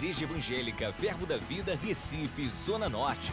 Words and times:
Igreja 0.00 0.24
Evangélica 0.24 0.90
Verbo 0.92 1.26
da 1.26 1.36
Vida, 1.36 1.74
Recife, 1.74 2.48
Zona 2.48 2.88
Norte. 2.88 3.32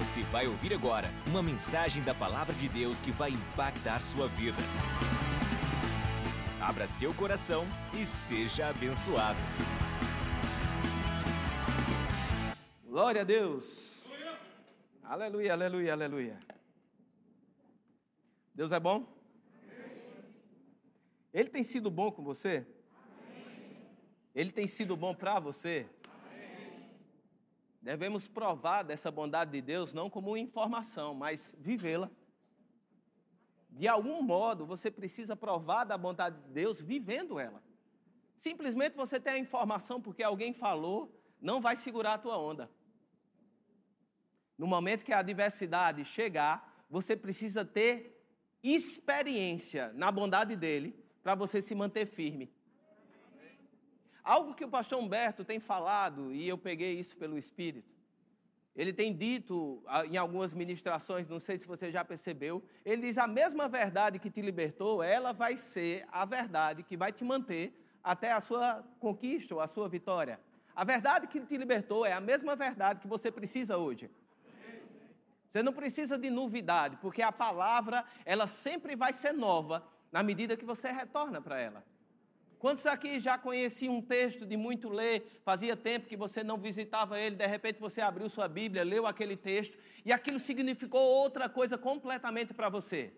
Você 0.00 0.24
vai 0.24 0.48
ouvir 0.48 0.74
agora 0.74 1.08
uma 1.28 1.40
mensagem 1.40 2.02
da 2.02 2.12
Palavra 2.12 2.52
de 2.52 2.68
Deus 2.68 3.00
que 3.00 3.12
vai 3.12 3.30
impactar 3.30 4.00
sua 4.00 4.26
vida. 4.26 4.58
Abra 6.60 6.88
seu 6.88 7.14
coração 7.14 7.64
e 7.94 8.04
seja 8.04 8.66
abençoado. 8.66 9.38
Glória 12.84 13.20
a 13.20 13.24
Deus. 13.24 14.12
Aleluia, 15.04 15.52
aleluia, 15.52 15.92
aleluia. 15.92 16.40
Deus 18.52 18.72
é 18.72 18.80
bom? 18.80 19.06
Ele 21.32 21.48
tem 21.48 21.62
sido 21.62 21.88
bom 21.92 22.10
com 22.10 22.24
você? 22.24 22.66
Ele 24.34 24.50
tem 24.50 24.66
sido 24.66 24.96
bom 24.96 25.14
para 25.14 25.38
você? 25.38 25.86
Devemos 27.82 28.28
provar 28.28 28.82
dessa 28.82 29.10
bondade 29.10 29.50
de 29.50 29.60
Deus 29.60 29.92
não 29.92 30.08
como 30.08 30.36
informação, 30.36 31.14
mas 31.14 31.54
vivê-la. 31.58 32.10
De 33.68 33.88
algum 33.88 34.22
modo, 34.22 34.64
você 34.64 34.90
precisa 34.90 35.34
provar 35.34 35.84
da 35.84 35.98
bondade 35.98 36.40
de 36.40 36.52
Deus 36.52 36.80
vivendo 36.80 37.38
ela. 37.38 37.62
Simplesmente 38.38 38.96
você 38.96 39.18
tem 39.18 39.34
a 39.34 39.38
informação 39.38 40.00
porque 40.00 40.22
alguém 40.22 40.52
falou, 40.52 41.12
não 41.40 41.60
vai 41.60 41.76
segurar 41.76 42.14
a 42.14 42.18
tua 42.18 42.38
onda. 42.38 42.70
No 44.56 44.66
momento 44.66 45.04
que 45.04 45.12
a 45.12 45.18
adversidade 45.18 46.04
chegar, 46.04 46.84
você 46.88 47.16
precisa 47.16 47.64
ter 47.64 48.22
experiência 48.62 49.92
na 49.94 50.12
bondade 50.12 50.54
dele 50.56 50.94
para 51.22 51.34
você 51.34 51.60
se 51.60 51.74
manter 51.74 52.06
firme. 52.06 52.52
Algo 54.24 54.54
que 54.54 54.64
o 54.64 54.68
pastor 54.68 54.98
Humberto 55.00 55.44
tem 55.44 55.58
falado, 55.58 56.32
e 56.32 56.48
eu 56.48 56.56
peguei 56.56 56.98
isso 56.98 57.16
pelo 57.16 57.36
Espírito, 57.36 57.92
ele 58.74 58.92
tem 58.92 59.14
dito 59.14 59.82
em 60.10 60.16
algumas 60.16 60.54
ministrações, 60.54 61.28
não 61.28 61.38
sei 61.38 61.60
se 61.60 61.66
você 61.66 61.90
já 61.90 62.04
percebeu, 62.04 62.62
ele 62.84 63.02
diz: 63.02 63.18
a 63.18 63.26
mesma 63.26 63.68
verdade 63.68 64.18
que 64.18 64.30
te 64.30 64.40
libertou, 64.40 65.02
ela 65.02 65.32
vai 65.32 65.56
ser 65.56 66.06
a 66.10 66.24
verdade 66.24 66.82
que 66.82 66.96
vai 66.96 67.12
te 67.12 67.22
manter 67.22 67.78
até 68.02 68.32
a 68.32 68.40
sua 68.40 68.82
conquista 68.98 69.54
ou 69.54 69.60
a 69.60 69.66
sua 69.66 69.88
vitória. 69.88 70.40
A 70.74 70.84
verdade 70.84 71.26
que 71.26 71.38
te 71.40 71.56
libertou 71.58 72.06
é 72.06 72.14
a 72.14 72.20
mesma 72.20 72.56
verdade 72.56 73.00
que 73.00 73.06
você 73.06 73.30
precisa 73.30 73.76
hoje. 73.76 74.10
Você 75.50 75.62
não 75.62 75.74
precisa 75.74 76.16
de 76.16 76.30
novidade, 76.30 76.96
porque 76.96 77.20
a 77.20 77.30
palavra, 77.30 78.06
ela 78.24 78.46
sempre 78.46 78.96
vai 78.96 79.12
ser 79.12 79.32
nova 79.32 79.86
na 80.10 80.22
medida 80.22 80.56
que 80.56 80.64
você 80.64 80.90
retorna 80.90 81.42
para 81.42 81.60
ela. 81.60 81.84
Quantos 82.62 82.86
aqui 82.86 83.18
já 83.18 83.36
conheciam 83.36 83.96
um 83.96 84.00
texto 84.00 84.46
de 84.46 84.56
muito 84.56 84.88
ler, 84.88 85.42
fazia 85.44 85.76
tempo 85.76 86.06
que 86.06 86.16
você 86.16 86.44
não 86.44 86.56
visitava 86.56 87.18
ele, 87.18 87.34
de 87.34 87.44
repente 87.44 87.80
você 87.80 88.00
abriu 88.00 88.28
sua 88.28 88.46
Bíblia, 88.46 88.84
leu 88.84 89.04
aquele 89.04 89.36
texto 89.36 89.76
e 90.04 90.12
aquilo 90.12 90.38
significou 90.38 91.00
outra 91.00 91.48
coisa 91.48 91.76
completamente 91.76 92.54
para 92.54 92.68
você? 92.68 93.12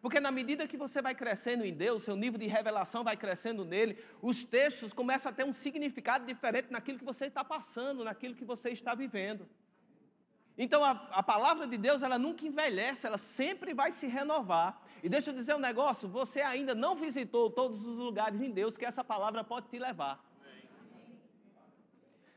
Porque 0.00 0.20
na 0.20 0.30
medida 0.30 0.68
que 0.68 0.76
você 0.76 1.02
vai 1.02 1.12
crescendo 1.12 1.64
em 1.64 1.74
Deus, 1.74 2.04
seu 2.04 2.14
nível 2.14 2.38
de 2.38 2.46
revelação 2.46 3.02
vai 3.02 3.16
crescendo 3.16 3.64
nele, 3.64 3.98
os 4.22 4.44
textos 4.44 4.92
começam 4.92 5.32
a 5.32 5.34
ter 5.34 5.44
um 5.44 5.52
significado 5.52 6.24
diferente 6.24 6.70
naquilo 6.70 7.00
que 7.00 7.04
você 7.04 7.26
está 7.26 7.42
passando, 7.42 8.04
naquilo 8.04 8.36
que 8.36 8.44
você 8.44 8.70
está 8.70 8.94
vivendo. 8.94 9.48
Então 10.56 10.84
a, 10.84 10.90
a, 11.10 11.22
palavra 11.22 11.66
de 11.66 11.76
Deus, 11.76 12.02
ela 12.02 12.16
nunca 12.16 12.46
envelhece, 12.46 13.08
ela 13.08 13.18
sempre 13.18 13.74
vai 13.74 13.90
se 13.90 14.06
renovar. 14.06 14.80
E 15.02 15.08
deixa 15.08 15.30
eu 15.30 15.34
dizer 15.34 15.54
um 15.54 15.58
negócio: 15.58 16.08
você 16.08 16.40
ainda 16.40 16.74
não 16.74 16.94
visitou 16.94 17.50
todos 17.50 17.86
os 17.86 17.96
lugares 17.96 18.40
em 18.40 18.50
Deus 18.50 18.76
que 18.76 18.84
essa 18.84 19.04
palavra 19.04 19.44
pode 19.44 19.68
te 19.68 19.78
levar. 19.78 20.24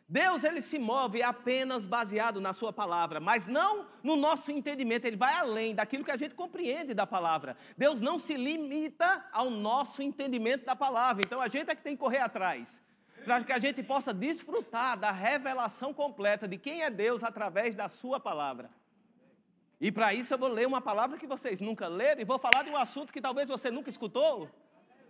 Deus 0.08 0.44
ele 0.44 0.60
se 0.60 0.78
move 0.78 1.24
apenas 1.24 1.86
baseado 1.86 2.42
na 2.42 2.52
sua 2.52 2.74
palavra, 2.74 3.22
mas 3.22 3.48
não 3.48 3.86
no 4.04 4.18
nosso 4.18 4.52
entendimento, 4.52 5.06
ele 5.06 5.16
vai 5.16 5.34
além 5.36 5.74
daquilo 5.74 6.04
que 6.04 6.12
a 6.12 6.18
gente 6.18 6.36
compreende 6.36 6.94
da 6.94 7.08
palavra. 7.08 7.56
Deus 7.78 8.02
não 8.02 8.20
se 8.20 8.36
limita 8.36 9.26
ao 9.32 9.50
nosso 9.50 10.02
entendimento 10.02 10.66
da 10.66 10.76
palavra, 10.76 11.24
então 11.24 11.40
a 11.40 11.48
gente 11.48 11.72
é 11.72 11.76
que 11.76 11.82
tem 11.82 11.96
que 11.96 12.02
correr 12.02 12.18
atrás 12.18 12.84
para 13.24 13.42
que 13.44 13.52
a 13.52 13.60
gente 13.60 13.82
possa 13.84 14.14
desfrutar 14.14 14.98
da 14.98 15.12
revelação 15.12 15.94
completa 15.94 16.48
de 16.48 16.58
quem 16.58 16.82
é 16.82 16.90
Deus 16.90 17.24
através 17.24 17.76
da 17.76 17.88
Sua 17.88 18.20
palavra. 18.20 18.70
E 19.82 19.92
para 19.92 20.14
isso 20.14 20.32
eu 20.32 20.38
vou 20.38 20.48
ler 20.48 20.68
uma 20.68 20.80
palavra 20.80 21.18
que 21.18 21.26
vocês 21.26 21.60
nunca 21.60 21.88
leram 21.88 22.22
e 22.22 22.24
vou 22.24 22.38
falar 22.38 22.64
de 22.64 22.70
um 22.70 22.78
assunto 22.78 23.12
que 23.12 23.20
talvez 23.20 23.50
você 23.50 23.72
nunca 23.72 23.90
escutou. 23.90 24.48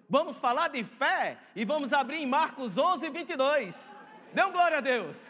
Vamos 0.07 0.39
falar 0.39 0.69
de 0.69 0.81
fé 0.81 1.37
e 1.53 1.65
vamos 1.65 1.91
abrir 1.91 2.19
em 2.19 2.25
Marcos 2.25 2.77
11, 2.77 3.09
22. 3.09 3.93
Dê 4.33 4.43
um 4.45 4.51
glória 4.51 4.77
a 4.77 4.81
Deus. 4.81 5.29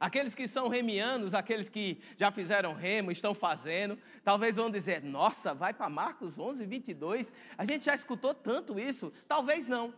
Aqueles 0.00 0.34
que 0.34 0.48
são 0.48 0.68
remianos, 0.68 1.34
aqueles 1.34 1.68
que 1.68 2.00
já 2.16 2.30
fizeram 2.30 2.72
remo, 2.72 3.12
estão 3.12 3.34
fazendo, 3.34 3.98
talvez 4.24 4.56
vão 4.56 4.70
dizer: 4.70 5.02
Nossa, 5.02 5.52
vai 5.52 5.74
para 5.74 5.90
Marcos 5.90 6.38
11, 6.38 6.64
22. 6.64 7.30
A 7.58 7.66
gente 7.66 7.84
já 7.84 7.94
escutou 7.94 8.32
tanto 8.32 8.80
isso. 8.80 9.12
Talvez 9.28 9.66
não. 9.66 9.92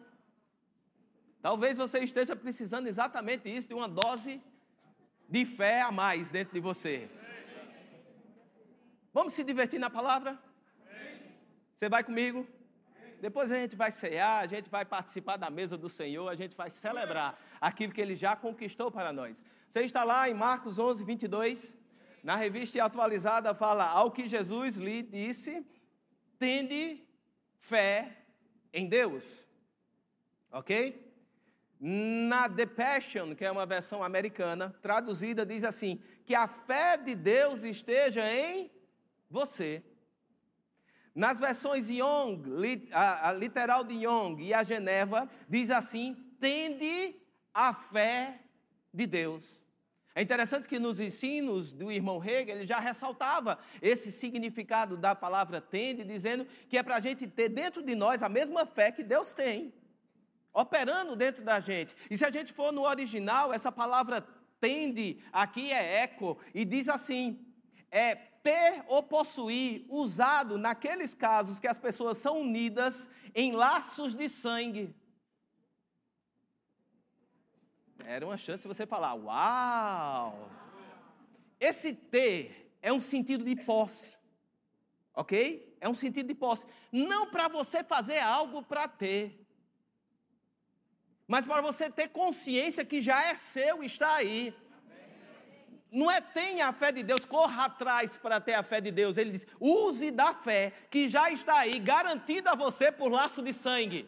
Talvez 1.40 1.78
você 1.78 2.00
esteja 2.00 2.34
precisando 2.34 2.88
exatamente 2.88 3.48
isso, 3.48 3.68
de 3.68 3.74
uma 3.74 3.88
dose 3.88 4.42
de 5.32 5.46
fé 5.46 5.80
a 5.80 5.90
mais 5.90 6.28
dentro 6.28 6.52
de 6.52 6.60
você. 6.60 7.08
Vamos 9.14 9.32
se 9.32 9.42
divertir 9.42 9.80
na 9.80 9.88
palavra? 9.88 10.38
Você 11.74 11.88
vai 11.88 12.04
comigo? 12.04 12.46
Depois 13.18 13.50
a 13.50 13.58
gente 13.58 13.74
vai 13.74 13.90
cear, 13.90 14.44
a 14.44 14.46
gente 14.46 14.68
vai 14.68 14.84
participar 14.84 15.38
da 15.38 15.48
mesa 15.48 15.78
do 15.78 15.88
Senhor, 15.88 16.28
a 16.28 16.34
gente 16.34 16.54
vai 16.54 16.68
celebrar 16.68 17.30
aquilo 17.58 17.94
que 17.94 18.00
Ele 18.02 18.14
já 18.14 18.36
conquistou 18.36 18.90
para 18.90 19.10
nós. 19.10 19.42
Você 19.70 19.80
está 19.80 20.04
lá 20.04 20.28
em 20.28 20.34
Marcos 20.34 20.78
11, 20.78 21.02
22. 21.02 21.78
Na 22.22 22.36
revista 22.36 22.84
atualizada 22.84 23.54
fala: 23.54 23.86
Ao 23.86 24.10
que 24.10 24.28
Jesus 24.28 24.76
lhe 24.76 25.02
disse, 25.02 25.66
tende 26.38 27.02
fé 27.58 28.18
em 28.70 28.86
Deus. 28.86 29.46
Ok? 30.50 31.11
Na 31.84 32.48
The 32.48 32.64
Passion, 32.64 33.34
que 33.34 33.44
é 33.44 33.50
uma 33.50 33.66
versão 33.66 34.04
americana, 34.04 34.72
traduzida, 34.80 35.44
diz 35.44 35.64
assim: 35.64 36.00
que 36.24 36.32
a 36.32 36.46
fé 36.46 36.96
de 36.96 37.16
Deus 37.16 37.64
esteja 37.64 38.22
em 38.32 38.70
você. 39.28 39.82
Nas 41.12 41.40
versões 41.40 41.90
Young, 41.90 42.40
a, 42.92 43.32
literal 43.32 43.82
de 43.82 43.94
Young 43.94 44.36
e 44.40 44.54
a 44.54 44.62
Geneva, 44.62 45.28
diz 45.48 45.72
assim: 45.72 46.16
tende 46.38 47.16
a 47.52 47.74
fé 47.74 48.38
de 48.94 49.04
Deus. 49.04 49.60
É 50.14 50.22
interessante 50.22 50.68
que 50.68 50.78
nos 50.78 51.00
ensinos 51.00 51.72
do 51.72 51.90
irmão 51.90 52.22
Hegel, 52.22 52.58
ele 52.58 52.66
já 52.66 52.78
ressaltava 52.78 53.58
esse 53.80 54.12
significado 54.12 54.96
da 54.96 55.16
palavra 55.16 55.60
tende, 55.60 56.04
dizendo 56.04 56.46
que 56.68 56.78
é 56.78 56.82
para 56.84 56.94
a 56.94 57.00
gente 57.00 57.26
ter 57.26 57.48
dentro 57.48 57.82
de 57.82 57.96
nós 57.96 58.22
a 58.22 58.28
mesma 58.28 58.64
fé 58.64 58.92
que 58.92 59.02
Deus 59.02 59.32
tem 59.32 59.74
operando 60.52 61.16
dentro 61.16 61.42
da 61.42 61.60
gente. 61.60 61.94
E 62.10 62.16
se 62.16 62.24
a 62.24 62.30
gente 62.30 62.52
for 62.52 62.72
no 62.72 62.82
original, 62.82 63.52
essa 63.52 63.72
palavra 63.72 64.26
tende 64.60 65.22
aqui 65.32 65.72
é 65.72 66.02
eco 66.02 66.38
e 66.54 66.64
diz 66.64 66.88
assim: 66.88 67.44
é 67.90 68.14
ter 68.14 68.84
ou 68.88 69.02
possuir, 69.02 69.84
usado 69.88 70.58
naqueles 70.58 71.14
casos 71.14 71.60
que 71.60 71.68
as 71.68 71.78
pessoas 71.78 72.18
são 72.18 72.40
unidas 72.40 73.08
em 73.34 73.52
laços 73.52 74.14
de 74.14 74.28
sangue. 74.28 74.94
Era 78.04 78.26
uma 78.26 78.36
chance 78.36 78.66
você 78.66 78.86
falar: 78.86 79.14
Uau! 79.14 80.50
Esse 81.60 81.94
ter 81.94 82.76
é 82.82 82.92
um 82.92 82.98
sentido 82.98 83.44
de 83.44 83.54
posse, 83.54 84.16
ok? 85.14 85.76
É 85.80 85.88
um 85.88 85.94
sentido 85.94 86.26
de 86.26 86.34
posse. 86.34 86.66
Não 86.90 87.30
para 87.30 87.46
você 87.46 87.84
fazer 87.84 88.18
algo 88.18 88.62
para 88.62 88.88
ter 88.88 89.41
mas 91.32 91.46
para 91.46 91.62
você 91.62 91.88
ter 91.88 92.08
consciência 92.08 92.84
que 92.84 93.00
já 93.00 93.24
é 93.24 93.34
seu, 93.34 93.82
está 93.82 94.16
aí. 94.16 94.54
Não 95.90 96.10
é 96.10 96.20
tenha 96.20 96.66
a 96.68 96.72
fé 96.72 96.92
de 96.92 97.02
Deus, 97.02 97.24
corra 97.24 97.64
atrás 97.64 98.18
para 98.18 98.38
ter 98.38 98.52
a 98.52 98.62
fé 98.62 98.82
de 98.82 98.90
Deus. 98.90 99.16
Ele 99.16 99.30
diz: 99.30 99.46
use 99.58 100.10
da 100.10 100.34
fé 100.34 100.74
que 100.90 101.08
já 101.08 101.30
está 101.30 101.60
aí, 101.60 101.78
garantida 101.78 102.50
a 102.50 102.54
você 102.54 102.92
por 102.92 103.10
laço 103.10 103.40
de 103.40 103.54
sangue. 103.54 104.06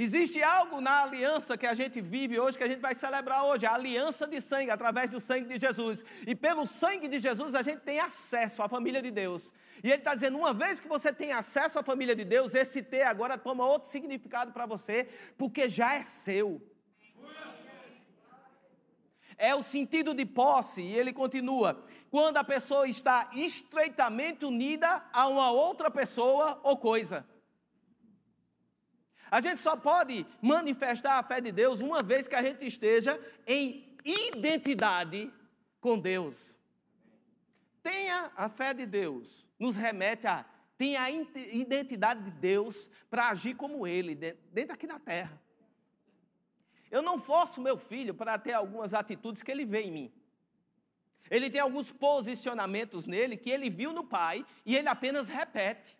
Existe 0.00 0.40
algo 0.40 0.80
na 0.80 1.02
aliança 1.02 1.58
que 1.58 1.66
a 1.66 1.74
gente 1.74 2.00
vive 2.00 2.38
hoje, 2.38 2.56
que 2.56 2.62
a 2.62 2.68
gente 2.68 2.78
vai 2.78 2.94
celebrar 2.94 3.44
hoje, 3.44 3.66
a 3.66 3.74
aliança 3.74 4.28
de 4.28 4.40
sangue, 4.40 4.70
através 4.70 5.10
do 5.10 5.18
sangue 5.18 5.48
de 5.48 5.58
Jesus. 5.58 6.04
E 6.24 6.36
pelo 6.36 6.64
sangue 6.66 7.08
de 7.08 7.18
Jesus 7.18 7.52
a 7.56 7.62
gente 7.62 7.80
tem 7.80 7.98
acesso 7.98 8.62
à 8.62 8.68
família 8.68 9.02
de 9.02 9.10
Deus. 9.10 9.52
E 9.82 9.88
ele 9.88 9.96
está 9.96 10.14
dizendo: 10.14 10.38
uma 10.38 10.54
vez 10.54 10.78
que 10.78 10.86
você 10.86 11.12
tem 11.12 11.32
acesso 11.32 11.80
à 11.80 11.82
família 11.82 12.14
de 12.14 12.24
Deus, 12.24 12.54
esse 12.54 12.80
ter 12.80 13.02
agora 13.02 13.36
toma 13.36 13.66
outro 13.66 13.90
significado 13.90 14.52
para 14.52 14.66
você, 14.66 15.08
porque 15.36 15.68
já 15.68 15.96
é 15.96 16.04
seu. 16.04 16.62
É 19.36 19.52
o 19.52 19.64
sentido 19.64 20.14
de 20.14 20.24
posse, 20.24 20.80
e 20.80 20.96
ele 20.96 21.12
continua: 21.12 21.84
quando 22.08 22.36
a 22.36 22.44
pessoa 22.44 22.86
está 22.86 23.28
estreitamente 23.34 24.44
unida 24.44 25.02
a 25.12 25.26
uma 25.26 25.50
outra 25.50 25.90
pessoa 25.90 26.60
ou 26.62 26.76
coisa. 26.76 27.26
A 29.30 29.40
gente 29.40 29.60
só 29.60 29.76
pode 29.76 30.26
manifestar 30.40 31.18
a 31.18 31.22
fé 31.22 31.40
de 31.40 31.52
Deus 31.52 31.80
uma 31.80 32.02
vez 32.02 32.26
que 32.26 32.34
a 32.34 32.42
gente 32.42 32.66
esteja 32.66 33.20
em 33.46 33.96
identidade 34.04 35.32
com 35.80 35.98
Deus. 35.98 36.56
Tenha 37.82 38.30
a 38.36 38.48
fé 38.48 38.74
de 38.74 38.86
Deus, 38.86 39.46
nos 39.58 39.76
remete 39.76 40.26
a 40.26 40.44
tenha 40.76 41.02
a 41.02 41.10
identidade 41.10 42.22
de 42.22 42.30
Deus 42.30 42.88
para 43.10 43.30
agir 43.30 43.56
como 43.56 43.84
Ele, 43.84 44.14
dentro 44.14 44.74
aqui 44.74 44.86
na 44.86 45.00
terra. 45.00 45.42
Eu 46.88 47.02
não 47.02 47.18
forço 47.18 47.60
meu 47.60 47.76
filho 47.76 48.14
para 48.14 48.38
ter 48.38 48.52
algumas 48.52 48.94
atitudes 48.94 49.42
que 49.42 49.50
ele 49.50 49.64
vê 49.64 49.82
em 49.82 49.90
mim. 49.90 50.12
Ele 51.30 51.50
tem 51.50 51.60
alguns 51.60 51.90
posicionamentos 51.90 53.06
nele 53.06 53.36
que 53.36 53.50
ele 53.50 53.68
viu 53.68 53.92
no 53.92 54.04
pai 54.04 54.46
e 54.64 54.74
ele 54.74 54.88
apenas 54.88 55.28
repete. 55.28 55.98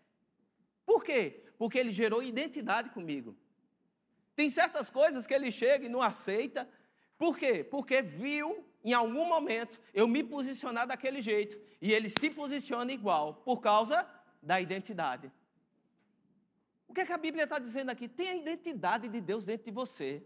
Por 0.86 1.04
quê? 1.04 1.44
Porque 1.58 1.78
ele 1.78 1.90
gerou 1.90 2.22
identidade 2.22 2.90
comigo. 2.90 3.36
Tem 4.34 4.48
certas 4.48 4.88
coisas 4.88 5.26
que 5.26 5.34
ele 5.34 5.50
chega 5.50 5.86
e 5.86 5.88
não 5.88 6.00
aceita. 6.00 6.68
Por 7.18 7.36
quê? 7.36 7.64
Porque 7.64 8.00
viu 8.00 8.64
em 8.84 8.92
algum 8.92 9.26
momento 9.26 9.80
eu 9.92 10.06
me 10.06 10.22
posicionar 10.22 10.86
daquele 10.86 11.20
jeito 11.20 11.58
e 11.82 11.92
ele 11.92 12.08
se 12.08 12.30
posiciona 12.30 12.92
igual 12.92 13.34
por 13.44 13.60
causa 13.60 14.08
da 14.40 14.60
identidade. 14.60 15.32
O 16.86 16.94
que, 16.94 17.00
é 17.00 17.06
que 17.06 17.12
a 17.12 17.18
Bíblia 17.18 17.44
está 17.44 17.58
dizendo 17.58 17.90
aqui? 17.90 18.08
Tem 18.08 18.28
a 18.28 18.36
identidade 18.36 19.08
de 19.08 19.20
Deus 19.20 19.44
dentro 19.44 19.64
de 19.66 19.72
você 19.72 20.22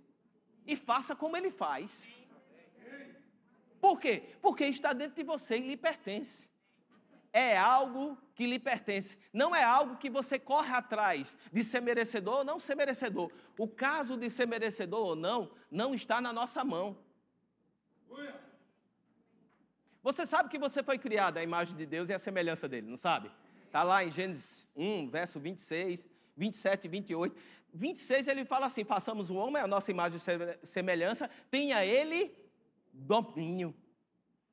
e 0.66 0.76
faça 0.76 1.16
como 1.16 1.36
ele 1.36 1.50
faz. 1.50 2.06
Por 3.80 3.98
quê? 3.98 4.36
Porque 4.40 4.64
está 4.66 4.92
dentro 4.92 5.16
de 5.16 5.24
você 5.24 5.56
e 5.56 5.66
lhe 5.66 5.76
pertence. 5.76 6.51
É 7.32 7.56
algo 7.56 8.18
que 8.34 8.46
lhe 8.46 8.58
pertence. 8.58 9.16
Não 9.32 9.54
é 9.54 9.62
algo 9.62 9.96
que 9.96 10.10
você 10.10 10.38
corre 10.38 10.72
atrás 10.74 11.36
de 11.50 11.64
ser 11.64 11.80
merecedor 11.80 12.38
ou 12.38 12.44
não 12.44 12.58
ser 12.58 12.74
merecedor. 12.74 13.30
O 13.58 13.66
caso 13.66 14.16
de 14.16 14.28
ser 14.28 14.46
merecedor 14.46 15.06
ou 15.06 15.16
não, 15.16 15.50
não 15.70 15.94
está 15.94 16.20
na 16.20 16.32
nossa 16.32 16.64
mão. 16.64 16.98
Você 20.02 20.26
sabe 20.26 20.48
que 20.48 20.58
você 20.58 20.82
foi 20.82 20.98
criado 20.98 21.38
à 21.38 21.42
imagem 21.42 21.76
de 21.76 21.86
Deus 21.86 22.08
e 22.10 22.12
à 22.12 22.18
semelhança 22.18 22.68
dele, 22.68 22.88
não 22.88 22.96
sabe? 22.96 23.30
Está 23.66 23.82
lá 23.82 24.04
em 24.04 24.10
Gênesis 24.10 24.68
1, 24.76 25.08
verso 25.08 25.38
26, 25.38 26.08
27 26.36 26.84
e 26.84 26.88
28. 26.88 27.36
26 27.72 28.28
ele 28.28 28.44
fala 28.44 28.66
assim: 28.66 28.84
façamos 28.84 29.30
o 29.30 29.36
homem 29.36 29.62
a 29.62 29.66
nossa 29.66 29.90
imagem 29.90 30.18
e 30.18 30.66
semelhança, 30.66 31.30
tenha 31.50 31.84
ele 31.84 32.36
domínio. 32.92 33.74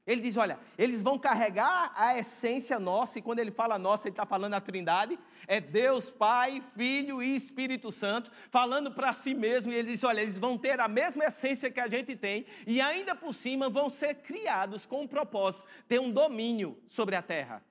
Ele 0.09 0.21
diz: 0.21 0.37
olha, 0.37 0.59
eles 0.75 1.03
vão 1.03 1.19
carregar 1.19 1.93
a 1.95 2.17
essência 2.17 2.79
nossa, 2.79 3.19
e 3.19 3.21
quando 3.21 3.37
ele 3.37 3.51
fala 3.51 3.77
nossa, 3.77 4.07
ele 4.07 4.13
está 4.13 4.25
falando 4.25 4.55
a 4.55 4.59
trindade, 4.59 5.19
é 5.45 5.61
Deus, 5.61 6.09
Pai, 6.09 6.63
Filho 6.75 7.21
e 7.21 7.35
Espírito 7.35 7.91
Santo, 7.91 8.31
falando 8.49 8.91
para 8.91 9.13
si 9.13 9.35
mesmo, 9.35 9.71
e 9.71 9.75
ele 9.75 9.91
diz: 9.91 10.03
olha, 10.03 10.21
eles 10.21 10.39
vão 10.39 10.57
ter 10.57 10.79
a 10.79 10.87
mesma 10.87 11.25
essência 11.25 11.69
que 11.69 11.79
a 11.79 11.87
gente 11.87 12.15
tem, 12.15 12.47
e 12.65 12.81
ainda 12.81 13.13
por 13.13 13.35
cima 13.35 13.69
vão 13.69 13.87
ser 13.87 14.15
criados 14.15 14.83
com 14.83 15.03
um 15.03 15.07
propósito, 15.07 15.63
ter 15.87 15.99
um 15.99 16.11
domínio 16.11 16.75
sobre 16.87 17.15
a 17.15 17.21
terra. 17.21 17.63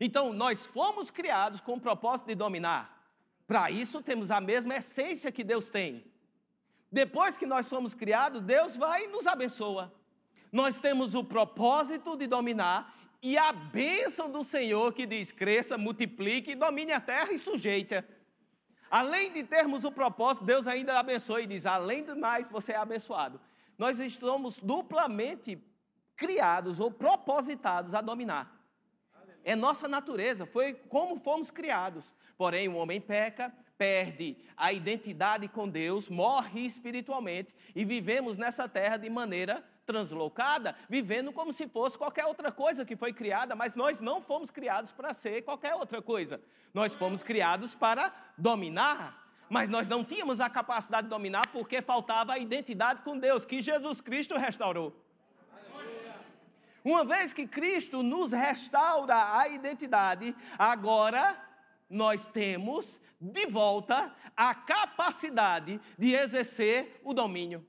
Então, 0.00 0.32
nós 0.32 0.66
fomos 0.66 1.08
criados 1.08 1.60
com 1.60 1.74
o 1.74 1.80
propósito 1.80 2.26
de 2.26 2.34
dominar. 2.34 3.00
Para 3.46 3.70
isso, 3.70 4.02
temos 4.02 4.32
a 4.32 4.40
mesma 4.40 4.74
essência 4.74 5.30
que 5.30 5.44
Deus 5.44 5.70
tem. 5.70 6.11
Depois 6.92 7.38
que 7.38 7.46
nós 7.46 7.66
somos 7.66 7.94
criados, 7.94 8.42
Deus 8.42 8.76
vai 8.76 9.04
e 9.04 9.08
nos 9.08 9.26
abençoa. 9.26 9.90
Nós 10.52 10.78
temos 10.78 11.14
o 11.14 11.24
propósito 11.24 12.14
de 12.14 12.26
dominar 12.26 12.94
e 13.22 13.38
a 13.38 13.50
bênção 13.50 14.30
do 14.30 14.44
Senhor 14.44 14.92
que 14.92 15.06
diz: 15.06 15.32
cresça, 15.32 15.78
multiplique, 15.78 16.54
domine 16.54 16.92
a 16.92 17.00
terra 17.00 17.32
e 17.32 17.38
sujeite. 17.38 18.04
Além 18.90 19.32
de 19.32 19.42
termos 19.42 19.84
o 19.84 19.90
propósito, 19.90 20.44
Deus 20.44 20.68
ainda 20.68 20.98
abençoa 20.98 21.40
e 21.40 21.46
diz: 21.46 21.64
além 21.64 22.04
do 22.04 22.14
mais, 22.14 22.46
você 22.48 22.72
é 22.72 22.76
abençoado. 22.76 23.40
Nós 23.78 23.98
estamos 23.98 24.60
duplamente 24.60 25.64
criados 26.14 26.78
ou 26.78 26.90
propositados 26.90 27.94
a 27.94 28.02
dominar. 28.02 28.60
É 29.42 29.56
nossa 29.56 29.88
natureza, 29.88 30.44
foi 30.44 30.74
como 30.74 31.16
fomos 31.16 31.50
criados. 31.50 32.14
Porém, 32.36 32.68
o 32.68 32.76
homem 32.76 33.00
peca, 33.00 33.52
perde 33.76 34.36
a 34.56 34.72
identidade 34.72 35.48
com 35.48 35.68
Deus, 35.68 36.08
morre 36.08 36.60
espiritualmente 36.60 37.54
e 37.74 37.84
vivemos 37.84 38.36
nessa 38.36 38.68
terra 38.68 38.96
de 38.96 39.10
maneira 39.10 39.64
translocada, 39.84 40.76
vivendo 40.88 41.32
como 41.32 41.52
se 41.52 41.66
fosse 41.66 41.98
qualquer 41.98 42.24
outra 42.24 42.52
coisa 42.52 42.84
que 42.84 42.96
foi 42.96 43.12
criada, 43.12 43.54
mas 43.54 43.74
nós 43.74 44.00
não 44.00 44.20
fomos 44.20 44.50
criados 44.50 44.92
para 44.92 45.12
ser 45.12 45.42
qualquer 45.42 45.74
outra 45.74 46.00
coisa. 46.00 46.40
Nós 46.72 46.94
fomos 46.94 47.22
criados 47.22 47.74
para 47.74 48.14
dominar, 48.38 49.26
mas 49.48 49.68
nós 49.68 49.88
não 49.88 50.04
tínhamos 50.04 50.40
a 50.40 50.48
capacidade 50.48 51.04
de 51.04 51.10
dominar 51.10 51.48
porque 51.48 51.82
faltava 51.82 52.32
a 52.32 52.38
identidade 52.38 53.02
com 53.02 53.18
Deus, 53.18 53.44
que 53.44 53.60
Jesus 53.60 54.00
Cristo 54.00 54.36
restaurou. 54.36 54.96
Uma 56.84 57.04
vez 57.04 57.32
que 57.32 57.46
Cristo 57.46 58.02
nos 58.02 58.32
restaura 58.32 59.38
a 59.38 59.48
identidade, 59.48 60.34
agora 60.58 61.38
nós 61.92 62.26
temos 62.26 63.00
de 63.20 63.46
volta 63.46 64.12
a 64.36 64.54
capacidade 64.54 65.80
de 65.98 66.14
exercer 66.14 67.00
o 67.04 67.12
domínio. 67.12 67.64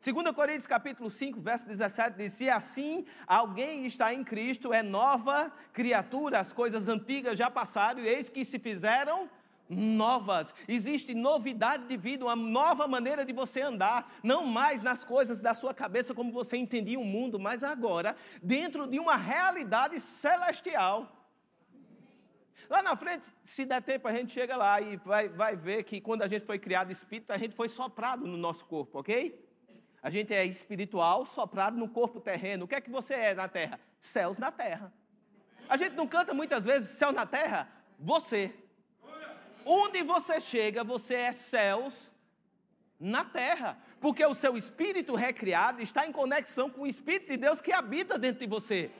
2 0.00 0.30
Coríntios 0.32 0.68
capítulo 0.68 1.10
5, 1.10 1.40
verso 1.40 1.66
17 1.66 2.16
diz: 2.16 2.32
Se 2.34 2.48
assim 2.48 3.04
alguém 3.26 3.86
está 3.86 4.14
em 4.14 4.22
Cristo, 4.22 4.72
é 4.72 4.80
nova 4.80 5.52
criatura, 5.72 6.38
as 6.38 6.52
coisas 6.52 6.86
antigas 6.86 7.36
já 7.36 7.50
passaram, 7.50 8.00
e 8.00 8.06
eis 8.06 8.28
que 8.28 8.44
se 8.44 8.58
fizeram 8.60 9.28
novas. 9.68 10.54
Existe 10.68 11.12
novidade 11.12 11.88
de 11.88 11.96
vida, 11.96 12.24
uma 12.24 12.36
nova 12.36 12.86
maneira 12.86 13.24
de 13.24 13.32
você 13.32 13.62
andar, 13.62 14.12
não 14.22 14.46
mais 14.46 14.80
nas 14.80 15.04
coisas 15.04 15.42
da 15.42 15.54
sua 15.54 15.74
cabeça 15.74 16.14
como 16.14 16.30
você 16.30 16.56
entendia 16.56 17.00
o 17.00 17.04
mundo, 17.04 17.38
mas 17.38 17.64
agora 17.64 18.14
dentro 18.40 18.86
de 18.86 19.00
uma 19.00 19.16
realidade 19.16 19.98
celestial. 19.98 21.15
Lá 22.68 22.82
na 22.82 22.96
frente, 22.96 23.32
se 23.44 23.64
der 23.64 23.82
tempo, 23.82 24.08
a 24.08 24.12
gente 24.12 24.32
chega 24.32 24.56
lá 24.56 24.80
e 24.80 24.96
vai, 24.96 25.28
vai 25.28 25.56
ver 25.56 25.84
que 25.84 26.00
quando 26.00 26.22
a 26.22 26.26
gente 26.26 26.44
foi 26.44 26.58
criado 26.58 26.90
espírito, 26.90 27.32
a 27.32 27.38
gente 27.38 27.54
foi 27.54 27.68
soprado 27.68 28.26
no 28.26 28.36
nosso 28.36 28.64
corpo, 28.64 28.98
ok? 28.98 29.44
A 30.02 30.10
gente 30.10 30.32
é 30.32 30.44
espiritual, 30.44 31.26
soprado 31.26 31.76
no 31.76 31.88
corpo 31.88 32.20
terreno. 32.20 32.64
O 32.64 32.68
que 32.68 32.74
é 32.74 32.80
que 32.80 32.90
você 32.90 33.14
é 33.14 33.34
na 33.34 33.48
terra? 33.48 33.80
Céus 33.98 34.38
na 34.38 34.52
terra. 34.52 34.92
A 35.68 35.76
gente 35.76 35.94
não 35.94 36.06
canta 36.06 36.32
muitas 36.32 36.64
vezes 36.64 36.90
céu 36.90 37.12
na 37.12 37.26
terra? 37.26 37.68
Você. 37.98 38.54
Onde 39.64 40.02
você 40.02 40.40
chega, 40.40 40.84
você 40.84 41.14
é 41.14 41.32
céus 41.32 42.12
na 43.00 43.24
terra. 43.24 43.78
Porque 44.00 44.24
o 44.24 44.34
seu 44.34 44.56
espírito 44.56 45.14
recriado 45.14 45.82
está 45.82 46.06
em 46.06 46.12
conexão 46.12 46.70
com 46.70 46.82
o 46.82 46.86
Espírito 46.86 47.28
de 47.28 47.36
Deus 47.36 47.60
que 47.60 47.72
habita 47.72 48.18
dentro 48.18 48.40
de 48.40 48.46
você. 48.46 48.90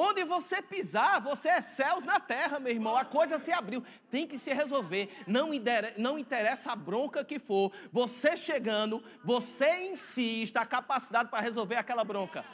Onde 0.00 0.22
você 0.22 0.62
pisar, 0.62 1.20
você 1.20 1.48
é 1.48 1.60
céus 1.60 2.04
na 2.04 2.20
terra, 2.20 2.60
meu 2.60 2.72
irmão. 2.72 2.96
A 2.96 3.04
coisa 3.04 3.36
se 3.36 3.50
abriu. 3.50 3.82
Tem 4.08 4.28
que 4.28 4.38
se 4.38 4.52
resolver. 4.52 5.10
Não, 5.26 5.50
não 5.96 6.16
interessa 6.16 6.70
a 6.70 6.76
bronca 6.76 7.24
que 7.24 7.36
for. 7.40 7.72
Você 7.90 8.36
chegando, 8.36 9.02
você 9.24 9.88
em 9.88 9.96
si 9.96 10.44
está 10.44 10.64
capacitado 10.64 11.28
para 11.28 11.40
resolver 11.40 11.74
aquela 11.74 12.04
bronca. 12.04 12.44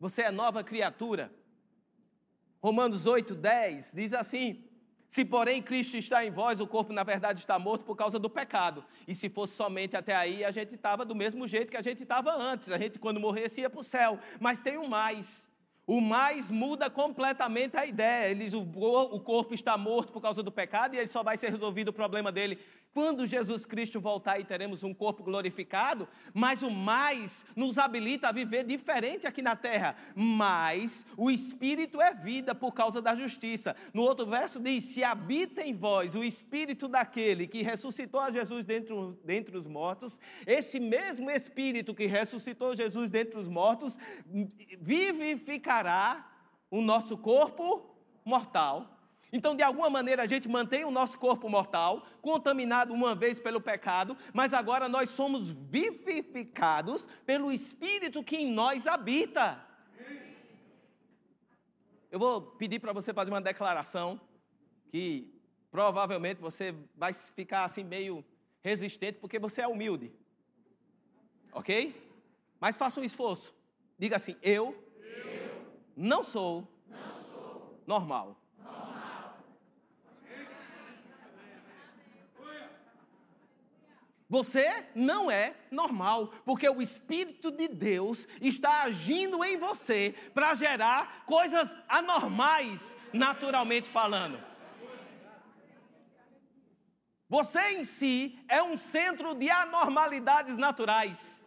Você 0.00 0.22
é 0.22 0.32
nova 0.32 0.64
criatura. 0.64 1.32
Romanos 2.60 3.06
8, 3.06 3.32
10 3.32 3.92
diz 3.92 4.12
assim: 4.12 4.68
se, 5.08 5.24
porém, 5.24 5.62
Cristo 5.62 5.96
está 5.96 6.24
em 6.24 6.30
vós, 6.30 6.60
o 6.60 6.66
corpo, 6.66 6.92
na 6.92 7.04
verdade, 7.04 7.38
está 7.38 7.58
morto 7.58 7.84
por 7.84 7.96
causa 7.96 8.18
do 8.18 8.28
pecado. 8.28 8.84
E 9.06 9.14
se 9.14 9.28
fosse 9.28 9.54
somente 9.54 9.96
até 9.96 10.14
aí, 10.14 10.44
a 10.44 10.50
gente 10.50 10.74
estava 10.74 11.04
do 11.04 11.14
mesmo 11.14 11.46
jeito 11.46 11.70
que 11.70 11.76
a 11.76 11.82
gente 11.82 12.02
estava 12.02 12.34
antes. 12.34 12.70
A 12.70 12.78
gente, 12.78 12.98
quando 12.98 13.20
morresse, 13.20 13.60
ia 13.60 13.70
para 13.70 13.80
o 13.80 13.84
céu. 13.84 14.18
Mas 14.40 14.60
tem 14.60 14.76
um 14.76 14.88
mais. 14.88 15.48
O 15.86 16.00
mais 16.00 16.50
muda 16.50 16.90
completamente 16.90 17.76
a 17.76 17.86
ideia. 17.86 18.30
Ele 18.30 18.54
o, 18.56 18.60
o 18.60 19.20
corpo 19.20 19.54
está 19.54 19.78
morto 19.78 20.12
por 20.12 20.20
causa 20.20 20.42
do 20.42 20.50
pecado 20.50 20.94
e 20.94 20.98
ele 20.98 21.08
só 21.08 21.22
vai 21.22 21.36
ser 21.36 21.52
resolvido 21.52 21.88
o 21.88 21.92
problema 21.92 22.32
dele 22.32 22.58
quando 22.96 23.26
Jesus 23.26 23.66
Cristo 23.66 24.00
voltar 24.00 24.40
e 24.40 24.44
teremos 24.44 24.82
um 24.82 24.94
corpo 24.94 25.22
glorificado, 25.22 26.08
mas 26.32 26.62
o 26.62 26.70
mais 26.70 27.44
nos 27.54 27.76
habilita 27.76 28.30
a 28.30 28.32
viver 28.32 28.64
diferente 28.64 29.26
aqui 29.26 29.42
na 29.42 29.54
terra. 29.54 29.94
Mas 30.14 31.04
o 31.14 31.30
Espírito 31.30 32.00
é 32.00 32.14
vida 32.14 32.54
por 32.54 32.72
causa 32.72 33.02
da 33.02 33.14
justiça. 33.14 33.76
No 33.92 34.00
outro 34.00 34.24
verso 34.24 34.58
diz: 34.58 34.82
Se 34.82 35.04
habita 35.04 35.60
em 35.62 35.74
vós 35.74 36.14
o 36.14 36.24
Espírito 36.24 36.88
daquele 36.88 37.46
que 37.46 37.60
ressuscitou 37.60 38.18
a 38.18 38.30
Jesus 38.30 38.64
dentro, 38.64 39.20
dentre 39.22 39.58
os 39.58 39.66
mortos, 39.66 40.18
esse 40.46 40.80
mesmo 40.80 41.30
Espírito 41.30 41.94
que 41.94 42.06
ressuscitou 42.06 42.74
Jesus 42.74 43.10
dentre 43.10 43.38
os 43.38 43.46
mortos, 43.46 43.98
vivificará 44.80 46.26
o 46.70 46.80
nosso 46.80 47.18
corpo 47.18 47.94
mortal 48.24 48.95
então, 49.32 49.56
de 49.56 49.62
alguma 49.62 49.90
maneira, 49.90 50.22
a 50.22 50.26
gente 50.26 50.48
mantém 50.48 50.84
o 50.84 50.90
nosso 50.90 51.18
corpo 51.18 51.48
mortal, 51.48 52.06
contaminado 52.22 52.92
uma 52.92 53.14
vez 53.14 53.38
pelo 53.38 53.60
pecado, 53.60 54.16
mas 54.32 54.54
agora 54.54 54.88
nós 54.88 55.10
somos 55.10 55.50
vivificados 55.50 57.08
pelo 57.24 57.50
Espírito 57.50 58.22
que 58.22 58.36
em 58.36 58.50
nós 58.50 58.86
habita. 58.86 59.64
eu 62.10 62.18
vou 62.18 62.40
pedir 62.40 62.78
para 62.78 62.92
você 62.92 63.12
fazer 63.12 63.30
uma 63.30 63.40
declaração 63.40 64.20
que 64.90 65.34
provavelmente 65.70 66.40
você 66.40 66.74
vai 66.94 67.12
ficar 67.12 67.64
assim 67.64 67.82
meio 67.82 68.24
resistente 68.62 69.18
porque 69.18 69.38
você 69.38 69.60
é 69.60 69.66
humilde. 69.66 70.12
Ok? 71.52 71.94
Mas 72.60 72.76
faça 72.76 73.00
um 73.00 73.04
esforço. 73.04 73.52
Diga 73.98 74.16
assim: 74.16 74.36
Eu, 74.40 74.76
eu 75.02 75.66
não, 75.96 76.22
sou 76.22 76.68
não 76.88 77.22
sou 77.24 77.82
normal. 77.86 78.40
Você 84.28 84.90
não 84.94 85.30
é 85.30 85.54
normal, 85.70 86.28
porque 86.44 86.68
o 86.68 86.82
Espírito 86.82 87.50
de 87.52 87.68
Deus 87.68 88.26
está 88.40 88.82
agindo 88.82 89.44
em 89.44 89.56
você 89.56 90.14
para 90.34 90.54
gerar 90.54 91.24
coisas 91.24 91.76
anormais, 91.88 92.96
naturalmente 93.12 93.88
falando. 93.88 94.38
Você 97.28 97.60
em 97.78 97.84
si 97.84 98.38
é 98.48 98.62
um 98.62 98.76
centro 98.76 99.34
de 99.34 99.48
anormalidades 99.48 100.56
naturais. 100.56 101.40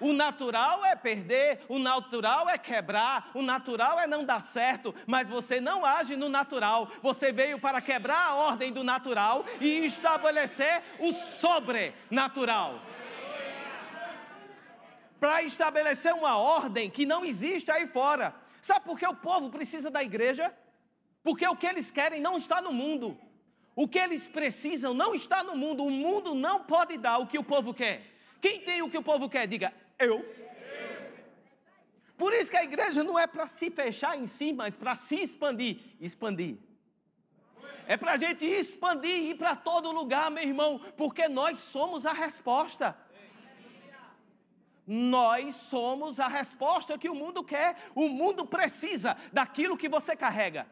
O 0.00 0.12
natural 0.12 0.84
é 0.84 0.94
perder, 0.94 1.64
o 1.68 1.78
natural 1.78 2.48
é 2.48 2.58
quebrar, 2.58 3.30
o 3.34 3.42
natural 3.42 3.98
é 3.98 4.06
não 4.06 4.24
dar 4.24 4.40
certo, 4.40 4.94
mas 5.06 5.28
você 5.28 5.60
não 5.60 5.84
age 5.84 6.16
no 6.16 6.28
natural. 6.28 6.90
Você 7.02 7.32
veio 7.32 7.58
para 7.58 7.80
quebrar 7.80 8.28
a 8.28 8.34
ordem 8.34 8.72
do 8.72 8.84
natural 8.84 9.44
e 9.60 9.86
estabelecer 9.86 10.82
o 10.98 11.12
sobrenatural. 11.12 12.80
Para 15.18 15.42
estabelecer 15.42 16.12
uma 16.12 16.36
ordem 16.36 16.90
que 16.90 17.06
não 17.06 17.24
existe 17.24 17.70
aí 17.70 17.86
fora. 17.86 18.34
Sabe 18.60 18.84
por 18.84 18.98
que 18.98 19.06
o 19.06 19.14
povo 19.14 19.48
precisa 19.48 19.90
da 19.90 20.02
igreja? 20.02 20.54
Porque 21.22 21.46
o 21.46 21.56
que 21.56 21.66
eles 21.66 21.90
querem 21.90 22.20
não 22.20 22.36
está 22.36 22.60
no 22.60 22.72
mundo. 22.72 23.18
O 23.74 23.88
que 23.88 23.98
eles 23.98 24.28
precisam 24.28 24.92
não 24.92 25.14
está 25.14 25.42
no 25.42 25.56
mundo. 25.56 25.84
O 25.84 25.90
mundo 25.90 26.34
não 26.34 26.64
pode 26.64 26.98
dar 26.98 27.18
o 27.18 27.26
que 27.26 27.38
o 27.38 27.44
povo 27.44 27.72
quer. 27.72 28.14
Quem 28.40 28.60
tem 28.60 28.82
o 28.82 28.90
que 28.90 28.98
o 28.98 29.02
povo 29.02 29.28
quer, 29.28 29.46
diga 29.46 29.72
eu. 29.98 30.24
Por 32.16 32.32
isso 32.32 32.50
que 32.50 32.56
a 32.56 32.64
igreja 32.64 33.04
não 33.04 33.18
é 33.18 33.26
para 33.26 33.46
se 33.46 33.70
fechar 33.70 34.18
em 34.18 34.26
si, 34.26 34.52
mas 34.52 34.74
para 34.74 34.96
se 34.96 35.16
expandir. 35.16 35.80
Expandir. 36.00 36.56
É 37.86 37.96
para 37.96 38.12
a 38.12 38.16
gente 38.16 38.44
expandir 38.44 39.10
e 39.10 39.30
ir 39.30 39.34
para 39.36 39.54
todo 39.54 39.92
lugar, 39.92 40.30
meu 40.30 40.42
irmão, 40.42 40.80
porque 40.96 41.28
nós 41.28 41.58
somos 41.58 42.06
a 42.06 42.12
resposta. 42.12 42.96
Nós 44.86 45.54
somos 45.56 46.18
a 46.18 46.28
resposta 46.28 46.96
que 46.96 47.08
o 47.08 47.14
mundo 47.14 47.44
quer. 47.44 47.76
O 47.94 48.08
mundo 48.08 48.46
precisa 48.46 49.16
daquilo 49.32 49.76
que 49.76 49.88
você 49.88 50.16
carrega. 50.16 50.66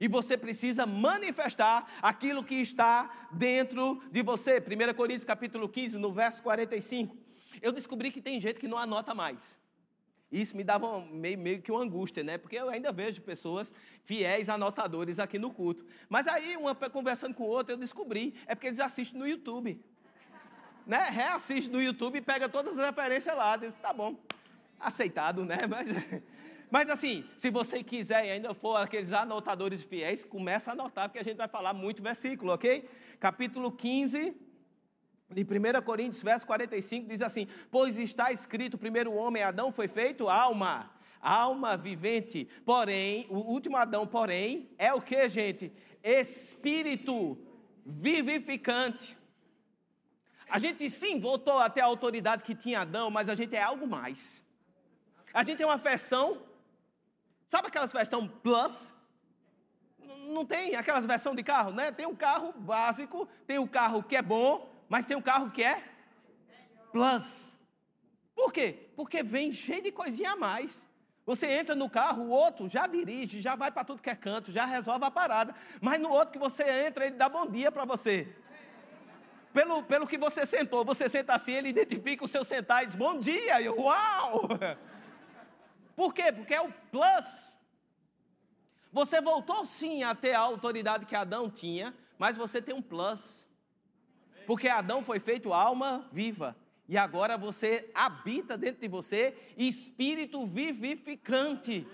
E 0.00 0.08
você 0.08 0.36
precisa 0.36 0.84
manifestar 0.86 1.90
aquilo 2.00 2.44
que 2.44 2.56
está 2.56 3.28
dentro 3.32 4.02
de 4.10 4.22
você. 4.22 4.58
1 4.58 4.94
Coríntios 4.94 5.24
capítulo 5.24 5.68
15, 5.68 5.98
no 5.98 6.12
verso 6.12 6.42
45 6.42 7.22
eu 7.62 7.72
descobri 7.72 8.10
que 8.10 8.20
tem 8.20 8.40
gente 8.40 8.58
que 8.58 8.68
não 8.68 8.76
anota 8.76 9.14
mais. 9.14 9.58
Isso 10.32 10.56
me 10.56 10.64
dava 10.64 11.00
meio, 11.00 11.38
meio 11.38 11.60
que 11.60 11.70
uma 11.70 11.82
angústia, 11.82 12.24
né? 12.24 12.38
Porque 12.38 12.56
eu 12.56 12.70
ainda 12.70 12.90
vejo 12.90 13.20
pessoas 13.20 13.72
fiéis 14.02 14.48
anotadores 14.48 15.18
aqui 15.18 15.38
no 15.38 15.52
culto. 15.52 15.84
Mas 16.08 16.26
aí, 16.26 16.56
uma 16.56 16.74
conversando 16.74 17.34
com 17.34 17.44
outra, 17.44 17.74
eu 17.74 17.76
descobri, 17.76 18.34
é 18.46 18.54
porque 18.54 18.66
eles 18.66 18.80
assistem 18.80 19.20
no 19.20 19.28
YouTube. 19.28 19.78
Né? 20.86 20.98
Reassiste 21.10 21.70
no 21.70 21.80
YouTube 21.80 22.16
e 22.16 22.22
pega 22.22 22.48
todas 22.48 22.78
as 22.78 22.86
referências 22.86 23.36
lá. 23.36 23.56
Diz, 23.56 23.74
tá 23.74 23.92
bom, 23.92 24.18
aceitado, 24.80 25.44
né? 25.44 25.58
Mas, 25.68 25.88
mas 26.70 26.88
assim, 26.88 27.22
se 27.36 27.50
você 27.50 27.84
quiser 27.84 28.24
e 28.24 28.30
ainda 28.30 28.54
for 28.54 28.76
aqueles 28.76 29.12
anotadores 29.12 29.82
fiéis, 29.82 30.24
começa 30.24 30.70
a 30.70 30.72
anotar, 30.72 31.06
porque 31.06 31.18
a 31.18 31.22
gente 31.22 31.36
vai 31.36 31.46
falar 31.46 31.74
muito 31.74 32.02
versículo, 32.02 32.50
ok? 32.54 32.88
Capítulo 33.20 33.70
15, 33.70 34.34
em 35.36 35.44
1 35.44 35.82
Coríntios, 35.82 36.22
verso 36.22 36.46
45, 36.46 37.08
diz 37.08 37.22
assim: 37.22 37.46
Pois 37.70 37.96
está 37.96 38.32
escrito: 38.32 38.78
primeiro 38.78 39.12
homem, 39.12 39.42
Adão, 39.42 39.72
foi 39.72 39.88
feito 39.88 40.28
alma, 40.28 40.90
alma 41.20 41.76
vivente. 41.76 42.48
Porém, 42.64 43.26
o 43.28 43.38
último 43.38 43.76
Adão, 43.76 44.06
porém, 44.06 44.70
é 44.78 44.92
o 44.92 45.00
que, 45.00 45.28
gente? 45.28 45.72
Espírito 46.02 47.38
vivificante. 47.84 49.16
A 50.48 50.58
gente 50.58 50.88
sim 50.90 51.18
voltou 51.18 51.58
até 51.58 51.80
a 51.80 51.86
autoridade 51.86 52.42
que 52.42 52.54
tinha 52.54 52.80
Adão, 52.80 53.10
mas 53.10 53.28
a 53.28 53.34
gente 53.34 53.56
é 53.56 53.62
algo 53.62 53.86
mais. 53.86 54.42
A 55.32 55.42
gente 55.42 55.56
tem 55.56 55.66
uma 55.66 55.78
versão, 55.78 56.42
sabe 57.46 57.68
aquelas 57.68 57.92
versão 57.92 58.28
plus? 58.28 58.92
Não 60.28 60.44
tem 60.44 60.76
aquelas 60.76 61.06
versão 61.06 61.34
de 61.34 61.42
carro, 61.42 61.72
né? 61.72 61.90
Tem 61.90 62.06
um 62.06 62.14
carro 62.14 62.52
básico, 62.52 63.26
tem 63.46 63.58
o 63.58 63.62
um 63.62 63.66
carro 63.66 64.02
que 64.02 64.14
é 64.14 64.20
bom, 64.20 64.71
mas 64.92 65.06
tem 65.06 65.16
um 65.16 65.22
carro 65.22 65.50
que 65.50 65.62
é 65.62 65.82
plus. 66.92 67.56
Por 68.34 68.52
quê? 68.52 68.90
Porque 68.94 69.22
vem 69.22 69.50
cheio 69.50 69.82
de 69.82 69.90
coisinha 69.90 70.32
a 70.32 70.36
mais. 70.36 70.86
Você 71.24 71.46
entra 71.46 71.74
no 71.74 71.88
carro, 71.88 72.24
o 72.24 72.28
outro 72.28 72.68
já 72.68 72.86
dirige, 72.86 73.40
já 73.40 73.56
vai 73.56 73.72
para 73.72 73.84
tudo 73.84 74.02
que 74.02 74.10
é 74.10 74.14
canto, 74.14 74.52
já 74.52 74.66
resolve 74.66 75.06
a 75.06 75.10
parada. 75.10 75.54
Mas 75.80 75.98
no 75.98 76.10
outro 76.10 76.32
que 76.32 76.38
você 76.38 76.64
entra, 76.86 77.06
ele 77.06 77.16
dá 77.16 77.26
bom 77.26 77.46
dia 77.46 77.72
para 77.72 77.86
você. 77.86 78.36
Pelo, 79.54 79.82
pelo 79.82 80.06
que 80.06 80.18
você 80.18 80.44
sentou, 80.44 80.84
você 80.84 81.08
senta 81.08 81.32
assim, 81.36 81.52
ele 81.52 81.70
identifica 81.70 82.26
o 82.26 82.28
seu 82.28 82.44
sentar 82.44 82.82
e 82.82 82.86
diz 82.88 82.94
bom 82.94 83.18
dia. 83.18 83.62
E 83.62 83.64
eu, 83.64 83.80
uau! 83.80 84.46
Por 85.96 86.12
quê? 86.12 86.30
Porque 86.30 86.52
é 86.52 86.60
o 86.60 86.70
plus. 86.90 87.56
Você 88.92 89.22
voltou 89.22 89.64
sim 89.64 90.02
a 90.02 90.14
ter 90.14 90.34
a 90.34 90.40
autoridade 90.40 91.06
que 91.06 91.16
Adão 91.16 91.48
tinha, 91.48 91.94
mas 92.18 92.36
você 92.36 92.60
tem 92.60 92.74
um 92.74 92.82
plus. 92.82 93.50
Porque 94.46 94.68
Adão 94.68 95.04
foi 95.04 95.18
feito 95.18 95.52
alma 95.52 96.08
viva. 96.12 96.56
E 96.88 96.96
agora 96.96 97.38
você 97.38 97.90
habita 97.94 98.56
dentro 98.56 98.80
de 98.80 98.88
você 98.88 99.34
espírito 99.56 100.44
vivificante. 100.46 101.86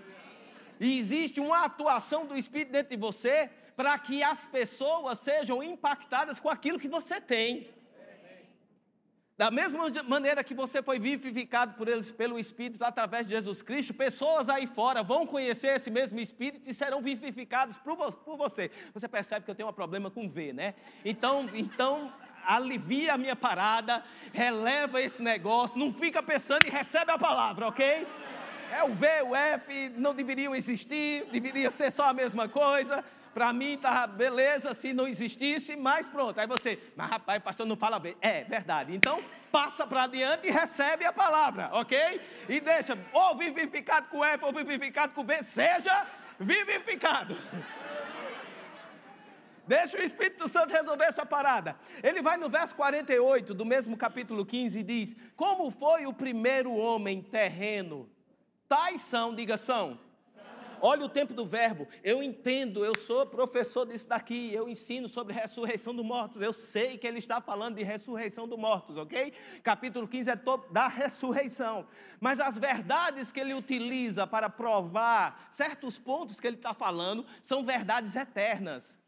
E 0.81 0.99
existe 0.99 1.40
uma 1.40 1.64
atuação 1.64 2.26
do 2.26 2.37
espírito 2.37 2.73
dentro 2.73 2.90
de 2.90 2.97
você 2.97 3.50
para 3.76 3.97
que 3.99 4.23
as 4.23 4.45
pessoas 4.45 5.21
sejam 5.21 5.62
impactadas 5.62 6.40
com 6.40 6.49
aquilo 6.49 6.78
que 6.78 6.88
você 6.88 7.21
tem. 7.21 7.69
Da 9.38 9.52
mesma 9.52 9.88
maneira 10.02 10.43
que 10.43 10.52
você 10.52 10.83
foi 10.83 10.99
vivificado 10.99 11.75
por 11.75 11.87
eles, 11.87 12.11
pelo 12.11 12.40
Espírito 12.40 12.83
através 12.85 13.25
de 13.25 13.35
Jesus 13.35 13.62
Cristo, 13.62 13.95
pessoas 13.95 14.49
aí 14.49 14.67
fora 14.67 15.00
vão 15.05 15.25
conhecer 15.25 15.76
esse 15.76 15.93
mesmo 15.93 16.19
Espírito 16.19 16.69
e 16.69 16.75
serão 16.75 17.00
vivificados 17.00 17.78
por 17.78 17.97
você. 18.37 18.69
Você 18.93 19.07
percebe 19.07 19.45
que 19.45 19.50
eu 19.52 19.55
tenho 19.55 19.69
um 19.69 19.73
problema 19.73 20.11
com 20.11 20.28
V, 20.28 20.52
né? 20.52 20.75
Então, 21.05 21.49
então 21.55 22.12
alivia 22.49 23.14
a 23.14 23.19
minha 23.19 23.37
parada, 23.37 24.02
releva 24.33 25.02
esse 25.02 25.23
negócio, 25.23 25.78
não 25.78 25.93
fica 25.93 26.23
pensando 26.23 26.67
e 26.67 26.71
recebe 26.71 27.12
a 27.12 27.19
palavra, 27.19 27.69
ok? 27.69 28.07
É 28.73 28.83
o 28.85 28.95
V, 28.95 29.07
o 29.23 29.37
F, 29.37 29.90
não 29.97 30.14
deveriam 30.14 30.55
existir, 30.55 31.26
deveria 31.31 31.71
ser 31.71 31.90
só 31.90 32.05
a 32.05 32.14
mesma 32.14 32.49
coisa. 32.49 33.05
Para 33.35 33.52
mim 33.52 33.78
tá 33.78 34.07
beleza 34.07 34.75
se 34.75 34.93
não 34.93 35.07
existisse, 35.07 35.76
mas 35.76 36.09
pronto. 36.09 36.40
Aí 36.40 36.47
você, 36.47 36.78
mas 36.97 37.09
rapaz, 37.09 37.43
pastor 37.43 37.67
não 37.67 37.76
fala 37.76 37.99
V. 37.99 38.17
É 38.21 38.45
verdade. 38.45 38.95
Então, 38.95 39.23
passa 39.52 39.87
para 39.87 40.05
adiante 40.05 40.47
e 40.47 40.50
recebe 40.50 41.05
a 41.05 41.12
palavra, 41.12 41.71
ok? 41.73 42.21
E 42.49 42.61
deixa, 42.61 42.99
ou 43.12 43.37
vivificado 43.37 44.09
com 44.09 44.25
F 44.25 44.45
ou 44.45 44.52
vivificado 44.52 45.12
com 45.12 45.23
V, 45.23 45.43
seja 45.45 46.07
vivificado. 46.40 47.37
Deixa 49.69 49.99
o 49.99 50.03
Espírito 50.03 50.49
Santo 50.49 50.73
resolver 50.73 51.05
essa 51.05 51.27
parada. 51.27 51.77
Ele 52.03 52.23
vai 52.23 52.39
no 52.39 52.49
verso 52.49 52.75
48 52.75 53.53
do 53.53 53.67
mesmo 53.67 53.99
capítulo 53.99 54.47
15 54.47 54.79
e 54.79 54.83
diz: 54.83 55.15
Como 55.37 55.71
foi 55.71 56.07
o 56.07 56.13
primeiro 56.13 56.75
homem 56.75 57.21
terreno? 57.21 58.09
Tais 58.67 59.03
são, 59.03 59.35
diga 59.35 59.59
são. 59.59 60.01
Olha 60.81 61.05
o 61.05 61.09
tempo 61.09 61.35
do 61.35 61.45
verbo. 61.45 61.87
Eu 62.03 62.23
entendo, 62.23 62.83
eu 62.83 62.97
sou 62.97 63.27
professor 63.27 63.85
disso 63.85 64.09
daqui, 64.09 64.55
eu 64.55 64.71
ensino 64.71 65.07
sobre 65.07 65.35
ressurreição 65.35 65.95
dos 65.95 66.05
mortos. 66.05 66.41
Eu 66.41 66.53
sei 66.53 66.97
que 66.97 67.07
ele 67.07 67.19
está 67.19 67.39
falando 67.39 67.77
de 67.77 67.83
ressurreição 67.83 68.49
dos 68.49 68.59
mortos, 68.59 68.97
ok? 68.97 69.35
Capítulo 69.63 70.09
15 70.09 70.31
é 70.31 70.37
da 70.71 70.89
ressurreição. 70.89 71.87
Mas 72.19 72.41
as 72.41 72.57
verdades 72.57 73.31
que 73.31 73.41
ele 73.41 73.53
utiliza 73.53 74.27
para 74.27 74.49
provar 74.49 75.49
certos 75.51 75.99
pontos 75.99 76.41
que 76.41 76.47
ele 76.47 76.57
está 76.57 76.73
falando 76.73 77.27
são 77.43 77.63
verdades 77.63 78.17
eternas. 78.17 78.99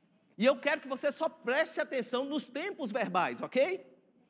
E 0.40 0.46
eu 0.46 0.56
quero 0.56 0.80
que 0.80 0.88
você 0.88 1.12
só 1.12 1.28
preste 1.28 1.82
atenção 1.82 2.24
nos 2.24 2.46
tempos 2.46 2.90
verbais, 2.90 3.42
ok? 3.42 3.86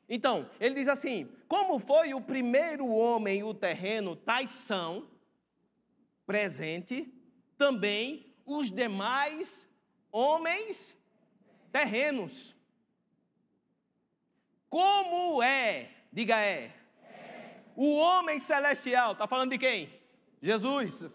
Então, 0.09 0.49
ele 0.59 0.75
diz 0.75 0.89
assim: 0.89 1.31
como 1.47 1.79
foi 1.79 2.13
o 2.13 2.19
primeiro 2.19 2.85
homem 2.85 3.43
o 3.43 3.53
terreno, 3.53 4.13
tais 4.13 4.49
são, 4.49 5.09
presente, 6.25 7.09
também 7.57 8.35
os 8.45 8.69
demais 8.69 9.65
homens 10.11 10.93
terrenos. 11.71 12.53
Como 14.69 15.41
é, 15.41 15.91
diga 16.11 16.37
é, 16.41 16.73
é. 17.05 17.63
o 17.73 17.95
homem 17.95 18.37
celestial, 18.37 19.13
está 19.13 19.29
falando 19.29 19.51
de 19.51 19.57
quem? 19.57 19.97
Jesus. 20.41 21.09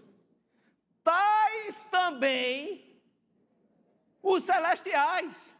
Tais 1.05 1.83
também 1.91 2.86
os 4.35 4.45
celestiais. 4.45 5.55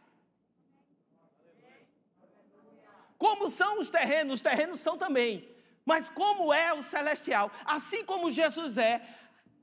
Como 3.17 3.49
são 3.49 3.79
os 3.79 3.89
terrenos? 3.89 4.35
Os 4.35 4.41
terrenos 4.41 4.79
são 4.79 4.97
também. 4.97 5.49
Mas 5.85 6.09
como 6.09 6.53
é 6.53 6.73
o 6.73 6.83
celestial? 6.83 7.49
Assim 7.65 8.03
como 8.03 8.29
Jesus 8.29 8.77
é, 8.77 9.01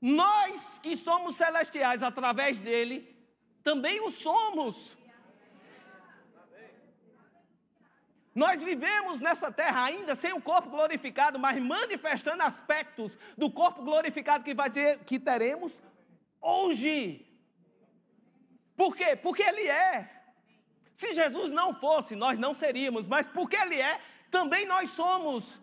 nós 0.01 0.79
que 0.79 0.97
somos 0.97 1.35
celestiais 1.35 2.01
através 2.01 2.57
dele, 2.57 3.15
também 3.63 4.01
o 4.01 4.11
somos. 4.11 4.97
Nós 8.33 8.61
vivemos 8.61 9.21
nessa 9.21 9.49
terra 9.49 9.85
ainda 9.85 10.13
sem 10.13 10.33
o 10.33 10.41
corpo 10.41 10.69
glorificado, 10.69 11.39
mas 11.39 11.57
manifestando 11.57 12.43
aspectos 12.43 13.17
do 13.37 13.49
corpo 13.49 13.81
glorificado 13.83 14.43
que, 14.43 14.53
vai 14.53 14.69
que 15.05 15.17
teremos 15.17 15.81
hoje. 16.41 17.24
Por 18.75 18.95
quê? 18.95 19.15
Porque 19.15 19.43
Ele 19.43 19.67
é. 19.67 20.09
Se 20.93 21.13
Jesus 21.13 21.51
não 21.51 21.73
fosse, 21.73 22.15
nós 22.15 22.39
não 22.39 22.53
seríamos, 22.53 23.07
mas 23.07 23.27
porque 23.27 23.55
Ele 23.55 23.79
é, 23.79 23.99
também 24.31 24.65
nós 24.65 24.89
somos. 24.91 25.59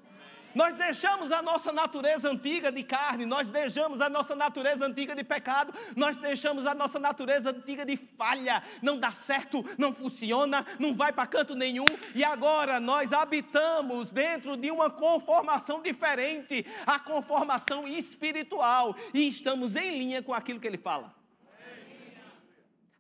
Nós 0.55 0.77
deixamos 0.77 1.33
a 1.33 1.41
nossa 1.41 1.73
natureza 1.73 2.31
antiga 2.31 2.71
de 2.71 2.83
carne, 2.83 3.25
nós 3.25 3.49
deixamos 3.49 4.01
a 4.01 4.11
nossa 4.11 4.35
natureza 4.35 4.87
antiga 4.87 5.15
de 5.15 5.25
pecado, 5.25 5.73
nós 5.97 6.17
deixamos 6.17 6.67
a 6.67 6.75
nossa 6.75 6.99
natureza 6.99 7.51
antiga 7.51 7.87
de 7.87 7.97
falha, 7.97 8.63
não 8.83 8.99
dá 8.99 9.11
certo, 9.11 9.65
não 9.79 9.95
funciona, 9.95 10.67
não 10.79 10.95
vai 10.95 11.13
para 11.13 11.27
canto 11.27 11.55
nenhum, 11.55 11.87
e 12.15 12.23
agora 12.23 12.79
nós 12.79 13.13
habitamos 13.13 14.11
dentro 14.11 14.57
de 14.57 14.71
uma 14.71 14.91
conformação 14.91 15.81
diferente, 15.81 16.67
a 16.87 16.99
conformação 16.99 17.89
espiritual, 17.89 18.95
e 19.15 19.27
estamos 19.27 19.75
em 19.75 19.99
linha 19.99 20.23
com 20.23 20.35
aquilo 20.35 20.61
que 20.61 20.67
ele 20.67 20.79
fala. 20.79 21.22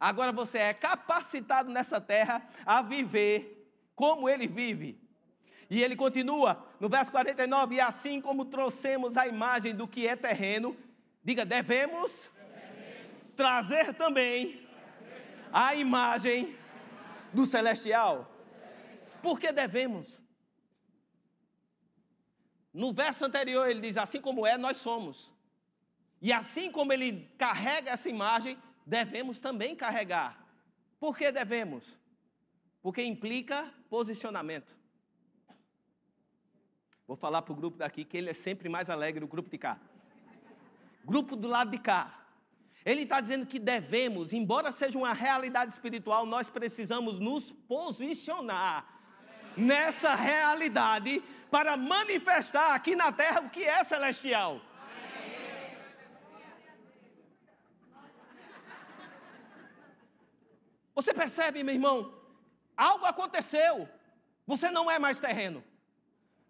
Agora 0.02 0.32
você 0.32 0.59
é 0.59 0.75
capacitado 0.75 1.71
nessa 1.71 2.00
terra 2.00 2.44
a 2.66 2.82
viver 2.82 3.73
como 3.94 4.28
ele 4.28 4.49
vive. 4.49 5.00
E 5.71 5.80
ele 5.80 5.94
continua 5.94 6.66
no 6.80 6.88
verso 6.88 7.12
49: 7.12 7.76
E 7.76 7.80
assim 7.80 8.21
como 8.21 8.47
trouxemos 8.47 9.16
a 9.16 9.28
imagem 9.28 9.73
do 9.76 9.87
que 9.87 10.09
é 10.09 10.16
terreno, 10.16 10.76
diga, 11.23 11.44
devemos, 11.44 12.28
devemos. 12.35 13.37
trazer 13.37 13.94
também 13.94 14.66
a 15.52 15.76
imagem 15.76 16.59
do 17.32 17.47
celestial. 17.47 18.28
Por 19.23 19.38
que 19.38 19.52
devemos? 19.52 20.21
No 22.75 22.92
verso 22.92 23.25
anterior 23.25 23.71
ele 23.71 23.82
diz: 23.82 23.97
Assim 23.97 24.21
como 24.21 24.44
é, 24.44 24.59
nós 24.59 24.78
somos. 24.78 25.32
E 26.21 26.32
assim 26.32 26.73
como 26.73 26.92
ele 26.92 27.32
carrega 27.38 27.92
essa 27.92 28.09
imagem, 28.09 28.59
devemos 28.87 29.39
também 29.39 29.75
carregar. 29.75 30.45
Por 30.99 31.17
que 31.17 31.31
devemos? 31.33 31.99
Porque 32.83 33.03
implica 33.03 33.73
posicionamento. 33.89 34.77
Vou 37.07 37.17
falar 37.17 37.43
para 37.43 37.53
o 37.53 37.57
grupo 37.57 37.77
daqui 37.79 38.05
que 38.05 38.17
ele 38.17 38.31
é 38.31 38.33
sempre 38.33 38.69
mais 38.69 38.89
alegre, 38.89 39.25
o 39.25 39.29
grupo 39.29 39.51
de 39.51 39.59
cá. 39.59 39.79
Grupo 41.05 41.37
do 41.37 41.49
lado 41.49 41.71
de 41.71 41.79
cá. 41.79 42.27
Ele 42.85 43.03
está 43.03 43.21
dizendo 43.21 43.47
que 43.47 43.59
devemos, 43.59 44.33
embora 44.33 44.73
seja 44.73 44.99
uma 44.99 45.12
realidade 45.12 45.73
espiritual, 45.73 46.27
nós 46.27 46.49
precisamos 46.49 47.21
nos 47.21 47.53
posicionar 47.53 49.01
nessa 49.57 50.15
realidade 50.15 51.23
para 51.51 51.77
manifestar 51.77 52.75
aqui 52.75 52.97
na 52.97 53.12
terra 53.12 53.43
o 53.43 53.51
que 53.51 53.62
é 53.62 53.85
celestial. 53.85 54.61
Você 60.95 61.15
percebe, 61.15 61.63
meu 61.63 61.75
irmão? 61.75 62.13
Algo 62.76 63.05
aconteceu. 63.05 63.89
Você 64.47 64.71
não 64.71 64.91
é 64.91 64.99
mais 64.99 65.19
terreno. 65.19 65.63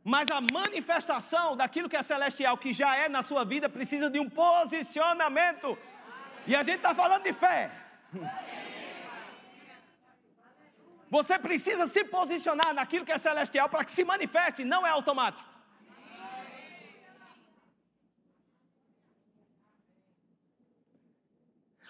Mas 0.05 0.31
a 0.31 0.41
manifestação 0.41 1.57
daquilo 1.57 1.89
que 1.89 1.97
é 1.97 2.03
celestial, 2.03 2.59
que 2.59 2.73
já 2.73 2.97
é 2.97 3.09
na 3.09 3.23
sua 3.23 3.45
vida, 3.45 3.69
precisa 3.69 4.11
de 4.11 4.19
um 4.19 4.29
posicionamento. 4.29 5.79
E 6.47 6.57
a 6.57 6.63
gente 6.63 6.77
está 6.77 6.95
falando 6.95 7.23
de 7.23 7.33
fé. 7.33 7.71
Você 11.09 11.39
precisa 11.39 11.87
se 11.87 12.05
posicionar 12.05 12.73
naquilo 12.75 13.05
que 13.05 13.13
é 13.13 13.19
celestial 13.19 13.69
para 13.69 13.85
que 13.85 13.93
se 13.93 14.05
manifeste, 14.05 14.65
não 14.65 14.87
é 14.87 14.91
automático. 14.91 15.52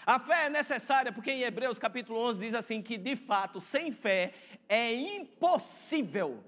A 0.04 0.18
fé 0.18 0.46
é 0.46 0.50
necessária 0.50 1.12
porque 1.12 1.30
em 1.30 1.42
Hebreus 1.42 1.78
capítulo 1.78 2.18
11 2.18 2.38
diz 2.38 2.54
assim 2.54 2.82
que 2.82 2.98
de 2.98 3.14
fato, 3.14 3.60
sem 3.60 3.92
fé 3.92 4.34
é 4.68 4.92
impossível 4.94 6.42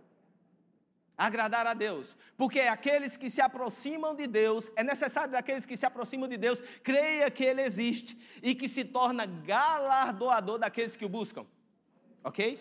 agradar 1.16 1.64
a 1.66 1.74
Deus, 1.74 2.16
porque 2.36 2.60
aqueles 2.60 3.16
que 3.16 3.30
se 3.30 3.40
aproximam 3.40 4.16
de 4.16 4.26
Deus, 4.26 4.68
é 4.74 4.82
necessário 4.82 5.30
daqueles 5.30 5.64
que 5.64 5.76
se 5.76 5.86
aproximam 5.86 6.28
de 6.28 6.36
Deus, 6.36 6.60
creia 6.82 7.30
que 7.30 7.44
Ele 7.44 7.62
existe 7.62 8.18
e 8.42 8.52
que 8.52 8.68
se 8.68 8.84
torna 8.84 9.24
galardoador 9.24 10.58
daqueles 10.58 10.96
que 10.96 11.04
o 11.04 11.08
buscam, 11.08 11.46
ok? 12.24 12.60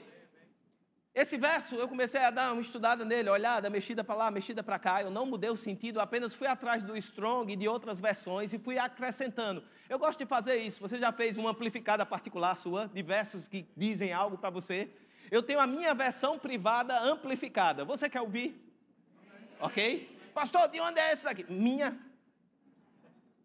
Esse 1.15 1.38
verso 1.38 1.76
eu 1.76 1.88
comecei 1.88 2.19
a 2.21 2.32
dar 2.32 2.54
uma 2.54 2.62
estudada 2.62 3.06
nele, 3.06 3.30
olhada, 3.30 3.69
mexida 3.69 4.04
para 4.04 4.15
lá, 4.15 4.32
mexida 4.32 4.63
para 4.63 4.80
cá. 4.80 5.04
Eu 5.04 5.12
não 5.12 5.28
mudei 5.28 5.52
o 5.52 5.56
sentido, 5.56 5.99
apenas 5.99 6.34
fui 6.34 6.47
atrás 6.47 6.82
do 6.82 6.97
Strong 6.97 7.54
e 7.54 7.56
de 7.56 7.67
outras 7.67 7.99
versões 7.99 8.52
e 8.52 8.58
fui 8.58 8.80
acrescentando. 8.80 9.63
Eu 9.88 9.99
gosto 9.99 10.17
de 10.17 10.26
fazer 10.26 10.58
isso. 10.58 10.80
Você 10.80 10.97
já 10.97 11.12
fez 11.12 11.38
uma 11.38 11.52
amplificada 11.52 12.04
particular 12.04 12.56
sua, 12.56 12.88
de 12.88 13.04
versos 13.04 13.47
que 13.47 13.67
dizem 13.78 14.12
algo 14.12 14.39
para 14.39 14.49
você? 14.49 14.89
Eu 15.30 15.43
tenho 15.43 15.60
a 15.60 15.67
minha 15.67 15.93
versão 15.93 16.39
privada 16.39 16.99
amplificada. 16.99 17.86
Você 17.86 18.10
quer 18.10 18.21
ouvir? 18.21 18.60
Ok? 19.60 20.19
Pastor, 20.34 20.67
de 20.67 20.80
onde 20.80 20.99
é 20.99 21.13
esse 21.13 21.23
daqui? 21.23 21.45
Minha. 21.47 21.95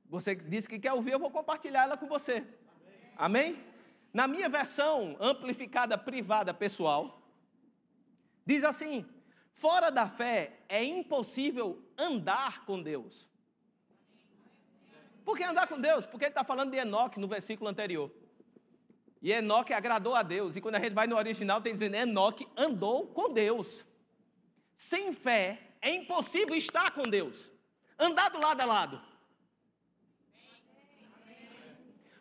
Você 0.08 0.34
disse 0.34 0.66
que 0.66 0.78
quer 0.78 0.94
ouvir, 0.94 1.12
eu 1.12 1.18
vou 1.18 1.30
compartilhar 1.30 1.82
ela 1.82 1.98
com 1.98 2.06
você. 2.06 2.46
Amém? 3.14 3.62
Na 4.10 4.26
minha 4.26 4.48
versão 4.48 5.18
amplificada 5.20 5.98
privada 5.98 6.54
pessoal, 6.54 7.18
diz 8.48 8.64
assim: 8.64 9.06
fora 9.52 9.90
da 9.90 10.08
fé 10.08 10.60
é 10.70 10.82
impossível 10.82 11.84
andar 11.98 12.64
com 12.64 12.82
Deus. 12.82 13.28
Por 15.22 15.36
que 15.36 15.44
andar 15.44 15.66
com 15.66 15.78
Deus? 15.78 16.06
Porque 16.06 16.24
ele 16.24 16.30
está 16.30 16.42
falando 16.42 16.70
de 16.70 16.78
Enoque 16.78 17.20
no 17.20 17.28
versículo 17.28 17.68
anterior. 17.68 18.10
E 19.20 19.30
Enoque 19.30 19.74
agradou 19.74 20.14
a 20.14 20.22
Deus. 20.22 20.56
E 20.56 20.62
quando 20.62 20.76
a 20.76 20.80
gente 20.80 20.94
vai 20.94 21.06
no 21.06 21.16
original, 21.16 21.60
tem 21.60 21.74
dizendo: 21.74 21.96
Enoque 21.96 22.48
andou 22.56 23.08
com 23.08 23.30
Deus. 23.30 23.84
Sem 24.72 25.12
fé 25.12 25.60
é 25.82 25.90
impossível 25.90 26.54
estar 26.54 26.92
com 26.92 27.02
Deus. 27.02 27.50
Andar 27.98 28.30
do 28.30 28.40
lado 28.40 28.62
a 28.62 28.64
lado. 28.64 29.02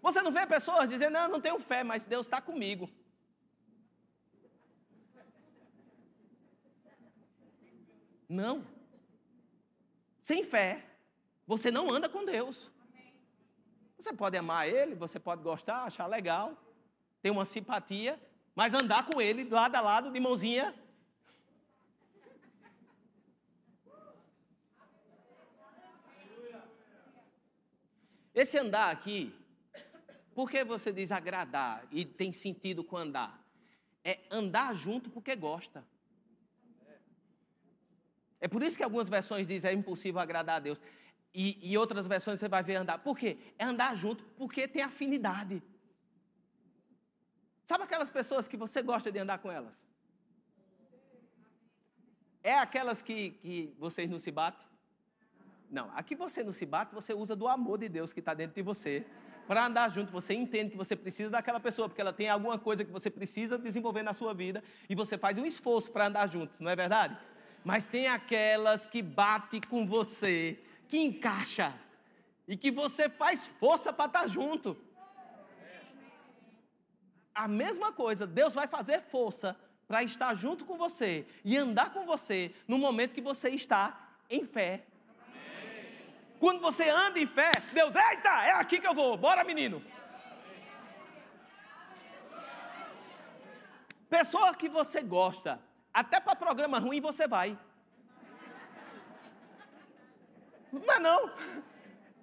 Você 0.02 0.22
não 0.22 0.32
vê 0.34 0.46
pessoas 0.46 0.90
dizendo: 0.90 1.14
Não, 1.14 1.24
eu 1.24 1.30
não 1.30 1.40
tenho 1.40 1.60
fé, 1.60 1.86
mas 1.86 2.04
Deus 2.04 2.28
está 2.28 2.42
comigo. 2.42 2.90
Não. 8.28 8.66
Sem 10.22 10.44
fé, 10.44 10.86
você 11.46 11.72
não 11.72 11.90
anda 11.90 12.10
com 12.10 12.26
Deus. 12.26 12.70
Você 13.98 14.14
pode 14.14 14.38
amar 14.38 14.68
Ele, 14.68 14.94
você 14.94 15.20
pode 15.20 15.42
gostar, 15.42 15.84
achar 15.84 16.06
legal, 16.06 16.56
ter 17.22 17.32
uma 17.32 17.46
simpatia, 17.46 18.20
mas 18.54 18.74
andar 18.74 19.06
com 19.06 19.22
ele 19.22 19.44
lado 19.44 19.76
a 19.76 19.82
lado, 19.82 20.12
de 20.12 20.20
mãozinha. 20.20 20.74
Esse 28.34 28.58
andar 28.58 28.92
aqui, 28.92 29.34
por 30.36 30.50
que 30.50 30.64
você 30.64 30.92
diz 30.92 31.12
agradar 31.12 31.88
e 31.92 32.06
tem 32.06 32.32
sentido 32.32 32.84
com 32.84 32.96
andar? 32.96 33.44
É 34.04 34.20
andar 34.30 34.76
junto 34.76 35.10
porque 35.10 35.36
gosta. 35.36 35.84
É 38.40 38.48
por 38.48 38.62
isso 38.64 38.78
que 38.78 38.84
algumas 38.84 39.10
versões 39.10 39.48
dizem 39.48 39.72
é 39.72 39.74
impossível 39.74 40.20
agradar 40.20 40.58
a 40.58 40.60
Deus. 40.60 40.80
E, 41.34 41.72
e 41.72 41.78
outras 41.78 42.08
versões 42.08 42.40
você 42.40 42.48
vai 42.48 42.64
ver 42.64 42.76
andar. 42.76 43.00
Por 43.00 43.18
quê? 43.18 43.38
É 43.58 43.66
andar 43.66 43.96
junto 43.96 44.24
porque 44.38 44.68
tem 44.68 44.82
afinidade. 44.82 45.62
Sabe 47.66 47.84
aquelas 47.84 48.10
pessoas 48.10 48.48
que 48.48 48.56
você 48.56 48.82
gosta 48.82 49.12
de 49.12 49.20
andar 49.20 49.40
com 49.40 49.52
elas? 49.52 49.86
É 52.42 52.58
aquelas 52.60 53.02
que, 53.02 53.32
que 53.32 53.76
vocês 53.78 54.10
não 54.10 54.20
se 54.20 54.32
batem? 54.32 54.66
Não, 55.70 55.92
aqui 55.96 56.16
você 56.16 56.44
não 56.44 56.54
se 56.54 56.66
bate, 56.66 56.96
você 56.96 57.14
usa 57.14 57.36
do 57.36 57.46
amor 57.48 57.78
de 57.78 57.90
Deus 57.90 58.14
que 58.14 58.22
está 58.22 58.34
dentro 58.34 58.56
de 58.56 58.62
você. 58.62 59.06
Para 59.46 59.66
andar 59.66 59.90
junto, 59.90 60.12
você 60.12 60.34
entende 60.34 60.72
que 60.72 60.78
você 60.78 60.96
precisa 60.96 61.30
daquela 61.30 61.60
pessoa, 61.60 61.90
porque 61.90 62.00
ela 62.00 62.14
tem 62.14 62.30
alguma 62.30 62.58
coisa 62.58 62.86
que 62.86 62.92
você 62.92 63.10
precisa 63.10 63.58
desenvolver 63.58 64.04
na 64.04 64.14
sua 64.14 64.34
vida, 64.34 64.64
e 64.90 64.96
você 64.96 65.18
faz 65.18 65.38
um 65.38 65.46
esforço 65.46 65.92
para 65.92 66.08
andar 66.08 66.28
junto, 66.28 66.62
não 66.62 66.70
é 66.70 66.76
verdade? 66.76 67.18
Mas 67.68 67.86
tem 67.86 68.08
aquelas 68.08 68.86
que 68.86 69.02
bate 69.02 69.60
com 69.60 69.86
você, 69.86 70.58
que 70.88 71.00
encaixa, 71.00 71.74
e 72.48 72.56
que 72.56 72.72
você 72.72 73.10
faz 73.10 73.46
força 73.46 73.92
para 73.92 74.06
estar 74.06 74.26
junto. 74.26 74.78
A 77.36 77.46
mesma 77.46 77.92
coisa, 77.92 78.26
Deus 78.26 78.54
vai 78.54 78.68
fazer 78.68 79.02
força 79.02 79.54
para 79.86 80.02
estar 80.02 80.34
junto 80.34 80.64
com 80.64 80.78
você 80.78 81.28
e 81.44 81.58
andar 81.58 81.92
com 81.92 82.06
você 82.06 82.56
no 82.70 82.78
momento 82.78 83.14
que 83.14 83.20
você 83.20 83.50
está 83.50 84.16
em 84.30 84.46
fé. 84.46 84.86
Quando 86.40 86.62
você 86.62 86.90
anda 86.90 87.20
em 87.20 87.28
fé, 87.28 87.52
Deus, 87.74 87.94
eita, 87.94 88.46
é 88.46 88.52
aqui 88.52 88.80
que 88.80 88.88
eu 88.88 88.96
vou, 88.96 89.18
bora 89.18 89.44
menino. 89.44 89.84
Pessoa 94.10 94.56
que 94.56 94.70
você 94.70 95.02
gosta, 95.02 95.62
até 96.02 96.20
para 96.20 96.36
programa 96.36 96.78
ruim 96.78 97.02
você 97.02 97.28
vai. 97.28 97.58
É 100.96 101.00
não? 101.00 101.32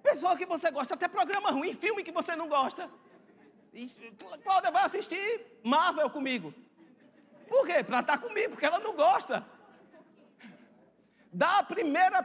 Pessoa 0.01 0.37
que 0.37 0.45
você 0.45 0.71
gosta, 0.71 0.93
até 0.93 1.09
programa 1.09 1.51
ruim, 1.51 1.73
filme 1.73 2.01
que 2.01 2.11
você 2.19 2.37
não 2.37 2.47
gosta. 2.47 2.89
Cláudia 4.43 4.71
vai 4.71 4.85
assistir 4.85 5.45
Marvel 5.61 6.09
comigo. 6.09 6.53
Por 7.49 7.67
quê? 7.67 7.83
Para 7.83 7.99
estar 7.99 8.17
comigo, 8.17 8.51
porque 8.51 8.65
ela 8.65 8.79
não 8.79 8.95
gosta. 8.95 9.45
Da 11.33 11.61
primeira, 11.63 12.23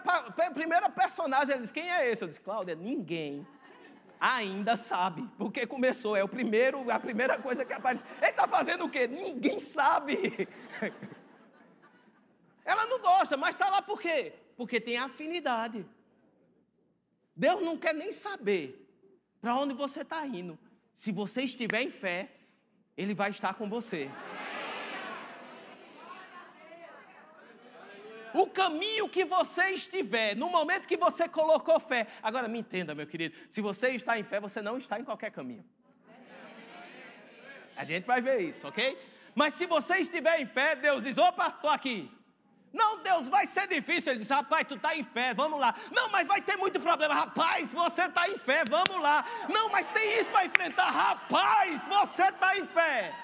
primeira 0.55 0.89
personagem, 0.89 1.55
ela 1.55 1.63
diz: 1.63 1.73
Quem 1.73 1.91
é 1.91 2.13
esse? 2.13 2.23
Eu 2.23 2.29
disse: 2.29 2.41
Cláudia, 2.41 2.77
ninguém 2.77 3.45
ainda 4.21 4.77
sabe, 4.77 5.29
porque 5.37 5.67
começou, 5.67 6.17
é 6.17 6.23
o 6.23 6.29
primeiro, 6.29 6.89
a 6.93 7.01
primeira 7.01 7.39
coisa 7.39 7.65
que 7.65 7.73
aparece. 7.73 8.05
Ele 8.21 8.31
está 8.31 8.47
fazendo 8.47 8.85
o 8.85 8.91
quê? 8.91 9.09
Ninguém 9.09 9.59
sabe. 9.59 10.49
Ela 12.65 12.87
não 12.87 13.01
gosta, 13.01 13.37
mas 13.37 13.55
está 13.55 13.69
lá 13.69 13.83
por 13.83 14.01
quê? 14.01 14.33
Porque 14.57 14.81
tem 14.81 14.97
afinidade. 14.97 15.87
Deus 17.35 17.61
não 17.61 17.77
quer 17.77 17.95
nem 17.95 18.13
saber 18.13 18.87
para 19.41 19.55
onde 19.57 19.75
você 19.75 20.03
está 20.03 20.27
indo. 20.27 20.59
Se 20.93 21.11
você 21.13 21.43
estiver 21.43 21.83
em 21.83 21.91
fé, 21.91 22.31
Ele 22.97 23.15
vai 23.15 23.31
estar 23.31 23.55
com 23.55 23.69
você. 23.69 24.11
o 28.33 28.47
caminho 28.47 29.09
que 29.09 29.25
você 29.25 29.71
estiver, 29.71 30.37
no 30.37 30.49
momento 30.49 30.87
que 30.87 30.97
você 30.97 31.29
colocou 31.29 31.81
fé. 31.81 32.07
Agora 32.23 32.49
me 32.49 32.61
entenda, 32.61 32.95
meu 32.95 33.07
querido, 33.07 33.37
se 33.49 33.61
você 33.61 33.91
está 33.91 34.19
em 34.19 34.23
fé, 34.23 34.41
você 34.41 34.63
não 34.63 34.79
está 34.79 34.99
em 34.99 35.05
qualquer 35.05 35.31
caminho. 35.31 35.65
A 37.77 37.85
gente 37.85 38.05
vai 38.05 38.21
ver 38.21 38.41
isso, 38.41 38.69
ok? 38.69 38.99
Mas 39.35 39.55
se 39.55 39.67
você 39.67 39.99
estiver 39.99 40.41
em 40.41 40.47
fé, 40.47 40.77
Deus 40.77 41.03
diz: 41.03 41.17
opa, 41.17 41.49
estou 41.49 41.71
aqui. 41.71 42.11
Não, 42.73 43.03
Deus, 43.03 43.29
vai 43.29 43.47
ser 43.47 43.67
difícil. 43.67 44.13
Ele 44.13 44.21
diz: 44.21 44.29
rapaz, 44.29 44.67
tu 44.67 44.77
está 44.77 44.95
em 44.97 45.03
fé, 45.03 45.35
vamos 45.35 45.59
lá. 45.59 45.75
Não, 45.91 46.09
mas 46.11 46.27
vai 46.27 46.41
ter 46.41 46.57
muito 46.57 46.79
problema. 46.79 47.15
Rapaz, 47.15 47.71
você 47.73 48.03
está 48.03 48.29
em 48.29 48.39
fé, 48.39 48.65
vamos 48.69 49.01
lá. 49.01 49.25
Não, 49.49 49.69
mas 49.71 49.91
tem 49.91 50.21
isso 50.21 50.31
para 50.31 50.47
enfrentar. 50.47 50.91
Rapaz, 50.91 51.85
você 51.85 52.29
está 52.29 52.57
em 52.57 52.67
fé. 52.67 53.15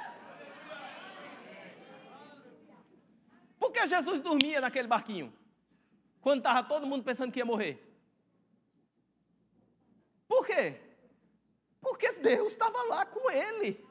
Por 3.58 3.70
que 3.70 3.86
Jesus 3.86 4.20
dormia 4.20 4.60
naquele 4.60 4.88
barquinho? 4.88 5.32
Quando 6.20 6.38
estava 6.38 6.62
todo 6.62 6.86
mundo 6.86 7.04
pensando 7.04 7.30
que 7.30 7.38
ia 7.38 7.44
morrer. 7.44 7.82
Por 10.26 10.44
quê? 10.44 10.80
Porque 11.80 12.12
Deus 12.12 12.52
estava 12.52 12.82
lá 12.84 13.06
com 13.06 13.30
ele. 13.30 13.84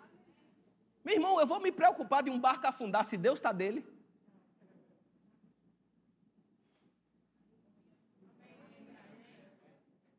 Meu 1.03 1.15
irmão, 1.15 1.39
eu 1.39 1.47
vou 1.47 1.61
me 1.61 1.71
preocupar 1.71 2.23
de 2.23 2.29
um 2.29 2.39
barco 2.39 2.67
afundar 2.67 3.05
se 3.05 3.15
Deus 3.15 3.39
está 3.39 3.53
dele. 3.53 3.94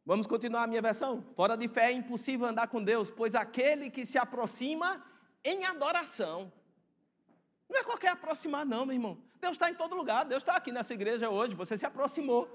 Vamos 0.07 0.29
continuar 0.29 0.63
a 0.63 0.67
minha 0.69 0.81
versão? 0.81 1.25
Fora 1.35 1.57
de 1.57 1.67
fé 1.67 1.91
é 1.91 1.93
impossível 1.93 2.47
andar 2.47 2.69
com 2.69 2.81
Deus, 2.81 3.11
pois 3.11 3.35
aquele 3.35 3.91
que 3.91 4.07
se 4.07 4.17
aproxima 4.17 5.05
em 5.45 5.65
adoração. 5.65 6.53
Não 7.69 7.81
é 7.81 7.83
qualquer 7.83 8.13
aproximar, 8.13 8.65
não, 8.65 8.87
meu 8.87 8.95
irmão. 8.95 9.19
Deus 9.41 9.55
está 9.55 9.69
em 9.69 9.75
todo 9.75 9.97
lugar, 9.97 10.25
Deus 10.25 10.45
está 10.45 10.55
aqui 10.55 10.71
nessa 10.71 10.95
igreja 10.95 11.29
hoje, 11.29 11.57
você 11.57 11.77
se 11.77 11.85
aproximou. 11.85 12.49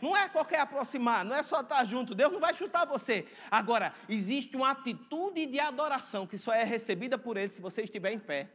Não 0.00 0.16
é 0.16 0.28
qualquer 0.28 0.60
aproximar, 0.60 1.24
não 1.24 1.34
é 1.34 1.42
só 1.42 1.60
estar 1.60 1.84
junto, 1.84 2.14
Deus 2.14 2.32
não 2.32 2.38
vai 2.38 2.54
chutar 2.54 2.86
você. 2.86 3.26
Agora, 3.50 3.92
existe 4.08 4.56
uma 4.56 4.70
atitude 4.70 5.44
de 5.46 5.58
adoração 5.58 6.24
que 6.24 6.38
só 6.38 6.52
é 6.52 6.62
recebida 6.62 7.18
por 7.18 7.36
Ele 7.36 7.52
se 7.52 7.60
você 7.60 7.82
estiver 7.82 8.12
em 8.12 8.20
fé. 8.20 8.48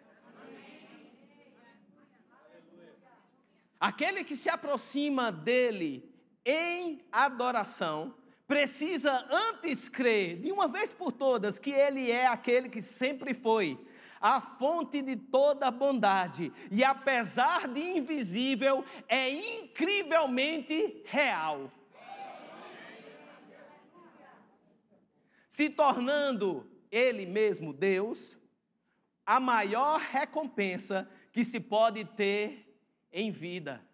Aquele 3.77 4.23
que 4.23 4.38
se 4.38 4.49
aproxima 4.49 5.33
dele 5.33 6.10
em 6.45 7.05
adoração, 7.12 8.15
precisa 8.47 9.27
antes 9.29 9.89
crer, 9.89 10.39
de 10.39 10.51
uma 10.51 10.67
vez 10.67 10.93
por 10.93 11.12
todas, 11.12 11.60
que 11.60 11.71
ele 11.71 12.10
é 12.10 12.27
aquele 12.27 12.69
que 12.69 12.81
sempre 12.81 13.33
foi, 13.33 13.77
a 14.19 14.39
fonte 14.41 15.01
de 15.01 15.15
toda 15.15 15.69
bondade, 15.69 16.51
e 16.71 16.83
apesar 16.83 17.67
de 17.67 17.79
invisível, 17.79 18.83
é 19.07 19.29
incrivelmente 19.29 21.03
real. 21.05 21.71
Se 25.47 25.69
tornando 25.69 26.69
Ele 26.91 27.25
mesmo 27.25 27.73
Deus, 27.73 28.38
a 29.25 29.39
maior 29.39 29.99
recompensa 29.99 31.10
que 31.31 31.43
se 31.43 31.60
pode 31.60 32.05
ter 32.05 32.79
em 33.12 33.31
vida. 33.31 33.87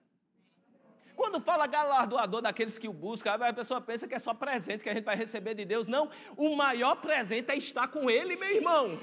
Quando 1.15 1.39
fala 1.39 1.67
galardoador 1.67 2.41
daqueles 2.41 2.77
que 2.77 2.87
o 2.87 2.93
buscam, 2.93 3.33
a 3.33 3.53
pessoa 3.53 3.79
pensa 3.79 4.07
que 4.07 4.15
é 4.15 4.19
só 4.19 4.33
presente 4.33 4.83
que 4.83 4.89
a 4.89 4.93
gente 4.93 5.03
vai 5.03 5.15
receber 5.15 5.53
de 5.53 5.65
Deus. 5.65 5.85
Não, 5.85 6.09
o 6.35 6.55
maior 6.55 6.95
presente 6.95 7.51
é 7.51 7.57
estar 7.57 7.87
com 7.87 8.09
Ele, 8.09 8.35
meu 8.35 8.55
irmão. 8.55 8.99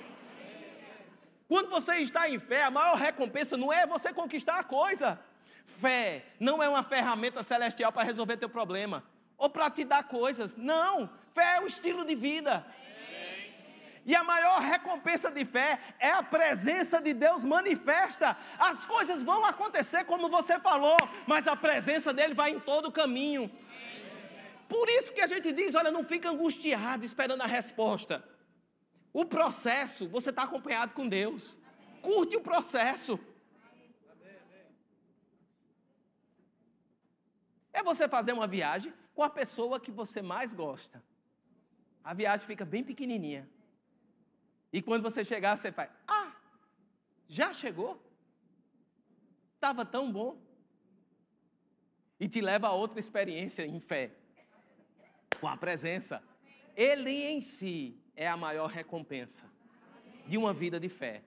Quando 1.48 1.68
você 1.68 1.96
está 1.96 2.28
em 2.28 2.38
fé, 2.38 2.64
a 2.64 2.70
maior 2.70 2.96
recompensa 2.96 3.56
não 3.56 3.72
é 3.72 3.86
você 3.86 4.12
conquistar 4.12 4.58
a 4.58 4.64
coisa. 4.64 5.20
Fé 5.64 6.24
não 6.38 6.62
é 6.62 6.68
uma 6.68 6.82
ferramenta 6.82 7.42
celestial 7.42 7.92
para 7.92 8.04
resolver 8.04 8.36
teu 8.36 8.48
problema 8.48 9.04
ou 9.36 9.48
para 9.48 9.70
te 9.70 9.84
dar 9.84 10.04
coisas. 10.04 10.54
Não, 10.54 11.08
fé 11.32 11.56
é 11.56 11.60
o 11.60 11.66
estilo 11.66 12.04
de 12.04 12.14
vida. 12.14 12.64
E 14.04 14.14
a 14.14 14.24
maior 14.24 14.60
recompensa 14.60 15.30
de 15.30 15.44
fé 15.44 15.78
é 15.98 16.10
a 16.10 16.22
presença 16.22 17.00
de 17.02 17.12
Deus 17.12 17.44
manifesta. 17.44 18.36
As 18.58 18.86
coisas 18.86 19.22
vão 19.22 19.44
acontecer 19.44 20.04
como 20.04 20.28
você 20.28 20.58
falou, 20.58 20.96
mas 21.26 21.46
a 21.46 21.54
presença 21.54 22.12
dele 22.12 22.34
vai 22.34 22.50
em 22.50 22.60
todo 22.60 22.88
o 22.88 22.92
caminho. 22.92 23.50
Por 24.68 24.88
isso 24.88 25.12
que 25.12 25.20
a 25.20 25.26
gente 25.26 25.52
diz: 25.52 25.74
olha, 25.74 25.90
não 25.90 26.04
fica 26.04 26.30
angustiado 26.30 27.04
esperando 27.04 27.42
a 27.42 27.46
resposta. 27.46 28.24
O 29.12 29.24
processo, 29.24 30.08
você 30.08 30.30
está 30.30 30.44
acompanhado 30.44 30.94
com 30.94 31.08
Deus. 31.08 31.58
Curte 32.00 32.36
o 32.36 32.40
processo. 32.40 33.18
É 37.72 37.82
você 37.82 38.08
fazer 38.08 38.32
uma 38.32 38.46
viagem 38.46 38.92
com 39.14 39.22
a 39.22 39.28
pessoa 39.28 39.78
que 39.78 39.90
você 39.90 40.22
mais 40.22 40.54
gosta. 40.54 41.02
A 42.02 42.14
viagem 42.14 42.46
fica 42.46 42.64
bem 42.64 42.82
pequenininha. 42.82 43.48
E 44.72 44.80
quando 44.80 45.02
você 45.02 45.24
chegar, 45.24 45.56
você 45.56 45.72
faz: 45.72 45.90
Ah, 46.06 46.32
já 47.28 47.52
chegou? 47.52 48.00
Estava 49.54 49.84
tão 49.84 50.10
bom. 50.12 50.40
E 52.18 52.28
te 52.28 52.40
leva 52.40 52.68
a 52.68 52.72
outra 52.72 53.00
experiência 53.00 53.66
em 53.66 53.80
fé, 53.80 54.10
com 55.40 55.48
a 55.48 55.56
presença. 55.56 56.22
Ele 56.76 57.10
em 57.10 57.40
si 57.40 57.98
é 58.14 58.28
a 58.28 58.36
maior 58.36 58.68
recompensa 58.68 59.44
de 60.26 60.36
uma 60.36 60.52
vida 60.52 60.78
de 60.78 60.88
fé. 60.88 61.22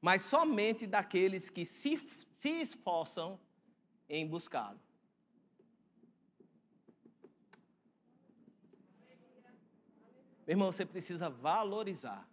Mas 0.00 0.22
somente 0.22 0.86
daqueles 0.86 1.50
que 1.50 1.64
se, 1.64 1.96
se 2.32 2.48
esforçam 2.60 3.40
em 4.08 4.26
buscá-lo. 4.26 4.78
Meu 10.48 10.54
irmão, 10.54 10.72
você 10.72 10.84
precisa 10.84 11.30
valorizar 11.30 12.28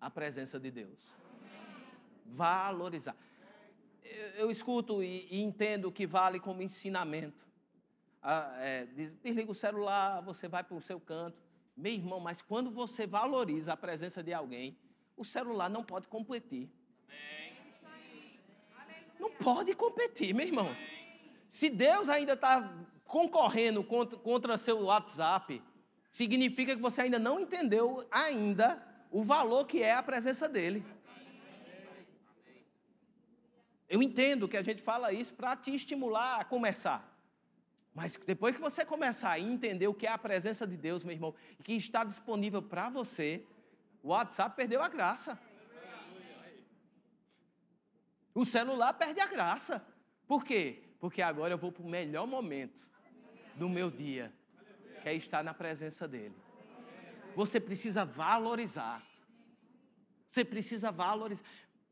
a 0.00 0.10
presença 0.10 0.58
de 0.58 0.70
Deus. 0.70 1.14
Valorizar. 2.24 3.14
Eu, 4.02 4.28
eu 4.28 4.50
escuto 4.50 5.00
e, 5.02 5.28
e 5.30 5.40
entendo 5.42 5.92
que 5.92 6.08
vale 6.08 6.40
como 6.40 6.62
ensinamento 6.62 7.46
é, 8.22 8.86
desliga 9.22 9.50
o 9.50 9.54
celular, 9.54 10.20
você 10.22 10.46
vai 10.46 10.62
para 10.62 10.76
o 10.76 10.80
seu 10.80 11.00
canto. 11.00 11.42
Meu 11.76 11.92
irmão, 11.92 12.20
mas 12.20 12.40
quando 12.40 12.70
você 12.70 13.06
valoriza 13.06 13.72
a 13.72 13.76
presença 13.76 14.22
de 14.22 14.32
alguém, 14.32 14.78
o 15.16 15.24
celular 15.24 15.68
não 15.68 15.82
pode 15.82 16.06
competir. 16.06 16.70
Não 19.18 19.30
pode 19.30 19.74
competir, 19.74 20.34
meu 20.34 20.46
irmão. 20.46 20.74
Se 21.48 21.68
Deus 21.68 22.08
ainda 22.08 22.32
está 22.32 22.72
concorrendo 23.04 23.84
contra, 23.84 24.18
contra 24.18 24.56
seu 24.56 24.84
WhatsApp, 24.84 25.62
significa 26.12 26.76
que 26.76 26.82
você 26.82 27.00
ainda 27.00 27.18
não 27.18 27.40
entendeu 27.40 28.06
ainda 28.10 28.80
o 29.10 29.24
valor 29.24 29.66
que 29.66 29.82
é 29.82 29.94
a 29.94 30.02
presença 30.02 30.46
dele. 30.48 30.84
Eu 33.88 34.02
entendo 34.02 34.48
que 34.48 34.56
a 34.56 34.62
gente 34.62 34.80
fala 34.80 35.12
isso 35.12 35.32
para 35.32 35.56
te 35.56 35.74
estimular 35.74 36.40
a 36.40 36.44
começar. 36.44 37.08
Mas 37.94 38.16
depois 38.16 38.54
que 38.54 38.60
você 38.60 38.84
começar 38.84 39.32
a 39.32 39.40
entender 39.40 39.86
o 39.86 39.94
que 39.94 40.06
é 40.06 40.10
a 40.10 40.16
presença 40.16 40.66
de 40.66 40.76
Deus, 40.76 41.02
meu 41.04 41.14
irmão, 41.14 41.34
que 41.62 41.74
está 41.74 42.04
disponível 42.04 42.62
para 42.62 42.88
você, 42.88 43.44
o 44.02 44.08
WhatsApp 44.08 44.56
perdeu 44.56 44.82
a 44.82 44.88
graça. 44.88 45.38
O 48.34 48.46
celular 48.46 48.94
perde 48.94 49.20
a 49.20 49.26
graça. 49.26 49.84
Por 50.26 50.42
quê? 50.42 50.82
Porque 50.98 51.20
agora 51.20 51.52
eu 51.52 51.58
vou 51.58 51.70
para 51.70 51.82
o 51.82 51.88
melhor 51.88 52.26
momento 52.26 52.88
do 53.56 53.68
meu 53.68 53.90
dia, 53.90 54.32
que 55.02 55.08
é 55.08 55.14
estar 55.14 55.42
na 55.42 55.52
presença 55.52 56.06
dEle. 56.06 56.34
Você 57.34 57.58
precisa 57.58 58.04
valorizar. 58.04 59.02
Você 60.28 60.44
precisa 60.44 60.90
valorizar. 60.90 61.44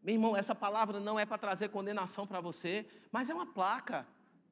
Meu 0.03 0.14
irmão, 0.14 0.37
essa 0.37 0.55
palavra 0.55 1.01
não 1.01 1.18
é 1.18 1.27
para 1.27 1.37
trazer 1.37 1.68
condenação 1.68 2.27
para 2.27 2.40
você, 2.40 2.87
mas 3.12 3.29
é 3.29 3.35
uma 3.35 3.46
placa. 3.46 4.07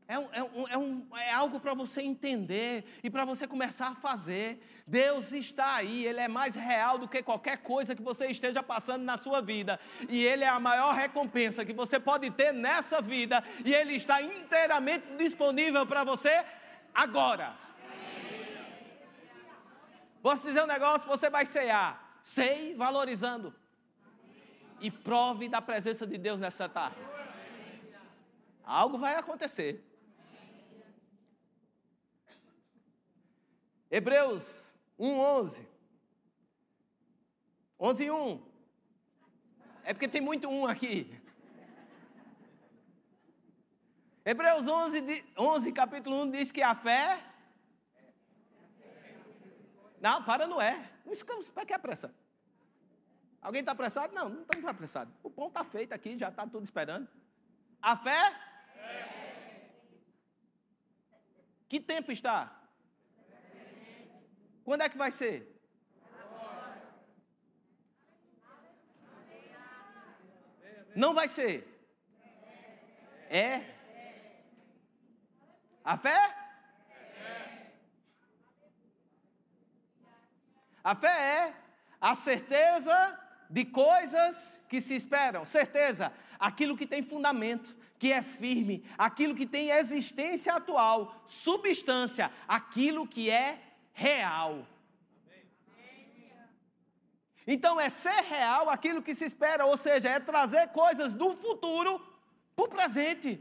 É, 0.06 0.18
um, 0.18 0.28
é, 0.32 0.42
um, 0.42 0.68
é, 0.68 0.78
um, 0.78 1.06
é 1.16 1.32
algo 1.32 1.60
para 1.60 1.74
você 1.74 2.00
entender 2.00 2.84
e 3.02 3.10
para 3.10 3.24
você 3.26 3.46
começar 3.46 3.88
a 3.88 3.94
fazer. 3.94 4.62
Deus 4.86 5.32
está 5.32 5.76
aí, 5.76 6.06
Ele 6.06 6.20
é 6.20 6.28
mais 6.28 6.54
real 6.54 6.98
do 6.98 7.06
que 7.06 7.22
qualquer 7.22 7.58
coisa 7.58 7.94
que 7.94 8.02
você 8.02 8.26
esteja 8.26 8.62
passando 8.62 9.04
na 9.04 9.18
sua 9.18 9.40
vida. 9.40 9.78
E 10.08 10.24
Ele 10.24 10.44
é 10.44 10.48
a 10.48 10.58
maior 10.58 10.94
recompensa 10.94 11.64
que 11.64 11.74
você 11.74 12.00
pode 12.00 12.30
ter 12.30 12.52
nessa 12.52 13.02
vida. 13.02 13.44
E 13.64 13.74
Ele 13.74 13.94
está 13.94 14.20
inteiramente 14.20 15.06
disponível 15.18 15.86
para 15.86 16.04
você 16.04 16.42
agora. 16.94 17.67
Posso 20.28 20.46
dizer 20.46 20.62
um 20.62 20.66
negócio? 20.66 21.08
Você 21.08 21.30
vai 21.30 21.46
cear. 21.46 22.18
Sei 22.20 22.74
valorizando. 22.74 23.54
E 24.78 24.90
prove 24.90 25.48
da 25.48 25.62
presença 25.62 26.06
de 26.06 26.18
Deus 26.18 26.38
nessa 26.38 26.68
tarde. 26.68 26.98
Algo 28.62 28.98
vai 28.98 29.14
acontecer. 29.14 29.82
Hebreus 33.90 34.70
1, 34.98 35.18
11. 35.18 35.68
11, 37.80 38.10
1. 38.10 38.46
É 39.82 39.94
porque 39.94 40.08
tem 40.08 40.20
muito 40.20 40.46
um 40.46 40.66
aqui. 40.66 41.18
Hebreus 44.26 44.68
11, 44.68 45.24
11, 45.38 45.72
capítulo 45.72 46.20
1 46.24 46.30
diz 46.32 46.52
que 46.52 46.60
a 46.60 46.74
fé. 46.74 47.18
Não, 50.00 50.22
para 50.22 50.46
não 50.46 50.60
é. 50.60 50.90
Para 51.54 51.66
que 51.66 51.72
apressa? 51.72 52.14
Alguém 53.40 53.60
está 53.60 53.72
apressado? 53.72 54.14
Não, 54.14 54.28
não 54.28 54.42
está 54.42 54.70
apressado. 54.70 55.12
O 55.22 55.30
pão 55.30 55.48
está 55.48 55.64
feito 55.64 55.92
aqui, 55.92 56.18
já 56.18 56.28
está 56.28 56.46
tudo 56.46 56.64
esperando. 56.64 57.08
A 57.80 57.96
fé? 57.96 58.34
Que 61.68 61.80
tempo 61.80 62.10
está? 62.10 62.54
Quando 64.64 64.82
é 64.82 64.88
que 64.88 64.98
vai 64.98 65.10
ser? 65.10 65.54
Não 70.94 71.14
vai 71.14 71.28
ser. 71.28 71.66
É. 73.30 73.60
A 75.84 75.96
fé? 75.96 76.37
A 80.88 80.94
fé 80.94 81.06
é 81.08 81.54
a 82.00 82.14
certeza 82.14 83.20
de 83.50 83.66
coisas 83.66 84.58
que 84.70 84.80
se 84.80 84.94
esperam. 84.94 85.44
Certeza, 85.44 86.10
aquilo 86.38 86.74
que 86.78 86.86
tem 86.86 87.02
fundamento, 87.02 87.76
que 87.98 88.10
é 88.10 88.22
firme, 88.22 88.82
aquilo 88.96 89.34
que 89.34 89.44
tem 89.44 89.68
existência 89.68 90.54
atual, 90.54 91.22
substância, 91.26 92.32
aquilo 92.48 93.06
que 93.06 93.28
é 93.28 93.58
real. 93.92 94.66
Então 97.46 97.78
é 97.78 97.90
ser 97.90 98.22
real 98.22 98.70
aquilo 98.70 99.02
que 99.02 99.14
se 99.14 99.26
espera, 99.26 99.66
ou 99.66 99.76
seja, 99.76 100.08
é 100.08 100.18
trazer 100.18 100.68
coisas 100.68 101.12
do 101.12 101.36
futuro 101.36 102.00
para 102.56 102.64
o 102.64 102.68
presente. 102.68 103.38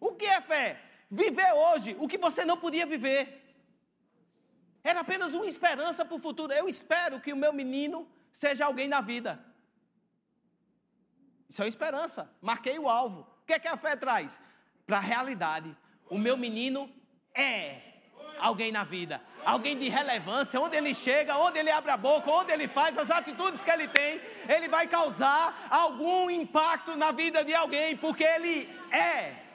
O 0.00 0.16
que 0.16 0.26
é 0.26 0.40
fé? 0.40 0.82
Viver 1.08 1.52
hoje 1.52 1.94
o 2.00 2.08
que 2.08 2.18
você 2.18 2.44
não 2.44 2.56
podia 2.56 2.84
viver. 2.84 3.45
Era 4.90 5.00
apenas 5.00 5.34
uma 5.34 5.46
esperança 5.46 6.04
para 6.04 6.16
o 6.16 6.24
futuro. 6.26 6.52
Eu 6.52 6.68
espero 6.68 7.20
que 7.20 7.32
o 7.32 7.36
meu 7.44 7.52
menino 7.52 8.08
seja 8.32 8.66
alguém 8.66 8.88
na 8.88 9.00
vida. 9.00 9.32
Isso 11.48 11.60
é 11.60 11.64
uma 11.64 11.68
esperança. 11.68 12.30
Marquei 12.40 12.78
o 12.78 12.88
alvo. 12.88 13.20
O 13.42 13.46
que 13.46 13.52
é 13.52 13.58
que 13.58 13.68
a 13.68 13.76
fé 13.76 13.96
traz? 13.96 14.38
Para 14.86 14.98
a 14.98 15.06
realidade. 15.12 15.76
O 16.08 16.18
meu 16.18 16.36
menino 16.36 16.80
é 17.34 17.82
alguém 18.38 18.70
na 18.70 18.84
vida 18.84 19.20
alguém 19.46 19.78
de 19.78 19.88
relevância, 19.88 20.60
onde 20.60 20.76
ele 20.76 20.92
chega, 20.92 21.38
onde 21.38 21.60
ele 21.60 21.70
abre 21.70 21.92
a 21.92 21.96
boca, 21.96 22.28
onde 22.28 22.50
ele 22.50 22.66
faz, 22.66 22.98
as 22.98 23.10
atitudes 23.10 23.62
que 23.62 23.70
ele 23.70 23.86
tem, 23.86 24.20
ele 24.48 24.68
vai 24.68 24.88
causar 24.88 25.68
algum 25.70 26.28
impacto 26.28 26.96
na 26.96 27.12
vida 27.12 27.44
de 27.44 27.54
alguém, 27.54 27.96
porque 27.96 28.24
ele 28.24 28.68
é. 28.90 29.45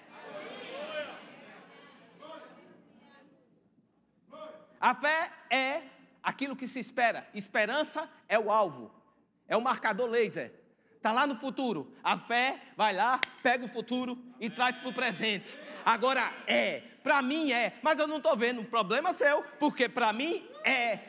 A 4.81 4.95
fé 4.95 5.29
é 5.51 5.83
aquilo 6.23 6.55
que 6.55 6.67
se 6.67 6.79
espera. 6.79 7.27
Esperança 7.35 8.09
é 8.27 8.39
o 8.39 8.49
alvo, 8.49 8.91
é 9.47 9.55
o 9.55 9.61
marcador 9.61 10.09
laser. 10.09 10.51
Está 10.97 11.11
lá 11.11 11.27
no 11.27 11.35
futuro. 11.35 11.95
A 12.03 12.17
fé 12.17 12.59
vai 12.75 12.93
lá, 12.93 13.21
pega 13.43 13.63
o 13.63 13.67
futuro 13.67 14.17
e 14.39 14.49
traz 14.49 14.75
para 14.77 14.89
o 14.89 14.93
presente. 14.93 15.55
Agora 15.85 16.31
é, 16.47 16.81
para 17.03 17.21
mim 17.21 17.51
é, 17.51 17.77
mas 17.83 17.99
eu 17.99 18.07
não 18.07 18.17
estou 18.17 18.35
vendo. 18.35 18.63
Problema 18.63 19.13
seu, 19.13 19.43
porque 19.59 19.87
para 19.87 20.11
mim 20.11 20.47
é. 20.63 20.99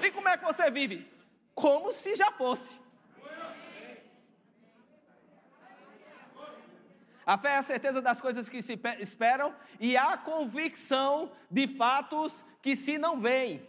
E 0.00 0.10
como 0.12 0.28
é 0.28 0.36
que 0.36 0.44
você 0.44 0.70
vive? 0.70 1.10
Como 1.54 1.92
se 1.92 2.14
já 2.14 2.30
fosse. 2.30 2.80
A 7.24 7.36
fé 7.36 7.54
é 7.54 7.56
a 7.56 7.62
certeza 7.62 8.00
das 8.00 8.20
coisas 8.20 8.48
que 8.48 8.62
se 8.62 8.78
esperam 9.00 9.52
e 9.80 9.96
a 9.96 10.16
convicção 10.16 11.32
de 11.50 11.66
fatos 11.66 12.44
que 12.66 12.74
se 12.74 12.98
não 12.98 13.20
veem. 13.20 13.64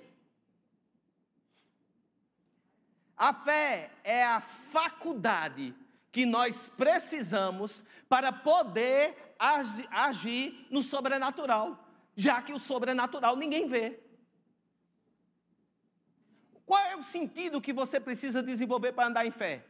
A 3.16 3.32
fé 3.32 3.92
é 4.04 4.26
a 4.26 4.42
faculdade 4.42 5.76
que 6.12 6.26
nós 6.26 6.66
precisamos 6.66 7.84
para 8.10 8.34
poder 8.34 9.36
agir 9.38 10.66
no 10.72 10.82
sobrenatural, 10.82 11.78
já 12.16 12.42
que 12.42 12.52
o 12.52 12.58
sobrenatural 12.58 13.36
ninguém 13.36 13.68
vê. 13.68 14.00
Qual 16.66 16.84
é 16.86 16.96
o 16.96 17.04
sentido 17.04 17.62
que 17.62 17.72
você 17.72 18.00
precisa 18.00 18.42
desenvolver 18.42 18.94
para 18.94 19.10
andar 19.10 19.28
em 19.28 19.32
fé? 19.32 19.64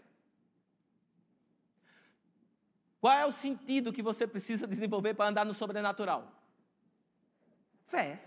Qual 3.02 3.14
é 3.14 3.26
o 3.26 3.34
sentido 3.34 3.92
que 3.92 4.02
você 4.02 4.26
precisa 4.26 4.66
desenvolver 4.66 5.16
para 5.16 5.30
andar 5.30 5.46
no 5.46 5.54
sobrenatural? 5.54 6.32
Fé. 7.86 8.27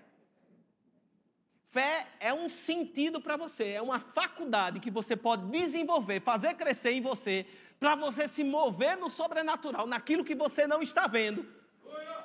Fé 1.71 2.05
é 2.19 2.35
um 2.35 2.49
sentido 2.49 3.21
para 3.21 3.37
você, 3.37 3.69
é 3.69 3.81
uma 3.81 4.01
faculdade 4.01 4.81
que 4.81 4.91
você 4.91 5.15
pode 5.15 5.47
desenvolver, 5.47 6.21
fazer 6.21 6.55
crescer 6.55 6.91
em 6.91 7.01
você, 7.01 7.47
para 7.79 7.95
você 7.95 8.27
se 8.27 8.43
mover 8.43 8.97
no 8.97 9.09
sobrenatural, 9.09 9.87
naquilo 9.87 10.25
que 10.25 10.35
você 10.35 10.67
não 10.67 10.83
está 10.83 11.07
vendo, 11.07 11.47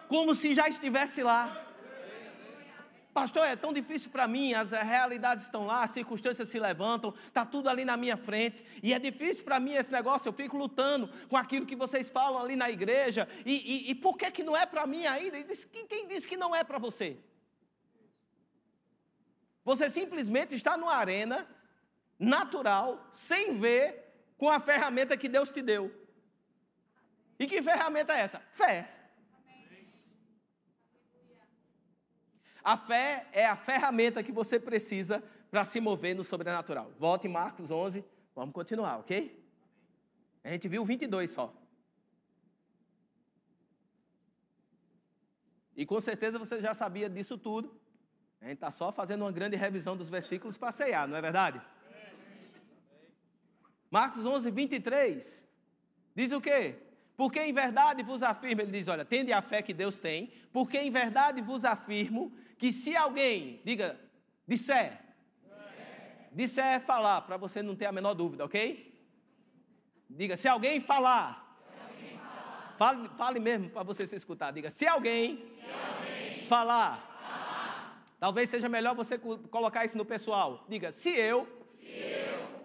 como 0.08 0.34
se 0.34 0.52
já 0.56 0.68
estivesse 0.68 1.22
lá. 1.22 1.62
Pastor, 3.14 3.46
é 3.46 3.56
tão 3.56 3.72
difícil 3.72 4.10
para 4.10 4.28
mim, 4.28 4.56
as 4.56 4.72
realidades 4.72 5.44
estão 5.44 5.68
lá, 5.68 5.84
as 5.84 5.92
circunstâncias 5.92 6.50
se 6.50 6.60
levantam, 6.60 7.14
está 7.28 7.46
tudo 7.46 7.70
ali 7.70 7.86
na 7.86 7.96
minha 7.96 8.18
frente, 8.18 8.64
e 8.82 8.96
é 8.96 9.00
difícil 9.00 9.44
para 9.44 9.60
mim 9.60 9.74
esse 9.74 9.92
negócio, 9.92 10.28
eu 10.28 10.34
fico 10.34 10.58
lutando 10.58 11.08
com 11.30 11.38
aquilo 11.38 11.68
que 11.68 11.76
vocês 11.76 12.10
falam 12.10 12.42
ali 12.42 12.56
na 12.56 12.72
igreja, 12.72 13.30
e, 13.46 13.54
e, 13.54 13.92
e 13.92 13.96
por 13.96 14.18
que, 14.18 14.32
que 14.32 14.44
não 14.44 14.58
é 14.58 14.66
para 14.66 14.88
mim 14.88 15.06
ainda? 15.06 15.38
Quem 15.88 16.08
disse 16.08 16.28
que 16.28 16.36
não 16.36 16.56
é 16.56 16.64
para 16.64 16.80
você? 16.80 17.16
Você 19.66 19.90
simplesmente 19.90 20.56
está 20.56 20.78
numa 20.78 20.94
arena 20.94 21.46
natural, 22.20 23.10
sem 23.12 23.60
ver, 23.60 24.14
com 24.38 24.48
a 24.48 24.60
ferramenta 24.60 25.18
que 25.18 25.28
Deus 25.28 25.50
te 25.50 25.62
deu. 25.62 25.92
E 27.40 27.48
que 27.48 27.62
ferramenta 27.64 28.14
é 28.14 28.20
essa? 28.22 28.40
Fé. 28.52 28.88
A 32.64 32.78
fé 32.78 33.28
é 33.32 33.46
a 33.46 33.56
ferramenta 33.56 34.24
que 34.24 34.32
você 34.32 34.60
precisa 34.60 35.24
para 35.50 35.66
se 35.66 35.80
mover 35.80 36.16
no 36.16 36.24
sobrenatural. 36.24 36.92
Volte 37.00 37.28
em 37.28 37.32
Marcos 37.32 37.72
11, 37.72 38.06
vamos 38.36 38.54
continuar, 38.54 38.98
ok? 38.98 39.44
A 40.44 40.52
gente 40.52 40.68
viu 40.68 40.86
22 40.86 41.32
só. 41.32 41.54
E 45.76 45.86
com 45.86 46.00
certeza 46.00 46.40
você 46.40 46.62
já 46.62 46.74
sabia 46.74 47.10
disso 47.10 47.38
tudo, 47.38 47.80
a 48.42 48.46
gente 48.46 48.56
está 48.56 48.72
só 48.72 48.92
fazendo 48.92 49.22
uma 49.24 49.32
grande 49.32 49.56
revisão 49.56 49.96
dos 49.98 50.10
versículos 50.10 50.58
para 50.58 50.72
ceiar, 50.72 51.08
não 51.08 51.18
é 51.18 51.22
verdade? 51.22 51.62
Marcos 53.90 54.26
11, 54.26 54.52
23 54.52 55.46
diz 56.14 56.32
o 56.32 56.42
quê? 56.42 56.76
Porque 57.18 57.40
em 57.40 57.54
verdade 57.54 58.04
vos 58.04 58.22
afirmo, 58.22 58.62
ele 58.62 58.72
diz: 58.72 58.88
olha, 58.88 59.06
tende 59.06 59.32
a 59.32 59.42
fé 59.42 59.62
que 59.62 59.74
Deus 59.74 59.98
tem, 59.98 60.32
porque 60.52 60.78
em 60.78 60.92
verdade 60.92 61.42
vos 61.42 61.64
afirmo 61.64 62.32
que 62.58 62.72
se 62.72 62.96
alguém, 62.96 63.62
diga, 63.64 64.00
disser, 64.48 65.00
disser 66.32 66.66
é 66.66 66.80
falar, 66.80 67.22
para 67.22 67.38
você 67.38 67.62
não 67.62 67.76
ter 67.76 67.86
a 67.86 67.92
menor 67.92 68.14
dúvida, 68.14 68.44
ok? 68.44 68.94
Diga, 70.10 70.36
se 70.36 70.48
alguém 70.48 70.80
falar, 70.80 71.58
se 71.72 71.82
alguém 71.82 72.18
falar. 72.18 72.76
Fale, 72.78 73.10
fale 73.18 73.40
mesmo 73.40 73.70
para 73.70 73.84
você 73.84 74.06
se 74.06 74.16
escutar, 74.16 74.52
diga, 74.52 74.70
se 74.70 74.86
alguém, 74.86 75.38
se 75.38 75.62
alguém 75.72 76.46
falar, 76.48 76.98
falar, 76.98 77.15
talvez 78.26 78.50
seja 78.50 78.68
melhor 78.68 78.96
você 78.96 79.20
colocar 79.20 79.86
isso 79.86 79.96
no 79.96 80.04
pessoal, 80.04 80.66
diga, 80.68 80.92
se 80.92 81.10
eu, 81.10 81.48
se 81.78 81.86
eu 81.86 82.56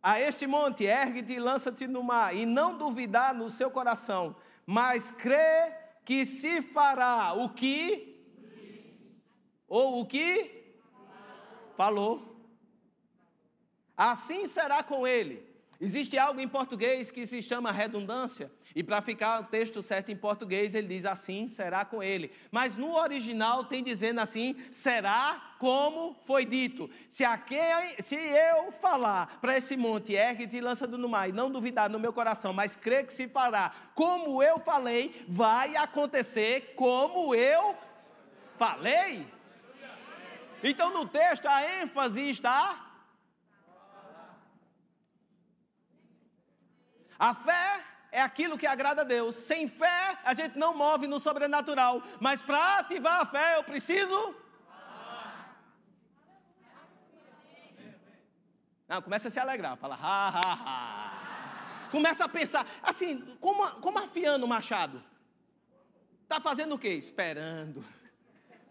A 0.00 0.20
este 0.20 0.46
monte, 0.46 0.84
ergue-te 0.84 1.32
e 1.32 1.40
lança-te 1.40 1.88
no 1.88 2.04
mar, 2.04 2.36
e 2.36 2.46
não 2.46 2.78
duvidar 2.78 3.34
no 3.34 3.50
seu 3.50 3.68
coração, 3.68 4.36
mas 4.64 5.10
crê 5.10 5.74
que 6.04 6.24
se 6.24 6.62
fará 6.62 7.32
o 7.32 7.48
que? 7.48 8.24
Ou 9.66 10.00
o 10.00 10.06
que? 10.06 10.72
Falou. 11.76 12.46
Assim 13.96 14.46
será 14.46 14.84
com 14.84 15.04
ele. 15.04 15.44
Existe 15.80 16.18
algo 16.18 16.40
em 16.40 16.48
português 16.48 17.10
que 17.10 17.24
se 17.24 17.40
chama 17.40 17.70
redundância, 17.70 18.50
e 18.74 18.82
para 18.82 19.00
ficar 19.00 19.40
o 19.40 19.44
texto 19.44 19.80
certo 19.80 20.10
em 20.10 20.16
português, 20.16 20.74
ele 20.74 20.88
diz 20.88 21.04
assim: 21.04 21.48
será 21.48 21.84
com 21.84 22.02
ele. 22.02 22.32
Mas 22.50 22.76
no 22.76 22.94
original 22.94 23.64
tem 23.64 23.82
dizendo 23.82 24.20
assim: 24.20 24.56
será 24.70 25.54
como 25.58 26.16
foi 26.24 26.44
dito. 26.44 26.90
Se, 27.08 27.24
aquele, 27.24 28.02
se 28.02 28.14
eu 28.14 28.70
falar 28.72 29.38
para 29.40 29.56
esse 29.56 29.76
monte, 29.76 30.12
ergue-te 30.12 30.56
e 30.56 30.60
lança 30.60 30.86
no 30.86 31.08
mar, 31.08 31.28
e 31.28 31.32
não 31.32 31.50
duvidar 31.50 31.88
no 31.88 31.98
meu 31.98 32.12
coração, 32.12 32.52
mas 32.52 32.76
crer 32.76 33.06
que 33.06 33.12
se 33.12 33.28
fará 33.28 33.72
como 33.94 34.42
eu 34.42 34.58
falei, 34.58 35.24
vai 35.28 35.76
acontecer 35.76 36.74
como 36.76 37.34
eu 37.34 37.76
falei. 38.56 39.26
Então 40.62 40.92
no 40.92 41.06
texto 41.06 41.46
a 41.46 41.82
ênfase 41.82 42.30
está 42.30 42.87
A 47.18 47.34
fé 47.34 47.84
é 48.12 48.22
aquilo 48.22 48.56
que 48.56 48.66
agrada 48.66 49.02
a 49.02 49.04
Deus. 49.04 49.34
Sem 49.36 49.68
fé, 49.68 50.18
a 50.24 50.34
gente 50.34 50.58
não 50.58 50.74
move 50.74 51.06
no 51.06 51.18
sobrenatural. 51.18 52.02
Mas 52.20 52.40
para 52.40 52.78
ativar 52.78 53.20
a 53.20 53.26
fé, 53.26 53.56
eu 53.56 53.64
preciso. 53.64 54.34
Não, 58.88 59.02
começa 59.02 59.28
a 59.28 59.30
se 59.30 59.38
alegrar, 59.38 59.76
fala, 59.76 59.98
ha, 60.00 60.28
ha, 60.28 60.52
ha. 60.64 61.88
Começa 61.90 62.24
a 62.24 62.28
pensar, 62.28 62.66
assim, 62.82 63.20
como, 63.40 63.66
como 63.80 63.98
afiando 63.98 64.46
o 64.46 64.48
machado. 64.48 65.02
Está 66.22 66.40
fazendo 66.40 66.74
o 66.74 66.78
quê? 66.78 66.88
Esperando. 66.88 67.84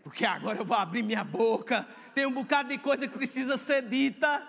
Porque 0.04 0.26
agora 0.26 0.58
eu 0.58 0.66
vou 0.66 0.78
abrir 0.78 1.04
minha 1.04 1.24
boca. 1.24 1.88
Tem 2.14 2.26
um 2.26 2.32
bocado 2.32 2.70
de 2.70 2.78
coisa 2.78 3.08
que 3.08 3.18
precisa 3.18 3.58
ser 3.58 3.84
dita. 3.84 4.42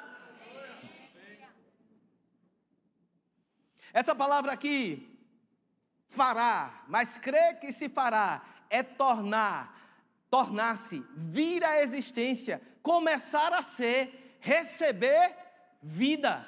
Essa 3.93 4.15
palavra 4.15 4.53
aqui, 4.53 5.09
fará, 6.07 6.85
mas 6.89 7.19
crer 7.19 7.61
que 7.61 7.73
se 7.73 7.89
fará, 7.89 8.43
é 8.71 8.83
tornar, 8.83 9.75
tornar-se, 10.31 11.05
vir 11.15 11.65
à 11.65 11.83
existência, 11.83 12.61
começar 12.83 13.53
a 13.53 13.63
ser, 13.63 14.39
receber 14.41 15.35
vida. 15.83 16.47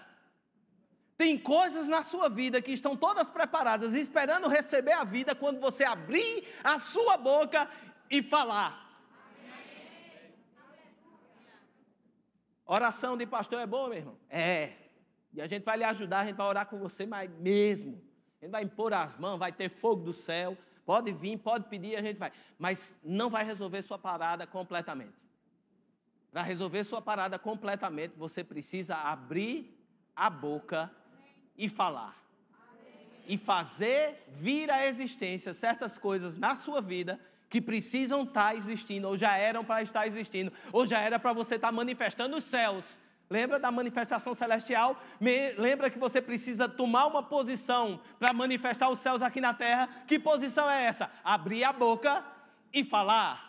Tem 1.17 1.39
coisas 1.39 1.87
na 1.87 2.03
sua 2.03 2.31
vida 2.31 2.63
que 2.63 2.73
estão 2.73 2.97
todas 2.97 3.29
preparadas, 3.29 3.95
esperando 3.95 4.49
receber 4.49 4.93
a 4.93 5.05
vida 5.05 5.35
quando 5.35 5.61
você 5.61 5.85
abrir 5.85 6.49
a 6.65 6.79
sua 6.79 7.19
boca 7.19 7.69
e 8.09 8.23
falar. 8.23 8.89
Oração 12.65 13.17
de 13.17 13.27
pastor 13.27 13.61
é 13.61 13.67
boa, 13.67 13.89
meu 13.89 13.99
irmão? 13.99 14.19
É. 14.31 14.80
E 15.33 15.41
a 15.41 15.47
gente 15.47 15.65
vai 15.65 15.77
lhe 15.77 15.85
ajudar, 15.85 16.21
a 16.21 16.27
gente 16.27 16.37
vai 16.37 16.47
orar 16.47 16.67
com 16.67 16.79
você, 16.79 17.07
mas 17.07 17.31
mesmo. 17.39 18.03
A 18.41 18.45
gente 18.45 18.53
vai 18.53 18.63
impor 18.63 18.93
as 18.93 19.17
mãos, 19.17 19.39
vai 19.39 19.53
ter 19.53 19.69
fogo 19.69 20.03
do 20.03 20.13
céu. 20.13 20.57
Pode 20.85 21.13
vir, 21.13 21.39
pode 21.39 21.69
pedir, 21.69 21.97
a 21.97 22.03
gente 22.03 22.19
vai. 22.19 22.33
Mas 22.59 22.95
não 23.05 23.31
vai 23.31 23.45
resolver 23.45 23.83
sua 23.83 23.99
parada 23.99 24.47
completamente. 24.47 25.15
Para 26.33 26.43
resolver 26.43 26.85
sua 26.85 27.03
parada 27.03 27.39
completamente, 27.39 28.15
você 28.17 28.43
precisa 28.43 28.97
abrir 28.97 29.77
a 30.15 30.29
boca 30.31 30.91
e 31.57 31.69
falar. 31.69 32.17
E 33.27 33.37
fazer 33.39 34.25
vir 34.29 34.71
à 34.71 34.87
existência 34.87 35.53
certas 35.53 35.97
coisas 35.99 36.37
na 36.37 36.57
sua 36.57 36.81
vida 36.81 37.21
que 37.49 37.61
precisam 37.61 38.23
estar 38.23 38.57
existindo, 38.57 39.09
ou 39.09 39.17
já 39.17 39.37
eram 39.37 39.65
para 39.65 39.83
estar 39.83 40.07
existindo, 40.07 40.53
ou 40.73 40.87
já 40.87 41.01
era 41.01 41.19
para 41.19 41.33
você 41.33 41.57
estar 41.57 41.73
manifestando 41.73 42.37
os 42.37 42.45
céus 42.45 42.99
Lembra 43.31 43.61
da 43.61 43.71
manifestação 43.71 44.35
celestial? 44.35 45.01
Me, 45.21 45.53
lembra 45.53 45.89
que 45.89 46.01
você 46.01 46.21
precisa 46.21 46.69
tomar 46.69 47.07
uma 47.07 47.23
posição 47.23 48.01
para 48.19 48.33
manifestar 48.33 48.91
os 48.91 48.99
céus 48.99 49.23
aqui 49.23 49.41
na 49.41 49.55
terra? 49.55 49.89
Que 50.09 50.19
posição 50.19 50.69
é 50.69 50.83
essa? 50.83 51.09
Abrir 51.23 51.63
a 51.63 51.73
boca 51.73 52.25
e 52.73 52.83
falar. 52.83 53.49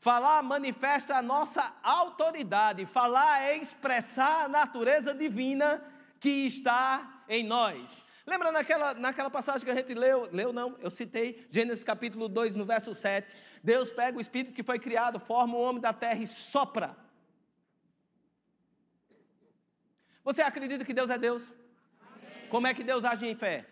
Falar 0.00 0.42
manifesta 0.42 1.16
a 1.16 1.22
nossa 1.22 1.72
autoridade. 1.80 2.84
Falar 2.86 3.40
é 3.42 3.56
expressar 3.56 4.46
a 4.46 4.48
natureza 4.48 5.14
divina 5.14 5.80
que 6.18 6.44
está 6.44 7.22
em 7.28 7.44
nós. 7.44 8.04
Lembra 8.26 8.50
naquela, 8.50 8.94
naquela 8.94 9.28
passagem 9.28 9.64
que 9.64 9.70
a 9.70 9.74
gente 9.74 9.92
leu? 9.94 10.28
Leu 10.32 10.52
não, 10.52 10.76
eu 10.80 10.90
citei 10.90 11.46
Gênesis 11.50 11.84
capítulo 11.84 12.28
2, 12.28 12.56
no 12.56 12.64
verso 12.64 12.94
7. 12.94 13.36
Deus 13.62 13.90
pega 13.90 14.16
o 14.16 14.20
espírito 14.20 14.54
que 14.54 14.62
foi 14.62 14.78
criado, 14.78 15.20
forma 15.20 15.56
o 15.56 15.60
homem 15.60 15.80
da 15.80 15.92
terra 15.92 16.22
e 16.22 16.26
sopra. 16.26 16.96
Você 20.24 20.40
acredita 20.40 20.84
que 20.84 20.94
Deus 20.94 21.10
é 21.10 21.18
Deus? 21.18 21.52
Amém. 22.00 22.48
Como 22.48 22.66
é 22.66 22.72
que 22.72 22.82
Deus 22.82 23.04
age 23.04 23.26
em 23.26 23.34
fé? 23.34 23.66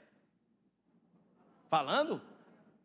Falando? 1.68 2.20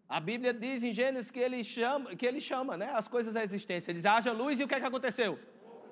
A 0.08 0.22
Bíblia 0.22 0.54
diz 0.54 0.84
em 0.84 0.94
Gênesis 0.94 1.30
que 1.30 1.40
ele 1.40 1.62
chama, 1.66 2.16
que 2.16 2.26
ele 2.26 2.40
chama 2.40 2.78
né, 2.78 2.92
as 2.94 3.10
coisas 3.10 3.36
à 3.36 3.44
existência. 3.44 3.92
Ele 3.92 3.98
diz: 3.98 4.06
haja 4.06 4.32
luz 4.32 4.58
e 4.58 4.64
o 4.64 4.68
que 4.68 4.76
é 4.76 4.80
que 4.80 4.86
aconteceu? 4.86 5.38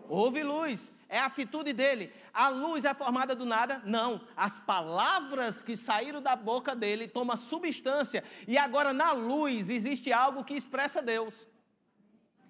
Houve 0.08 0.42
luz. 0.42 0.90
É 1.10 1.20
a 1.20 1.26
atitude 1.26 1.74
dele. 1.74 2.14
A 2.36 2.50
luz 2.50 2.84
é 2.84 2.93
formada 2.93 3.34
do 3.34 3.45
nada? 3.45 3.82
Não. 3.86 4.19
As 4.36 4.60
palavras 4.60 5.63
que 5.63 5.78
saíram 5.78 6.21
da 6.21 6.36
boca 6.36 6.76
dele 6.76 7.08
tomam 7.08 7.38
substância. 7.38 8.26
E 8.45 8.58
agora 8.58 8.91
na 8.91 9.13
luz 9.13 9.69
existe 9.69 10.12
algo 10.12 10.43
que 10.43 10.54
expressa 10.54 11.02
Deus. 11.02 11.48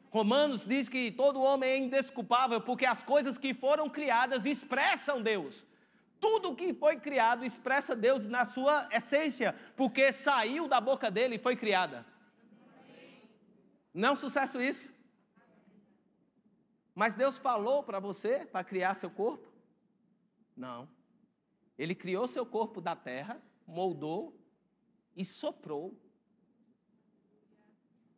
Romanos 0.10 0.66
diz 0.66 0.90
que 0.90 1.12
todo 1.12 1.40
homem 1.40 1.70
é 1.70 1.78
indesculpável 1.78 2.60
porque 2.62 2.84
as 2.84 3.04
coisas 3.04 3.38
que 3.38 3.54
foram 3.54 3.88
criadas 3.88 4.44
expressam 4.48 5.22
Deus. 5.22 5.64
Tudo 6.20 6.56
que 6.56 6.74
foi 6.74 6.98
criado 6.98 7.46
expressa 7.46 7.96
Deus 7.96 8.26
na 8.26 8.44
sua 8.44 8.90
essência, 8.92 9.54
porque 9.76 10.12
saiu 10.12 10.68
da 10.68 10.82
boca 10.82 11.12
dele 11.12 11.36
e 11.36 11.40
foi 11.40 11.56
criada. 11.56 12.04
Não 13.94 14.10
é 14.10 14.12
um 14.14 14.16
sucesso 14.16 14.60
isso? 14.60 14.92
Mas 16.96 17.14
Deus 17.14 17.38
falou 17.38 17.84
para 17.84 18.00
você 18.00 18.48
para 18.48 18.64
criar 18.64 18.96
seu 18.96 19.12
corpo? 19.12 19.55
Não. 20.56 20.88
Ele 21.78 21.94
criou 21.94 22.28
seu 22.28 22.46
corpo 22.46 22.80
da 22.80 22.96
terra, 22.96 23.42
moldou 23.68 24.40
e 25.16 25.26
soprou. 25.26 25.94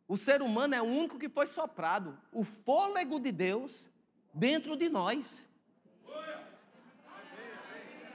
O 0.06 0.16
ser 0.16 0.40
humano 0.40 0.74
é 0.74 0.80
o 0.80 0.86
único 0.86 1.18
que 1.18 1.28
foi 1.28 1.46
soprado, 1.46 2.18
o 2.32 2.44
fôlego 2.44 3.18
de 3.20 3.32
Deus 3.32 3.86
dentro 4.32 4.76
de 4.76 4.88
nós. 4.88 5.44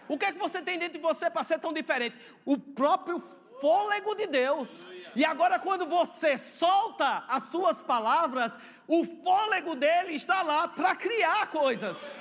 O 0.07 0.17
que 0.17 0.25
é 0.25 0.31
que 0.31 0.39
você 0.39 0.61
tem 0.61 0.77
dentro 0.77 0.99
de 0.99 1.03
você 1.03 1.29
para 1.29 1.43
ser 1.43 1.59
tão 1.59 1.71
diferente? 1.71 2.17
O 2.45 2.57
próprio 2.57 3.19
fôlego 3.61 4.15
de 4.15 4.27
Deus. 4.27 4.87
E 5.15 5.23
agora, 5.23 5.59
quando 5.59 5.85
você 5.85 6.37
solta 6.37 7.25
as 7.27 7.43
suas 7.43 7.81
palavras, 7.81 8.57
o 8.87 9.05
fôlego 9.05 9.75
dele 9.75 10.13
está 10.13 10.41
lá 10.41 10.67
para 10.67 10.95
criar 10.95 11.49
coisas. 11.49 12.13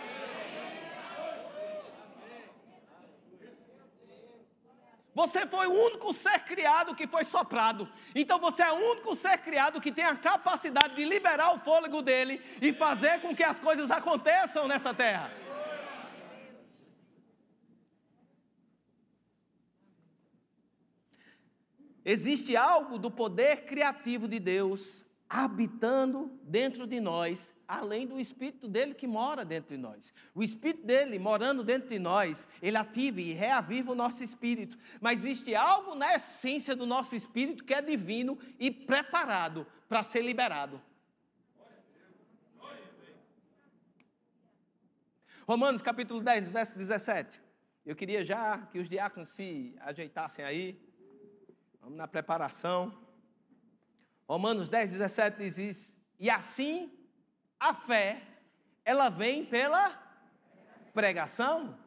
Você 5.15 5.47
foi 5.47 5.67
o 5.67 5.73
único 5.73 6.15
ser 6.15 6.41
criado 6.41 6.95
que 6.95 7.07
foi 7.07 7.25
soprado. 7.25 7.87
Então 8.15 8.39
você 8.39 8.63
é 8.63 8.73
o 8.73 8.93
único 8.93 9.15
ser 9.15 9.39
criado 9.39 9.81
que 9.81 9.93
tem 9.93 10.05
a 10.05 10.17
capacidade 10.17 10.95
de 10.95 11.05
liberar 11.05 11.55
o 11.55 11.59
fôlego 11.59 12.01
dele 12.01 12.41
e 12.63 12.73
fazer 12.73 13.21
com 13.21 13.37
que 13.37 13.45
as 13.45 13.61
coisas 13.61 13.91
aconteçam 13.91 14.67
nessa 14.67 14.95
terra. 14.95 15.31
Existe 22.05 22.57
algo 22.57 22.99
do 22.99 23.11
poder 23.11 23.65
criativo 23.65 24.27
de 24.27 24.41
Deus 24.41 25.05
habitando 25.35 26.39
dentro 26.43 26.87
de 26.87 27.01
nós, 27.01 27.55
além 27.67 28.07
do 28.07 28.21
Espírito 28.21 28.69
dele 28.69 28.93
que 28.93 29.07
mora 29.07 29.47
dentro 29.47 29.75
de 29.75 29.81
nós. 29.81 30.13
O 30.35 30.43
Espírito 30.43 30.85
dele 30.85 31.19
morando 31.19 31.65
dentro 31.65 31.89
de 31.89 31.99
nós, 31.99 32.47
ele 32.61 32.77
ativa 32.77 33.19
e 33.19 33.33
reaviva 33.33 33.93
o 33.93 33.95
nosso 33.95 34.23
espírito. 34.23 34.77
Mas 35.01 35.21
existe 35.21 35.55
algo 35.55 35.95
na 35.95 36.15
essência 36.15 36.77
do 36.77 36.85
nosso 36.85 37.17
espírito 37.17 37.65
que 37.65 37.73
é 37.73 37.81
divino 37.81 38.39
e 38.59 38.71
preparado 38.71 39.67
para 39.89 40.03
ser 40.03 40.21
liberado. 40.21 40.79
Romanos 45.49 45.81
capítulo 45.81 46.21
10, 46.21 46.51
verso 46.51 46.77
17. 46.77 47.41
Eu 47.87 47.97
queria 47.97 48.23
já 48.23 48.59
que 48.67 48.79
os 48.79 48.87
diáconos 48.87 49.31
se 49.31 49.75
ajeitassem 49.81 50.45
aí. 50.45 50.79
Vamos 51.81 51.97
na 51.97 52.07
preparação. 52.07 53.12
Romanos 54.29 54.69
10, 54.69 54.91
17 54.91 55.39
diz: 55.39 55.99
E 56.19 56.31
assim 56.31 56.93
a 57.59 57.75
fé, 57.75 58.23
ela 58.85 59.09
vem 59.09 59.45
pela 59.45 59.97
pregação. 60.93 61.79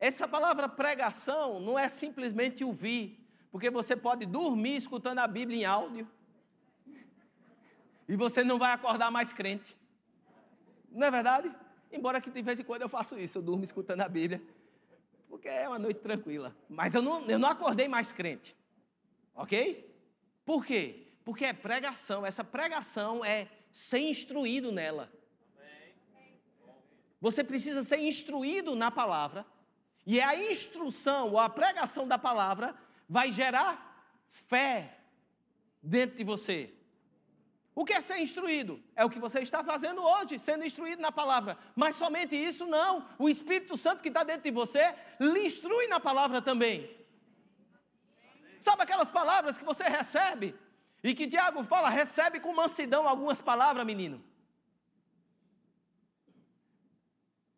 Essa 0.00 0.28
palavra 0.28 0.68
pregação 0.68 1.60
não 1.60 1.78
é 1.78 1.88
simplesmente 1.88 2.64
ouvir, 2.64 3.28
porque 3.50 3.70
você 3.70 3.96
pode 3.96 4.24
dormir 4.24 4.76
escutando 4.76 5.18
a 5.18 5.26
Bíblia 5.26 5.58
em 5.58 5.64
áudio, 5.64 6.08
e 8.08 8.16
você 8.16 8.42
não 8.42 8.58
vai 8.58 8.72
acordar 8.72 9.10
mais 9.10 9.32
crente. 9.32 9.76
Não 10.90 11.06
é 11.06 11.10
verdade? 11.10 11.54
Embora 11.92 12.20
que 12.20 12.30
de 12.30 12.40
vez 12.40 12.58
em 12.58 12.64
quando 12.64 12.82
eu 12.82 12.88
faço 12.88 13.18
isso, 13.18 13.38
eu 13.38 13.42
durmo 13.42 13.64
escutando 13.64 14.00
a 14.00 14.08
Bíblia, 14.08 14.42
porque 15.28 15.48
é 15.48 15.68
uma 15.68 15.78
noite 15.78 16.00
tranquila. 16.00 16.56
Mas 16.68 16.94
eu 16.94 17.02
não, 17.02 17.26
eu 17.26 17.38
não 17.38 17.50
acordei 17.50 17.88
mais 17.88 18.12
crente. 18.12 18.56
Ok? 19.34 19.94
Por 20.46 20.64
quê? 20.64 21.07
Porque 21.28 21.44
é 21.44 21.52
pregação. 21.52 22.24
Essa 22.24 22.42
pregação 22.42 23.22
é 23.22 23.48
ser 23.70 23.98
instruído 23.98 24.72
nela. 24.72 25.12
Você 27.20 27.44
precisa 27.44 27.82
ser 27.82 27.98
instruído 27.98 28.74
na 28.74 28.90
palavra. 28.90 29.44
E 30.06 30.22
a 30.22 30.34
instrução 30.34 31.32
ou 31.32 31.38
a 31.38 31.50
pregação 31.50 32.08
da 32.08 32.16
palavra 32.16 32.74
vai 33.06 33.30
gerar 33.30 34.10
fé 34.26 35.00
dentro 35.82 36.16
de 36.16 36.24
você. 36.24 36.72
O 37.74 37.84
que 37.84 37.92
é 37.92 38.00
ser 38.00 38.20
instruído? 38.20 38.82
É 38.96 39.04
o 39.04 39.10
que 39.10 39.18
você 39.18 39.40
está 39.40 39.62
fazendo 39.62 40.02
hoje, 40.02 40.38
sendo 40.38 40.64
instruído 40.64 41.02
na 41.02 41.12
palavra. 41.12 41.58
Mas 41.76 41.96
somente 41.96 42.36
isso 42.36 42.64
não. 42.64 43.06
O 43.18 43.28
Espírito 43.28 43.76
Santo 43.76 44.02
que 44.02 44.08
está 44.08 44.24
dentro 44.24 44.44
de 44.44 44.50
você 44.50 44.94
lhe 45.20 45.40
instrui 45.44 45.88
na 45.88 46.00
palavra 46.00 46.40
também. 46.40 46.90
Sabe 48.58 48.82
aquelas 48.82 49.10
palavras 49.10 49.58
que 49.58 49.64
você 49.66 49.84
recebe? 49.84 50.54
E 51.02 51.14
que 51.14 51.28
Tiago 51.28 51.62
fala, 51.62 51.88
recebe 51.88 52.40
com 52.40 52.52
mansidão 52.52 53.06
algumas 53.06 53.40
palavras, 53.40 53.86
menino. 53.86 54.22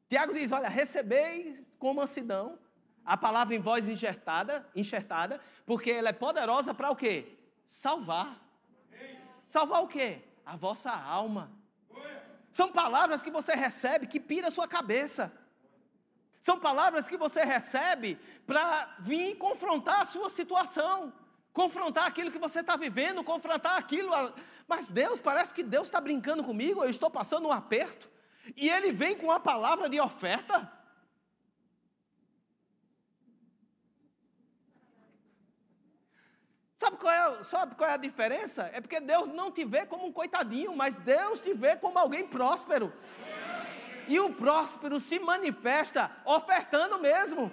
Tiago 0.08 0.34
diz: 0.34 0.52
olha, 0.52 0.68
recebei 0.68 1.64
com 1.78 1.94
mansidão 1.94 2.58
a 3.04 3.16
palavra 3.16 3.54
em 3.54 3.58
voz 3.58 3.88
enxertada, 3.88 4.68
enxertada, 4.74 5.40
porque 5.64 5.90
ela 5.90 6.10
é 6.10 6.12
poderosa 6.12 6.74
para 6.74 6.90
o 6.90 6.96
quê? 6.96 7.38
Salvar. 7.64 8.38
Salvar 9.48 9.82
o 9.82 9.88
quê? 9.88 10.22
A 10.44 10.56
vossa 10.56 10.90
alma. 10.90 11.50
São 12.52 12.70
palavras 12.70 13.22
que 13.22 13.30
você 13.30 13.54
recebe 13.54 14.06
que 14.06 14.20
pira 14.20 14.48
a 14.48 14.50
sua 14.50 14.68
cabeça. 14.68 15.32
São 16.40 16.58
palavras 16.58 17.06
que 17.06 17.16
você 17.16 17.44
recebe 17.44 18.18
para 18.46 18.96
vir 18.98 19.36
confrontar 19.36 20.00
a 20.00 20.06
sua 20.06 20.28
situação 20.28 21.12
confrontar 21.52 22.06
aquilo 22.06 22.30
que 22.30 22.38
você 22.38 22.60
está 22.60 22.76
vivendo, 22.76 23.24
confrontar 23.24 23.76
aquilo. 23.76 24.10
Mas 24.66 24.88
Deus, 24.88 25.20
parece 25.20 25.52
que 25.52 25.62
Deus 25.62 25.86
está 25.86 26.00
brincando 26.00 26.44
comigo, 26.44 26.82
eu 26.82 26.90
estou 26.90 27.10
passando 27.10 27.48
um 27.48 27.52
aperto, 27.52 28.08
e 28.56 28.68
Ele 28.68 28.92
vem 28.92 29.16
com 29.16 29.30
a 29.30 29.40
palavra 29.40 29.88
de 29.88 30.00
oferta. 30.00 30.70
Sabe 36.76 36.96
qual, 36.96 37.12
é, 37.12 37.44
sabe 37.44 37.74
qual 37.74 37.90
é 37.90 37.92
a 37.92 37.98
diferença? 37.98 38.70
É 38.72 38.80
porque 38.80 39.00
Deus 39.00 39.28
não 39.28 39.52
te 39.52 39.66
vê 39.66 39.84
como 39.84 40.06
um 40.06 40.12
coitadinho, 40.12 40.74
mas 40.74 40.94
Deus 40.94 41.38
te 41.38 41.52
vê 41.52 41.76
como 41.76 41.98
alguém 41.98 42.26
próspero. 42.26 42.90
E 44.08 44.18
o 44.18 44.32
próspero 44.32 44.98
se 44.98 45.18
manifesta 45.18 46.10
ofertando 46.24 46.98
mesmo 46.98 47.52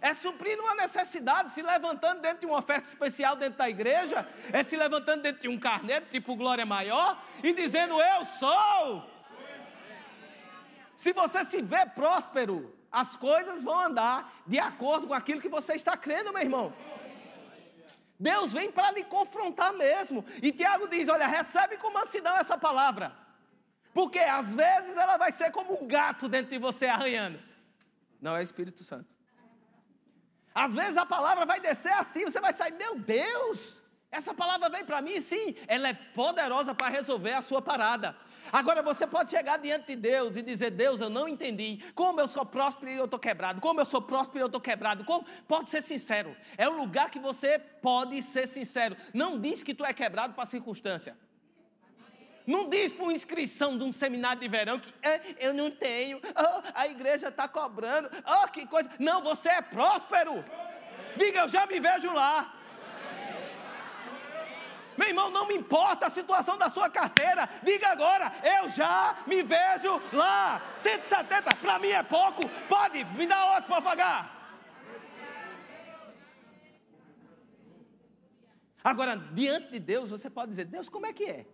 é 0.00 0.14
suprindo 0.14 0.62
uma 0.62 0.74
necessidade, 0.74 1.50
se 1.50 1.60
levantando 1.60 2.22
dentro 2.22 2.40
de 2.40 2.46
uma 2.46 2.58
oferta 2.58 2.88
especial 2.88 3.36
dentro 3.36 3.58
da 3.58 3.68
igreja, 3.68 4.26
é 4.52 4.62
se 4.62 4.76
levantando 4.76 5.22
dentro 5.22 5.42
de 5.42 5.48
um 5.48 5.58
carneiro, 5.58 6.06
tipo 6.06 6.34
Glória 6.36 6.64
Maior, 6.64 7.22
e 7.42 7.52
dizendo: 7.52 8.00
Eu 8.00 8.24
sou. 8.24 9.10
Se 10.96 11.12
você 11.12 11.44
se 11.44 11.60
vê 11.60 11.86
próspero, 11.86 12.74
as 12.90 13.14
coisas 13.16 13.62
vão 13.62 13.78
andar 13.78 14.42
de 14.46 14.58
acordo 14.58 15.06
com 15.06 15.14
aquilo 15.14 15.40
que 15.40 15.48
você 15.48 15.74
está 15.74 15.96
crendo, 15.96 16.32
meu 16.32 16.42
irmão. 16.42 16.72
Deus 18.18 18.52
vem 18.52 18.70
para 18.70 18.90
lhe 18.90 19.04
confrontar 19.04 19.72
mesmo. 19.72 20.24
E 20.42 20.50
Tiago 20.50 20.88
diz: 20.88 21.08
Olha, 21.08 21.26
recebe 21.26 21.76
com 21.76 21.90
mansidão 21.90 22.36
essa 22.36 22.56
palavra. 22.56 23.16
Porque 23.92 24.18
às 24.18 24.54
vezes 24.54 24.96
ela 24.96 25.16
vai 25.16 25.32
ser 25.32 25.50
como 25.50 25.82
um 25.82 25.86
gato 25.86 26.28
dentro 26.28 26.50
de 26.52 26.58
você 26.58 26.86
arranhando. 26.86 27.40
Não 28.20 28.36
é 28.36 28.42
Espírito 28.42 28.82
Santo. 28.84 29.19
Às 30.54 30.74
vezes 30.74 30.96
a 30.96 31.06
palavra 31.06 31.46
vai 31.46 31.60
descer 31.60 31.92
assim, 31.92 32.24
você 32.24 32.40
vai 32.40 32.52
sair, 32.52 32.72
meu 32.72 32.98
Deus, 32.98 33.82
essa 34.10 34.34
palavra 34.34 34.68
vem 34.68 34.84
para 34.84 35.00
mim, 35.00 35.20
sim, 35.20 35.54
ela 35.68 35.88
é 35.88 35.94
poderosa 35.94 36.74
para 36.74 36.88
resolver 36.88 37.32
a 37.32 37.42
sua 37.42 37.62
parada. 37.62 38.16
Agora 38.52 38.82
você 38.82 39.06
pode 39.06 39.30
chegar 39.30 39.58
diante 39.58 39.88
de 39.88 39.96
Deus 39.96 40.36
e 40.36 40.42
dizer: 40.42 40.70
Deus, 40.70 41.00
eu 41.00 41.08
não 41.08 41.28
entendi. 41.28 41.84
Como 41.94 42.20
eu 42.20 42.26
sou 42.26 42.44
próspero 42.44 42.90
e 42.90 42.96
eu 42.96 43.04
estou 43.04 43.20
quebrado. 43.20 43.60
Como 43.60 43.80
eu 43.80 43.84
sou 43.84 44.02
próspero 44.02 44.40
e 44.40 44.42
eu 44.42 44.46
estou 44.46 44.60
quebrado. 44.60 45.04
Como? 45.04 45.24
Pode 45.46 45.70
ser 45.70 45.82
sincero. 45.82 46.36
É 46.58 46.68
o 46.68 46.76
lugar 46.76 47.10
que 47.10 47.18
você 47.18 47.58
pode 47.58 48.20
ser 48.22 48.48
sincero. 48.48 48.96
Não 49.14 49.38
diz 49.38 49.62
que 49.62 49.74
tu 49.74 49.84
é 49.84 49.92
quebrado 49.92 50.34
para 50.34 50.42
a 50.42 50.46
circunstância. 50.46 51.16
Não 52.46 52.68
diz 52.68 52.92
por 52.92 53.12
inscrição 53.12 53.76
de 53.76 53.84
um 53.84 53.92
seminário 53.92 54.40
de 54.40 54.48
verão 54.48 54.78
que 54.78 54.92
eu 55.38 55.52
não 55.54 55.70
tenho, 55.70 56.20
oh, 56.24 56.62
a 56.74 56.88
igreja 56.88 57.28
está 57.28 57.46
cobrando, 57.46 58.10
oh, 58.26 58.48
que 58.48 58.66
coisa. 58.66 58.90
Não, 58.98 59.22
você 59.22 59.48
é 59.48 59.62
próspero. 59.62 60.44
Diga, 61.16 61.40
eu 61.40 61.48
já 61.48 61.66
me 61.66 61.78
vejo 61.78 62.12
lá. 62.12 62.54
Meu 64.96 65.08
irmão, 65.08 65.30
não 65.30 65.46
me 65.46 65.54
importa 65.54 66.06
a 66.06 66.10
situação 66.10 66.58
da 66.58 66.68
sua 66.68 66.90
carteira. 66.90 67.48
Diga 67.62 67.88
agora, 67.88 68.32
eu 68.58 68.68
já 68.68 69.16
me 69.26 69.42
vejo 69.42 70.00
lá. 70.12 70.60
170, 70.78 71.54
para 71.56 71.78
mim 71.78 71.88
é 71.88 72.02
pouco. 72.02 72.46
Pode, 72.68 73.04
me 73.16 73.26
dá 73.26 73.54
outro 73.54 73.64
para 73.64 73.80
pagar. 73.82 74.40
Agora, 78.82 79.16
diante 79.16 79.70
de 79.70 79.78
Deus, 79.78 80.10
você 80.10 80.28
pode 80.28 80.50
dizer: 80.50 80.64
Deus, 80.64 80.88
como 80.88 81.06
é 81.06 81.12
que 81.12 81.24
é? 81.24 81.46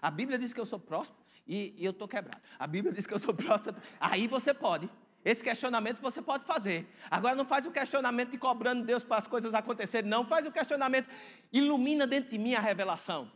A 0.00 0.10
Bíblia 0.10 0.38
diz 0.38 0.52
que 0.52 0.60
eu 0.60 0.66
sou 0.66 0.78
próspero 0.78 1.20
e, 1.46 1.74
e 1.76 1.84
eu 1.84 1.90
estou 1.90 2.06
quebrado. 2.06 2.42
A 2.58 2.66
Bíblia 2.66 2.92
diz 2.92 3.06
que 3.06 3.14
eu 3.14 3.18
sou 3.18 3.32
próspero. 3.34 3.76
Aí 4.00 4.26
você 4.26 4.52
pode. 4.52 4.88
Esse 5.24 5.42
questionamento 5.42 6.00
você 6.00 6.22
pode 6.22 6.44
fazer. 6.44 6.88
Agora 7.10 7.34
não 7.34 7.44
faz 7.44 7.66
o 7.66 7.70
questionamento 7.70 8.30
de 8.30 8.38
cobrando 8.38 8.84
Deus 8.84 9.02
para 9.02 9.18
as 9.18 9.26
coisas 9.26 9.54
acontecerem, 9.54 10.08
não. 10.08 10.24
Faz 10.24 10.46
o 10.46 10.52
questionamento, 10.52 11.08
ilumina 11.52 12.06
dentro 12.06 12.30
de 12.30 12.38
mim 12.38 12.54
a 12.54 12.60
revelação. 12.60 13.30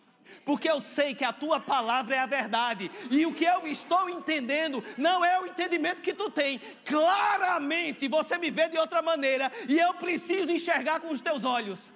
Porque 0.44 0.70
eu 0.70 0.80
sei 0.80 1.14
que 1.14 1.24
a 1.24 1.32
tua 1.32 1.60
palavra 1.60 2.16
é 2.16 2.18
a 2.18 2.26
verdade. 2.26 2.90
E 3.10 3.26
o 3.26 3.34
que 3.34 3.44
eu 3.44 3.66
estou 3.66 4.08
entendendo 4.08 4.82
não 4.96 5.24
é 5.24 5.40
o 5.40 5.46
entendimento 5.46 6.00
que 6.00 6.14
tu 6.14 6.30
tem. 6.30 6.60
Claramente 6.84 8.08
você 8.08 8.38
me 8.38 8.50
vê 8.50 8.68
de 8.68 8.78
outra 8.78 9.02
maneira. 9.02 9.50
E 9.68 9.78
eu 9.78 9.94
preciso 9.94 10.50
enxergar 10.50 11.00
com 11.00 11.12
os 11.12 11.20
teus 11.20 11.44
olhos. 11.44 11.92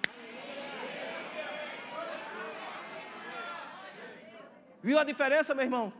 Viu 4.87 4.97
a 4.97 5.03
diferença, 5.03 5.53
meu 5.53 5.65
irmão? 5.65 5.91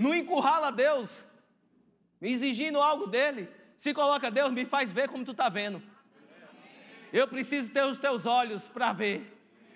Não 0.00 0.14
encurrala 0.14 0.72
Deus, 0.72 1.22
exigindo 2.22 2.80
algo 2.80 3.06
dele. 3.06 3.46
Se 3.76 3.92
coloca 3.92 4.30
Deus, 4.30 4.50
me 4.50 4.64
faz 4.64 4.90
ver 4.90 5.10
como 5.10 5.26
tu 5.26 5.32
está 5.32 5.50
vendo. 5.50 5.82
Eu 7.12 7.28
preciso 7.28 7.70
ter 7.70 7.84
os 7.84 7.98
teus 7.98 8.24
olhos 8.24 8.66
para 8.66 8.94
ver. 8.94 9.30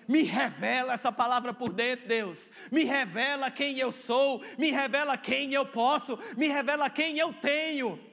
Me 0.07 0.23
revela 0.23 0.93
essa 0.93 1.11
palavra 1.11 1.53
por 1.53 1.71
dentro, 1.71 2.07
Deus. 2.07 2.49
Me 2.71 2.85
revela 2.85 3.51
quem 3.51 3.77
eu 3.77 3.91
sou. 3.91 4.43
Me 4.57 4.71
revela 4.71 5.15
quem 5.15 5.53
eu 5.53 5.67
posso. 5.67 6.17
Me 6.35 6.47
revela 6.47 6.89
quem 6.89 7.19
eu 7.19 7.31
tenho. 7.31 8.03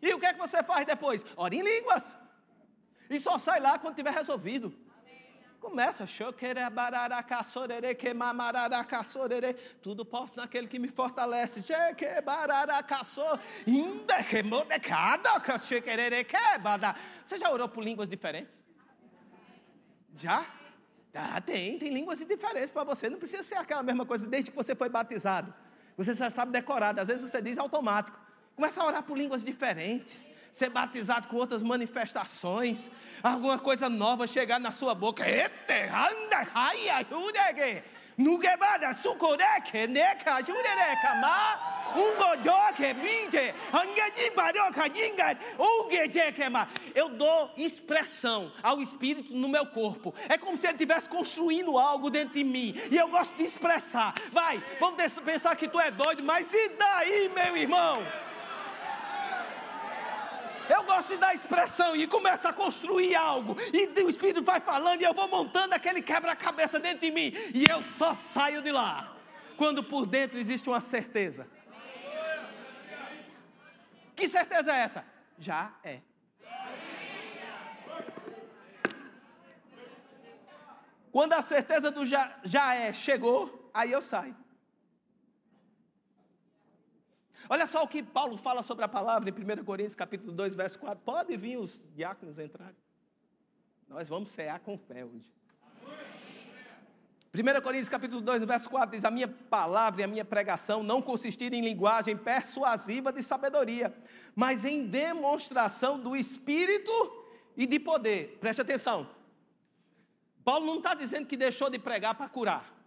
E 0.00 0.14
o 0.14 0.20
que 0.20 0.26
é 0.26 0.32
que 0.32 0.38
você 0.38 0.62
faz 0.62 0.86
depois? 0.86 1.24
Ora 1.36 1.56
em 1.56 1.60
línguas. 1.60 2.16
E 3.10 3.18
só 3.18 3.36
sai 3.36 3.58
lá 3.58 3.80
quando 3.80 3.96
tiver 3.96 4.12
resolvido. 4.12 4.72
Começa, 5.60 6.06
tudo 9.82 10.06
posso 10.06 10.38
naquele 10.38 10.66
que 10.66 10.78
me 10.78 10.88
fortalece. 10.88 11.62
Você 17.26 17.38
já 17.38 17.50
orou 17.50 17.68
por 17.68 17.84
línguas 17.84 18.08
diferentes? 18.08 18.58
Já? 20.16 20.46
Ah, 21.14 21.40
tem, 21.42 21.78
tem 21.78 21.92
línguas 21.92 22.20
diferentes 22.20 22.70
para 22.70 22.84
você. 22.84 23.10
Não 23.10 23.18
precisa 23.18 23.42
ser 23.42 23.56
aquela 23.56 23.82
mesma 23.82 24.06
coisa 24.06 24.26
desde 24.26 24.50
que 24.50 24.56
você 24.56 24.74
foi 24.74 24.88
batizado. 24.88 25.52
Você 25.94 26.14
já 26.14 26.30
sabe 26.30 26.52
decorar, 26.52 26.98
às 26.98 27.08
vezes 27.08 27.30
você 27.30 27.42
diz 27.42 27.58
automático. 27.58 28.18
Começa 28.56 28.82
a 28.82 28.86
orar 28.86 29.02
por 29.02 29.18
línguas 29.18 29.44
diferentes 29.44 30.30
ser 30.52 30.70
batizado 30.70 31.28
com 31.28 31.36
outras 31.36 31.62
manifestações, 31.62 32.90
alguma 33.22 33.58
coisa 33.58 33.88
nova 33.88 34.26
chegar 34.26 34.58
na 34.58 34.70
sua 34.70 34.94
boca. 34.94 35.24
Eu 46.94 47.08
dou 47.08 47.50
expressão 47.56 48.52
ao 48.62 48.80
Espírito 48.80 49.32
no 49.32 49.48
meu 49.48 49.64
corpo. 49.66 50.14
É 50.28 50.36
como 50.36 50.56
se 50.56 50.66
ele 50.66 50.74
estivesse 50.74 51.08
construindo 51.08 51.78
algo 51.78 52.10
dentro 52.10 52.34
de 52.34 52.44
mim. 52.44 52.74
E 52.90 52.96
eu 52.96 53.08
gosto 53.08 53.34
de 53.36 53.44
expressar. 53.44 54.14
Vai, 54.30 54.62
vamos 54.78 55.18
pensar 55.20 55.56
que 55.56 55.66
tu 55.66 55.80
é 55.80 55.90
doido, 55.90 56.22
mas 56.22 56.52
e 56.52 56.68
daí, 56.70 57.30
meu 57.30 57.56
irmão? 57.56 58.06
Eu 60.70 60.84
gosto 60.84 61.08
de 61.08 61.16
dar 61.16 61.34
expressão 61.34 61.96
e 61.96 62.06
começa 62.06 62.48
a 62.48 62.52
construir 62.52 63.16
algo. 63.16 63.56
E 63.72 64.02
o 64.02 64.08
Espírito 64.08 64.40
vai 64.42 64.60
falando 64.60 65.00
e 65.00 65.04
eu 65.04 65.12
vou 65.12 65.26
montando 65.26 65.74
aquele 65.74 66.00
quebra-cabeça 66.00 66.78
dentro 66.78 67.00
de 67.00 67.10
mim. 67.10 67.32
E 67.52 67.66
eu 67.66 67.82
só 67.82 68.14
saio 68.14 68.62
de 68.62 68.70
lá. 68.70 69.16
Quando 69.56 69.82
por 69.82 70.06
dentro 70.06 70.38
existe 70.38 70.68
uma 70.68 70.80
certeza. 70.80 71.46
Que 74.14 74.28
certeza 74.28 74.72
é 74.72 74.78
essa? 74.78 75.04
Já 75.38 75.72
é. 75.82 76.00
Quando 81.10 81.32
a 81.32 81.42
certeza 81.42 81.90
do 81.90 82.06
já, 82.06 82.32
já 82.44 82.74
é 82.74 82.92
chegou, 82.92 83.68
aí 83.74 83.90
eu 83.90 84.00
saio. 84.00 84.36
Olha 87.52 87.66
só 87.66 87.82
o 87.82 87.88
que 87.88 88.00
Paulo 88.00 88.36
fala 88.36 88.62
sobre 88.62 88.84
a 88.84 88.88
palavra 88.88 89.28
em 89.28 89.32
1 89.32 89.64
Coríntios 89.64 89.96
capítulo 89.96 90.30
2, 90.30 90.54
verso 90.54 90.78
4. 90.78 91.02
Pode 91.04 91.36
vir 91.36 91.58
os 91.58 91.80
diáconos 91.96 92.38
entrar. 92.38 92.72
Nós 93.88 94.08
vamos 94.08 94.30
cear 94.30 94.60
com 94.60 94.78
fé 94.78 95.04
hoje. 95.04 95.34
1 97.34 97.60
Coríntios 97.60 97.88
capítulo 97.88 98.20
2, 98.20 98.44
verso 98.44 98.70
4 98.70 98.90
diz: 98.94 99.04
A 99.04 99.10
minha 99.10 99.26
palavra 99.26 100.00
e 100.00 100.04
a 100.04 100.06
minha 100.06 100.24
pregação 100.24 100.84
não 100.84 101.02
consistiram 101.02 101.56
em 101.56 101.60
linguagem 101.60 102.16
persuasiva 102.16 103.12
de 103.12 103.20
sabedoria, 103.20 103.92
mas 104.32 104.64
em 104.64 104.86
demonstração 104.86 105.98
do 105.98 106.14
Espírito 106.14 106.92
e 107.56 107.66
de 107.66 107.80
poder. 107.80 108.38
Preste 108.40 108.60
atenção. 108.60 109.10
Paulo 110.44 110.66
não 110.66 110.76
está 110.76 110.94
dizendo 110.94 111.26
que 111.26 111.36
deixou 111.36 111.68
de 111.68 111.80
pregar 111.80 112.14
para 112.14 112.28
curar. 112.28 112.79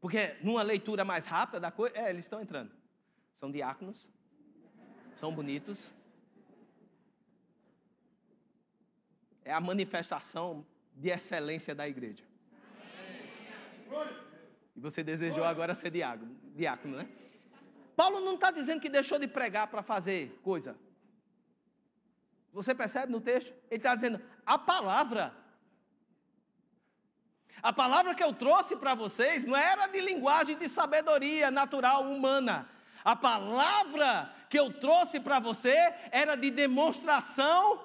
Porque 0.00 0.36
numa 0.42 0.62
leitura 0.62 1.04
mais 1.04 1.26
rápida 1.26 1.60
da 1.60 1.70
coisa, 1.70 1.96
é, 1.96 2.10
eles 2.10 2.24
estão 2.24 2.40
entrando. 2.40 2.70
São 3.32 3.50
diáconos, 3.50 4.08
são 5.16 5.32
bonitos. 5.34 5.92
É 9.44 9.52
a 9.52 9.60
manifestação 9.60 10.66
de 10.94 11.10
excelência 11.10 11.74
da 11.74 11.88
igreja. 11.88 12.24
E 14.74 14.80
você 14.80 15.02
desejou 15.02 15.44
agora 15.44 15.74
ser 15.74 15.90
diácono, 15.90 16.36
diácono 16.54 16.98
né? 16.98 17.08
Paulo 17.96 18.20
não 18.20 18.34
está 18.34 18.50
dizendo 18.50 18.80
que 18.80 18.90
deixou 18.90 19.18
de 19.18 19.26
pregar 19.26 19.68
para 19.68 19.82
fazer 19.82 20.38
coisa. 20.42 20.76
Você 22.52 22.74
percebe 22.74 23.10
no 23.10 23.20
texto? 23.20 23.54
Ele 23.70 23.78
está 23.78 23.94
dizendo, 23.94 24.20
a 24.44 24.58
palavra 24.58 25.34
a 27.62 27.72
palavra 27.72 28.14
que 28.14 28.22
eu 28.22 28.32
trouxe 28.32 28.76
para 28.76 28.94
vocês 28.94 29.44
não 29.44 29.56
era 29.56 29.86
de 29.86 30.00
linguagem 30.00 30.56
de 30.56 30.68
sabedoria 30.68 31.50
natural 31.50 32.04
humana. 32.04 32.68
A 33.04 33.16
palavra 33.16 34.32
que 34.48 34.58
eu 34.58 34.72
trouxe 34.72 35.20
para 35.20 35.38
você 35.38 35.76
era 36.10 36.36
de 36.36 36.50
demonstração 36.50 37.80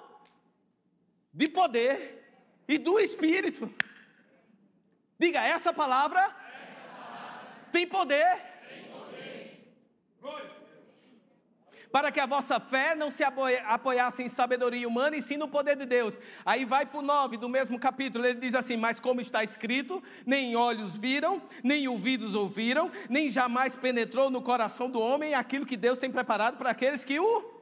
de 1.32 1.48
poder 1.48 2.22
e 2.68 2.78
do 2.78 2.98
Espírito. 2.98 3.72
Diga, 5.18 5.40
essa 5.40 5.72
palavra, 5.72 6.20
essa 6.20 6.32
palavra 6.94 7.40
tem 7.70 7.86
poder 7.86 8.51
para 11.92 12.10
que 12.10 12.18
a 12.18 12.26
vossa 12.26 12.58
fé 12.58 12.94
não 12.94 13.10
se 13.10 13.22
apoiasse 13.22 14.22
em 14.22 14.28
sabedoria 14.28 14.88
humana 14.88 15.14
e 15.14 15.22
sim 15.22 15.36
no 15.36 15.46
poder 15.46 15.76
de 15.76 15.84
Deus. 15.84 16.18
Aí 16.44 16.64
vai 16.64 16.86
para 16.86 16.98
o 16.98 17.02
9 17.02 17.36
do 17.36 17.50
mesmo 17.50 17.78
capítulo, 17.78 18.24
ele 18.24 18.40
diz 18.40 18.54
assim: 18.54 18.78
Mas 18.78 18.98
como 18.98 19.20
está 19.20 19.44
escrito, 19.44 20.02
nem 20.24 20.56
olhos 20.56 20.96
viram, 20.96 21.42
nem 21.62 21.86
ouvidos 21.86 22.34
ouviram, 22.34 22.90
nem 23.10 23.30
jamais 23.30 23.76
penetrou 23.76 24.30
no 24.30 24.40
coração 24.40 24.90
do 24.90 24.98
homem 24.98 25.34
aquilo 25.34 25.66
que 25.66 25.76
Deus 25.76 25.98
tem 25.98 26.10
preparado 26.10 26.56
para 26.56 26.70
aqueles 26.70 27.04
que 27.04 27.20
o. 27.20 27.52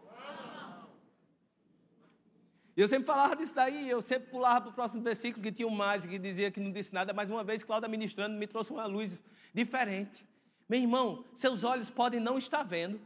Eu 2.76 2.87
sempre 2.87 3.05
falava 3.05 3.35
disso 3.37 3.55
daí, 3.55 3.91
eu 3.91 4.01
sempre 4.01 4.31
pulava 4.31 4.61
para 4.62 4.70
o 4.70 4.72
próximo 4.72 5.03
versículo 5.03 5.43
que 5.43 5.53
tinha 5.53 5.66
um 5.66 5.72
mais, 5.72 6.07
que 6.07 6.18
dizia 6.18 6.51
que 6.51 6.61
não 6.61 6.70
disse 6.70 6.95
nada, 6.95 7.12
mas 7.12 7.28
uma 7.28 7.43
vez 7.43 7.64
Cláudia 7.64 7.89
ministrando 7.89 8.39
me 8.39 8.47
trouxe 8.47 8.70
uma 8.70 8.87
luz 8.87 9.18
diferente. 9.53 10.24
Meu 10.68 10.81
irmão, 10.81 11.24
seus 11.35 11.64
olhos 11.64 11.91
podem 11.91 12.20
não 12.20 12.39
estar 12.39 12.62
vendo, 12.62 13.01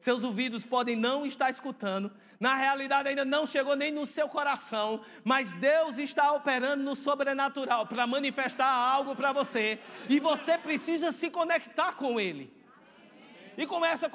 seus 0.00 0.24
ouvidos 0.24 0.64
podem 0.64 0.96
não 0.96 1.26
estar 1.26 1.50
escutando, 1.50 2.10
na 2.40 2.54
realidade 2.54 3.10
ainda 3.10 3.24
não 3.24 3.46
chegou 3.46 3.76
nem 3.76 3.92
no 3.92 4.06
seu 4.06 4.28
coração, 4.28 5.02
mas 5.22 5.52
Deus 5.52 5.98
está 5.98 6.32
operando 6.32 6.82
no 6.82 6.96
sobrenatural 6.96 7.86
para 7.86 8.06
manifestar 8.06 8.66
algo 8.66 9.14
para 9.14 9.32
você, 9.32 9.78
e 10.08 10.18
você 10.18 10.56
precisa 10.56 11.12
se 11.12 11.30
conectar 11.30 11.92
com 11.92 12.18
Ele. 12.18 12.50
E 13.58 13.66
com 13.66 13.84
essa 13.84 14.10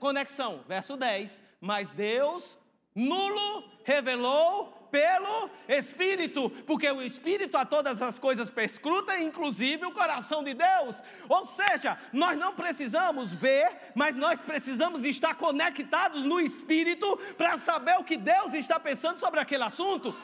conexão, 0.00 0.64
verso 0.66 0.96
10: 0.96 1.40
Mas 1.60 1.90
Deus 1.92 2.58
nulo 2.92 3.70
revelou 3.84 4.79
pelo 4.90 5.50
Espírito, 5.68 6.50
porque 6.66 6.90
o 6.90 7.02
Espírito 7.02 7.56
a 7.56 7.64
todas 7.64 8.02
as 8.02 8.18
coisas 8.18 8.50
perscruta, 8.50 9.18
inclusive 9.18 9.86
o 9.86 9.92
coração 9.92 10.42
de 10.42 10.54
Deus. 10.54 10.96
Ou 11.28 11.44
seja, 11.44 11.98
nós 12.12 12.36
não 12.36 12.54
precisamos 12.54 13.32
ver, 13.32 13.92
mas 13.94 14.16
nós 14.16 14.42
precisamos 14.42 15.04
estar 15.04 15.34
conectados 15.34 16.22
no 16.22 16.40
Espírito 16.40 17.18
para 17.36 17.56
saber 17.58 17.98
o 17.98 18.04
que 18.04 18.16
Deus 18.16 18.54
está 18.54 18.78
pensando 18.78 19.18
sobre 19.18 19.40
aquele 19.40 19.64
assunto. 19.64 20.14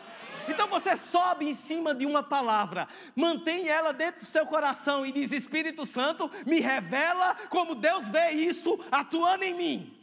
Então 0.48 0.68
você 0.68 0.96
sobe 0.96 1.48
em 1.48 1.54
cima 1.54 1.94
de 1.94 2.06
uma 2.06 2.22
palavra, 2.22 2.86
mantém 3.14 3.68
ela 3.68 3.92
dentro 3.92 4.20
do 4.20 4.26
seu 4.26 4.46
coração 4.46 5.04
e 5.04 5.12
diz: 5.12 5.32
Espírito 5.32 5.84
Santo, 5.84 6.30
me 6.46 6.60
revela 6.60 7.34
como 7.48 7.74
Deus 7.74 8.08
vê 8.08 8.30
isso 8.30 8.84
atuando 8.90 9.44
em 9.44 9.54
mim. 9.54 9.96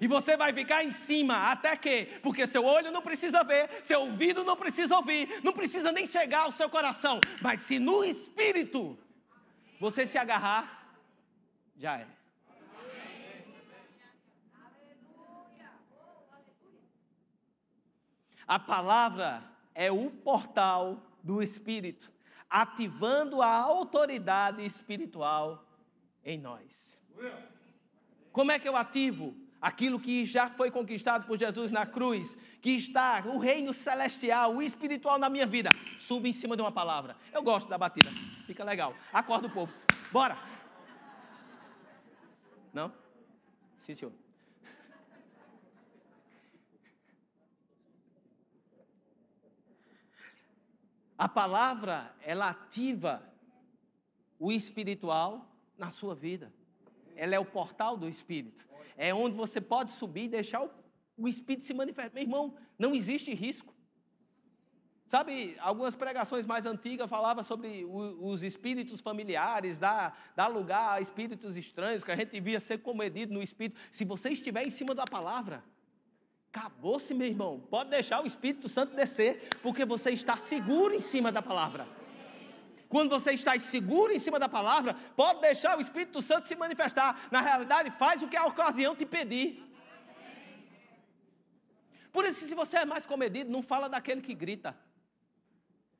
E 0.00 0.06
você 0.06 0.36
vai 0.36 0.52
ficar 0.52 0.84
em 0.84 0.90
cima, 0.90 1.50
até 1.50 1.76
que? 1.76 2.06
Porque 2.22 2.46
seu 2.46 2.64
olho 2.64 2.90
não 2.90 3.02
precisa 3.02 3.42
ver, 3.42 3.82
seu 3.82 4.02
ouvido 4.02 4.44
não 4.44 4.56
precisa 4.56 4.96
ouvir, 4.96 5.42
não 5.42 5.52
precisa 5.52 5.90
nem 5.90 6.06
chegar 6.06 6.42
ao 6.42 6.52
seu 6.52 6.70
coração. 6.70 7.20
Mas 7.42 7.62
se 7.62 7.78
no 7.78 8.04
espírito 8.04 8.98
você 9.80 10.06
se 10.06 10.16
agarrar, 10.16 10.94
já 11.76 11.98
é. 11.98 12.06
A 18.46 18.58
palavra 18.58 19.42
é 19.74 19.92
o 19.92 20.10
portal 20.10 21.02
do 21.22 21.42
espírito, 21.42 22.10
ativando 22.48 23.42
a 23.42 23.50
autoridade 23.50 24.64
espiritual 24.64 25.66
em 26.24 26.38
nós. 26.38 26.98
Como 28.32 28.50
é 28.50 28.58
que 28.58 28.68
eu 28.68 28.76
ativo? 28.76 29.36
Aquilo 29.60 29.98
que 29.98 30.24
já 30.24 30.48
foi 30.48 30.70
conquistado 30.70 31.26
por 31.26 31.38
Jesus 31.38 31.70
na 31.70 31.84
cruz, 31.84 32.36
que 32.62 32.70
está 32.70 33.22
o 33.26 33.38
reino 33.38 33.74
celestial, 33.74 34.54
o 34.54 34.62
espiritual 34.62 35.18
na 35.18 35.28
minha 35.28 35.46
vida, 35.46 35.72
suba 35.98 36.28
em 36.28 36.32
cima 36.32 36.56
de 36.56 36.62
uma 36.62 36.72
palavra. 36.72 37.16
Eu 37.32 37.42
gosto 37.42 37.68
da 37.68 37.78
batida, 37.78 38.10
fica 38.46 38.64
legal. 38.64 38.94
Acorda 39.12 39.46
o 39.46 39.50
povo, 39.50 39.72
bora. 40.12 40.36
Não? 42.72 42.92
Sim, 43.76 43.94
senhor. 43.94 44.12
A 51.16 51.28
palavra, 51.28 52.14
ela 52.22 52.50
ativa 52.50 53.20
o 54.38 54.52
espiritual 54.52 55.52
na 55.76 55.90
sua 55.90 56.14
vida. 56.14 56.52
Ela 57.16 57.34
é 57.34 57.38
o 57.40 57.44
portal 57.44 57.96
do 57.96 58.08
espírito 58.08 58.67
é 58.98 59.14
onde 59.14 59.34
você 59.34 59.62
pode 59.62 59.92
subir 59.92 60.24
e 60.24 60.28
deixar 60.28 60.62
o 60.62 60.70
o 61.18 61.26
Espírito 61.26 61.64
se 61.64 61.74
manifesta. 61.74 62.12
Meu 62.14 62.22
irmão, 62.22 62.54
não 62.78 62.94
existe 62.94 63.34
risco. 63.34 63.74
Sabe, 65.08 65.56
algumas 65.58 65.94
pregações 65.94 66.46
mais 66.46 66.66
antigas 66.66 67.08
falavam 67.08 67.42
sobre 67.42 67.84
os 67.88 68.42
espíritos 68.42 69.00
familiares, 69.00 69.78
dar, 69.78 70.32
dar 70.36 70.48
lugar 70.48 70.92
a 70.92 71.00
espíritos 71.00 71.56
estranhos, 71.56 72.04
que 72.04 72.12
a 72.12 72.16
gente 72.16 72.38
via 72.38 72.60
ser 72.60 72.82
comedido 72.82 73.32
no 73.32 73.42
espírito. 73.42 73.80
Se 73.90 74.04
você 74.04 74.30
estiver 74.30 74.66
em 74.66 74.70
cima 74.70 74.94
da 74.94 75.06
palavra, 75.06 75.64
acabou-se, 76.52 77.14
meu 77.14 77.26
irmão. 77.26 77.58
Pode 77.70 77.88
deixar 77.88 78.22
o 78.22 78.26
Espírito 78.26 78.68
Santo 78.68 78.94
descer, 78.94 79.48
porque 79.62 79.84
você 79.84 80.10
está 80.10 80.36
seguro 80.36 80.94
em 80.94 81.00
cima 81.00 81.32
da 81.32 81.40
palavra. 81.40 81.88
Quando 82.88 83.10
você 83.10 83.32
está 83.32 83.58
seguro 83.58 84.12
em 84.12 84.18
cima 84.18 84.38
da 84.38 84.48
palavra, 84.48 84.94
pode 85.14 85.40
deixar 85.40 85.76
o 85.76 85.80
Espírito 85.80 86.22
Santo 86.22 86.48
se 86.48 86.56
manifestar. 86.56 87.28
Na 87.30 87.40
realidade, 87.40 87.90
faz 87.90 88.22
o 88.22 88.28
que 88.28 88.36
a 88.36 88.46
ocasião 88.46 88.96
te 88.96 89.04
pedir. 89.04 89.62
Por 92.12 92.24
isso, 92.24 92.46
se 92.46 92.54
você 92.54 92.78
é 92.78 92.84
mais 92.86 93.04
comedido, 93.04 93.50
não 93.50 93.62
fala 93.62 93.88
daquele 93.88 94.22
que 94.22 94.34
grita. 94.34 94.74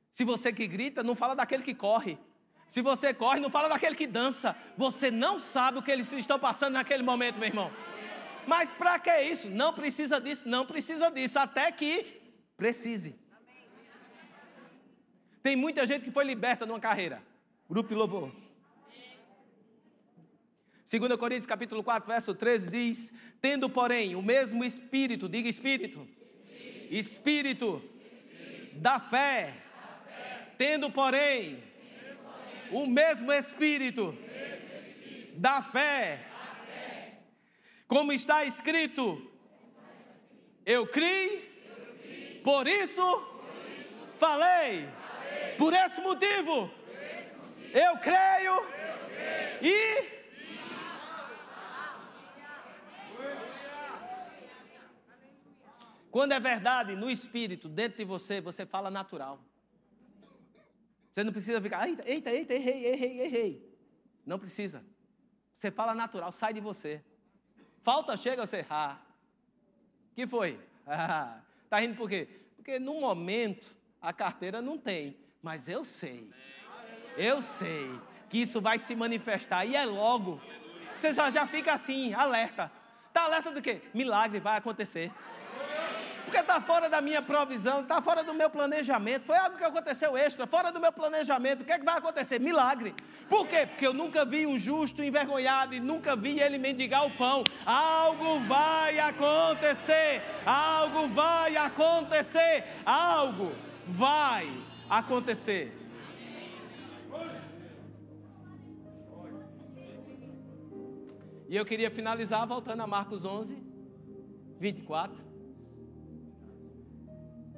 Se 0.09 0.23
você 0.23 0.51
que 0.51 0.67
grita, 0.67 1.03
não 1.03 1.13
fala 1.15 1.35
daquele 1.35 1.61
que 1.61 1.75
corre. 1.75 2.17
Se 2.67 2.81
você 2.81 3.13
corre, 3.13 3.39
não 3.39 3.49
fala 3.49 3.69
daquele 3.69 3.95
que 3.95 4.07
dança. 4.07 4.55
Você 4.75 5.11
não 5.11 5.39
sabe 5.39 5.77
o 5.77 5.83
que 5.83 5.91
eles 5.91 6.11
estão 6.11 6.39
passando 6.39 6.73
naquele 6.73 7.03
momento, 7.03 7.37
meu 7.37 7.47
irmão. 7.47 7.71
Mas 8.47 8.73
para 8.73 8.97
que 8.97 9.15
isso? 9.21 9.47
Não 9.47 9.73
precisa 9.73 10.19
disso, 10.19 10.49
não 10.49 10.65
precisa 10.65 11.11
disso, 11.11 11.37
até 11.37 11.71
que 11.71 12.19
precise. 12.57 13.15
Tem 15.41 15.55
muita 15.55 15.85
gente 15.85 16.03
que 16.03 16.11
foi 16.11 16.23
liberta 16.23 16.65
numa 16.65 16.79
carreira. 16.79 17.23
Grupo 17.69 17.89
de 17.89 17.95
louvor. 17.95 18.31
2 20.89 21.15
Coríntios 21.17 21.45
capítulo 21.45 21.83
4, 21.83 22.07
verso 22.07 22.33
13 22.33 22.71
diz: 22.71 23.13
Tendo, 23.39 23.69
porém, 23.69 24.15
o 24.15 24.21
mesmo 24.21 24.63
espírito, 24.63 25.29
diga 25.29 25.47
espírito, 25.47 26.07
espírito, 26.89 26.93
espírito, 26.93 27.91
espírito 28.01 28.79
da 28.79 28.99
fé, 28.99 29.53
Tendo, 30.59 30.91
porém, 30.91 31.63
o 32.69 32.85
mesmo 32.85 33.31
Espírito, 33.31 34.13
da, 35.35 35.61
fé, 35.61 36.19
como 37.87 38.11
está 38.11 38.43
escrito, 38.43 39.25
eu 40.65 40.85
criei, 40.85 42.41
por 42.43 42.67
isso, 42.67 43.01
falei, 44.17 44.85
por 45.59 45.73
esse 45.73 45.99
motivo, 45.99 46.71
eu 47.73 47.97
creio, 47.97 48.55
e. 49.61 50.17
Quando 56.09 56.31
é 56.31 56.39
verdade 56.39 56.95
no 56.95 57.09
espírito, 57.09 57.67
dentro 57.67 57.99
de 57.99 58.05
você, 58.05 58.41
você 58.41 58.65
fala 58.65 58.89
natural. 58.89 59.39
Você 61.11 61.23
não 61.23 61.31
precisa 61.31 61.61
ficar, 61.61 61.87
eita, 61.87 62.09
eita, 62.09 62.31
eita, 62.31 62.53
errei, 62.53 62.85
errei, 62.85 63.21
errei. 63.21 63.77
Não 64.25 64.39
precisa. 64.39 64.83
Você 65.53 65.69
fala 65.69 65.93
natural, 65.93 66.31
sai 66.31 66.53
de 66.53 66.61
você. 66.61 67.03
Falta, 67.81 68.15
chega, 68.15 68.45
você, 68.45 68.65
ah. 68.69 68.97
que 70.15 70.25
foi? 70.25 70.59
Ah, 70.91 71.43
tá 71.69 71.77
rindo 71.77 71.95
por 71.95 72.09
quê? 72.09 72.27
Porque 72.55 72.79
no 72.79 72.99
momento 72.99 73.77
a 74.01 74.11
carteira 74.11 74.59
não 74.59 74.75
tem, 74.75 75.15
mas 75.41 75.67
eu 75.67 75.83
sei. 75.83 76.29
Eu 77.17 77.41
sei 77.41 77.89
que 78.29 78.39
isso 78.39 78.61
vai 78.61 78.77
se 78.79 78.95
manifestar 78.95 79.65
e 79.65 79.75
é 79.75 79.85
logo. 79.85 80.41
Você 80.95 81.13
já, 81.13 81.29
já 81.29 81.47
fica 81.47 81.73
assim, 81.73 82.13
alerta. 82.13 82.71
Tá 83.13 83.23
alerta 83.23 83.51
do 83.51 83.61
quê? 83.61 83.81
Milagre 83.93 84.39
vai 84.39 84.57
acontecer 84.57 85.11
porque 86.29 86.41
está 86.41 86.61
fora 86.61 86.87
da 86.87 87.01
minha 87.01 87.23
provisão, 87.23 87.81
está 87.81 87.99
fora 88.01 88.23
do 88.23 88.35
meu 88.35 88.49
planejamento, 88.51 89.25
foi 89.25 89.35
algo 89.35 89.57
que 89.57 89.63
aconteceu 89.63 90.15
extra, 90.15 90.45
fora 90.45 90.71
do 90.71 90.79
meu 90.79 90.91
planejamento. 90.91 91.61
O 91.61 91.65
que 91.65 91.71
é 91.71 91.79
que 91.79 91.83
vai 91.83 91.97
acontecer? 91.97 92.39
Milagre. 92.39 92.95
Por 93.27 93.47
quê? 93.47 93.65
Porque 93.65 93.85
eu 93.85 93.93
nunca 93.93 94.23
vi 94.23 94.45
um 94.45 94.57
justo 94.57 95.03
envergonhado 95.03 95.73
e 95.73 95.79
nunca 95.79 96.15
vi 96.15 96.39
ele 96.39 96.59
mendigar 96.59 97.05
o 97.05 97.11
pão. 97.11 97.43
Algo 97.65 98.39
vai 98.41 98.99
acontecer, 98.99 100.21
algo 100.45 101.07
vai 101.09 101.57
acontecer, 101.57 102.63
algo 102.85 103.51
vai 103.87 104.47
acontecer. 104.89 105.71
E 111.47 111.55
eu 111.55 111.65
queria 111.65 111.89
finalizar 111.89 112.47
voltando 112.47 112.81
a 112.81 112.87
Marcos 112.87 113.25
11, 113.25 113.57
24. 114.59 115.17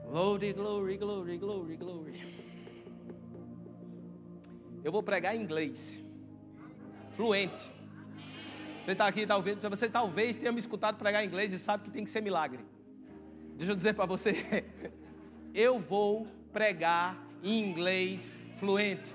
Glory, 0.09 0.53
glory, 0.53 0.97
glory, 0.97 1.37
glory, 1.37 1.77
glory. 1.77 2.41
Eu 4.83 4.91
vou 4.91 5.03
pregar 5.03 5.35
em 5.35 5.41
inglês. 5.41 6.01
Fluente. 7.11 7.71
Você 8.81 8.91
está 8.93 9.07
aqui, 9.07 9.27
talvez, 9.27 9.57
você 9.61 9.89
talvez 9.89 10.35
tenha 10.35 10.51
me 10.51 10.59
escutado 10.59 10.97
pregar 10.97 11.23
em 11.23 11.27
inglês 11.27 11.53
e 11.53 11.59
sabe 11.59 11.83
que 11.83 11.91
tem 11.91 12.03
que 12.03 12.09
ser 12.09 12.21
milagre. 12.21 12.65
Deixa 13.55 13.73
eu 13.73 13.75
dizer 13.75 13.93
para 13.93 14.05
você. 14.05 14.65
Eu 15.53 15.77
vou 15.77 16.25
pregar 16.51 17.15
em 17.43 17.59
inglês 17.59 18.39
fluente. 18.57 19.13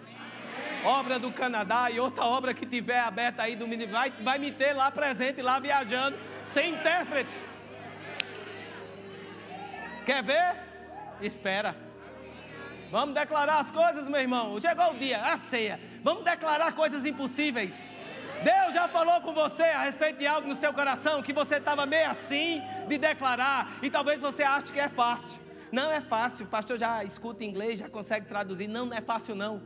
Obra 0.84 1.18
do 1.18 1.32
Canadá 1.32 1.90
e 1.90 1.98
outra 1.98 2.24
obra 2.24 2.54
que 2.54 2.64
tiver 2.64 3.00
aberta 3.00 3.42
aí 3.42 3.56
do 3.56 3.66
vai, 3.90 4.10
vai 4.10 4.38
me 4.38 4.52
ter 4.52 4.72
lá 4.72 4.90
presente, 4.90 5.42
lá 5.42 5.58
viajando, 5.58 6.16
sem 6.44 6.70
intérprete. 6.70 7.40
Quer 10.04 10.22
ver? 10.22 10.66
espera. 11.20 11.74
Vamos 12.90 13.14
declarar 13.14 13.58
as 13.58 13.70
coisas, 13.70 14.08
meu 14.08 14.20
irmão. 14.20 14.60
Chegou 14.60 14.92
o 14.92 14.98
dia, 14.98 15.20
a 15.20 15.36
ceia. 15.36 15.80
Vamos 16.02 16.24
declarar 16.24 16.72
coisas 16.72 17.04
impossíveis. 17.04 17.92
Deus 18.42 18.74
já 18.74 18.86
falou 18.86 19.20
com 19.22 19.32
você 19.32 19.62
a 19.62 19.82
respeito 19.82 20.18
de 20.18 20.26
algo 20.26 20.46
no 20.46 20.54
seu 20.54 20.72
coração 20.72 21.22
que 21.22 21.32
você 21.32 21.56
estava 21.56 21.86
meio 21.86 22.10
assim 22.10 22.62
de 22.86 22.98
declarar 22.98 23.78
e 23.82 23.90
talvez 23.90 24.20
você 24.20 24.42
ache 24.42 24.70
que 24.70 24.78
é 24.78 24.88
fácil. 24.88 25.45
Não 25.76 25.92
é 25.92 26.00
fácil, 26.00 26.46
o 26.46 26.48
pastor 26.48 26.78
já 26.78 27.04
escuta 27.04 27.44
inglês, 27.44 27.78
já 27.80 27.86
consegue 27.86 28.26
traduzir. 28.26 28.66
Não, 28.66 28.86
não 28.86 28.96
é 28.96 29.02
fácil 29.02 29.34
não. 29.34 29.62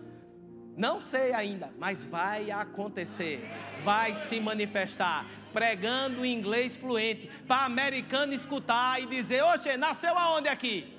Não 0.76 1.00
sei 1.00 1.32
ainda, 1.32 1.72
mas 1.78 2.02
vai 2.02 2.50
acontecer, 2.50 3.48
vai 3.84 4.12
se 4.14 4.40
manifestar. 4.40 5.24
Pregando 5.52 6.26
inglês 6.26 6.76
fluente, 6.76 7.30
para 7.46 7.64
americano 7.64 8.34
escutar 8.34 9.00
e 9.00 9.06
dizer: 9.06 9.44
Oxe, 9.44 9.76
nasceu 9.76 10.18
aonde 10.18 10.48
aqui? 10.48 10.98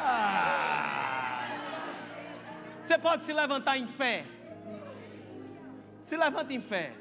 Ah. 0.00 1.46
Você 2.86 2.96
pode 2.96 3.24
se 3.24 3.34
levantar 3.34 3.76
em 3.76 3.86
fé. 3.86 4.24
Se 6.04 6.16
levanta 6.16 6.54
em 6.54 6.60
fé. 6.62 6.94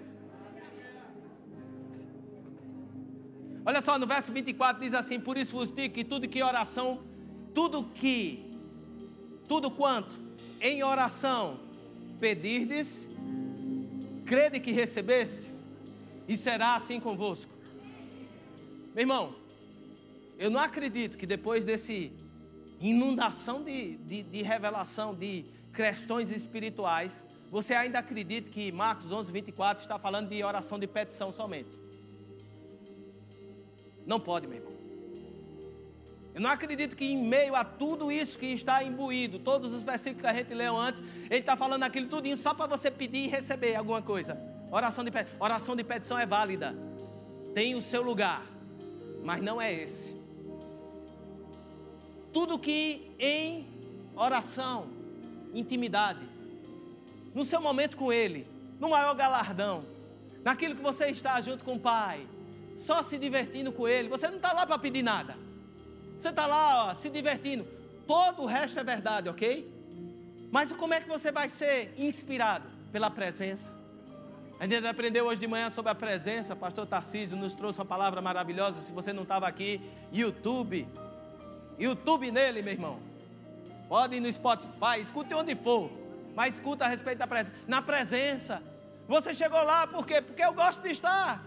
Olha 3.66 3.82
só, 3.82 3.98
no 3.98 4.06
verso 4.06 4.32
24 4.32 4.82
diz 4.82 4.94
assim: 4.94 5.20
Por 5.20 5.38
isso 5.38 5.54
vos 5.54 5.74
digo 5.74 5.94
que 5.94 6.04
tudo 6.04 6.28
que 6.28 6.44
oração, 6.44 7.02
tudo 7.54 7.84
que, 7.84 8.52
tudo 9.48 9.72
quanto 9.72 10.20
em 10.60 10.84
oração 10.84 11.60
pedirdes, 12.20 13.08
crede 14.26 14.60
que 14.60 14.72
recebeste, 14.72 15.52
e 16.28 16.36
será 16.36 16.76
assim 16.76 17.00
convosco. 17.00 17.52
Meu 18.94 19.04
irmão, 19.04 19.36
eu 20.38 20.50
não 20.50 20.60
acredito 20.60 21.18
que 21.18 21.26
depois 21.26 21.64
desse 21.64 22.12
inundação 22.80 23.64
de, 23.64 23.96
de, 23.98 24.24
de 24.24 24.42
revelação, 24.42 25.16
de 25.16 25.46
questões 25.74 26.32
espirituais, 26.32 27.24
você 27.50 27.74
ainda 27.74 28.00
acredita 28.00 28.50
que 28.50 28.72
Marcos 28.72 29.12
11, 29.12 29.32
24 29.32 29.84
está 29.84 29.98
falando 29.98 30.30
de 30.30 30.44
oração 30.44 30.78
de 30.78 30.88
petição 30.88 31.32
somente? 31.32 31.83
Não 34.06 34.20
pode, 34.20 34.48
meu 34.48 34.58
irmão. 34.58 34.74
Eu 36.34 36.42
não 36.42 36.50
acredito 36.50 36.96
que 36.96 37.06
em 37.06 37.18
meio 37.18 37.56
a 37.56 37.64
tudo 37.64 38.12
isso 38.12 38.40
que 38.40 38.48
está 38.48 38.84
imbuído, 38.84 39.38
todos 39.38 39.72
os 39.72 39.84
versículos 39.84 40.22
que 40.22 40.28
a 40.28 40.34
gente 40.34 40.54
leu 40.54 40.76
antes, 40.76 41.02
ele 41.30 41.40
está 41.40 41.56
falando 41.56 41.84
aquilo 41.84 42.08
tudinho 42.08 42.36
só 42.36 42.54
para 42.56 42.66
você 42.66 42.90
pedir 42.90 43.26
e 43.26 43.28
receber 43.28 43.76
alguma 43.76 44.02
coisa. 44.02 44.36
Oração 44.72 45.04
de, 45.04 45.12
oração 45.40 45.76
de 45.76 45.84
petição 45.84 46.18
é 46.18 46.26
válida, 46.26 46.76
tem 47.54 47.76
o 47.76 47.82
seu 47.82 48.02
lugar, 48.02 48.44
mas 49.24 49.44
não 49.44 49.62
é 49.62 49.72
esse. 49.72 50.16
Tudo 52.34 52.58
que 52.58 53.12
em 53.20 53.68
oração, 54.16 54.88
intimidade, 55.54 56.24
no 57.36 57.46
seu 57.46 57.62
momento 57.62 57.96
com 57.96 58.12
Ele, 58.12 58.48
no 58.80 58.90
maior 58.90 59.14
galardão, 59.14 59.82
naquilo 60.44 60.76
que 60.76 60.82
você 60.82 61.10
está 61.10 61.40
junto 61.42 61.64
com 61.64 61.76
o 61.76 61.80
Pai, 61.80 62.26
só 62.78 63.04
se 63.04 63.18
divertindo 63.18 63.72
com 63.72 63.88
Ele. 63.88 64.10
Você 64.10 64.28
não 64.28 64.38
está 64.38 64.54
lá 64.54 64.66
para 64.66 64.78
pedir 64.78 65.04
nada. 65.04 65.36
Você 66.18 66.30
está 66.30 66.46
lá 66.46 66.88
ó, 66.88 66.96
se 66.96 67.10
divertindo. 67.10 67.66
Todo 68.08 68.44
o 68.44 68.46
resto 68.46 68.80
é 68.80 68.84
verdade, 68.84 69.30
ok? 69.30 69.72
Mas 70.52 70.72
como 70.72 70.94
é 70.94 71.02
que 71.02 71.08
você 71.08 71.32
vai 71.32 71.50
ser 71.50 71.94
inspirado? 71.98 72.66
Pela 72.92 73.10
presença. 73.10 73.72
A 74.60 74.68
gente 74.68 74.86
aprendeu 74.86 75.26
hoje 75.26 75.42
de 75.42 75.48
manhã 75.48 75.70
sobre 75.70 75.92
a 75.92 75.96
presença. 75.96 76.56
Pastor 76.56 76.86
Tarcísio 76.86 77.36
nos 77.36 77.54
trouxe 77.54 77.80
uma 77.80 77.86
palavra 77.86 78.22
maravilhosa. 78.22 78.80
Se 78.82 78.92
você 78.92 79.12
não 79.12 79.24
estava 79.24 79.48
aqui, 79.48 79.82
YouTube. 80.12 80.88
YouTube 81.80 82.32
nele, 82.32 82.62
meu 82.62 82.74
irmão. 82.74 83.00
Pode 83.90 84.16
ir 84.16 84.20
no 84.20 84.32
Spotify, 84.32 85.00
escute 85.00 85.34
onde 85.34 85.56
for. 85.56 85.92
Mas 86.36 86.56
escuta 86.56 86.86
a 86.86 86.88
respeito 86.88 87.18
da 87.18 87.28
presença. 87.28 87.56
Na 87.68 87.82
presença. 87.82 88.62
Você 89.08 89.34
chegou 89.34 89.62
lá 89.64 89.86
por 89.86 90.06
quê? 90.06 90.22
Porque 90.22 90.44
eu 90.44 90.54
gosto 90.54 90.82
de 90.82 90.92
estar. 90.92 91.44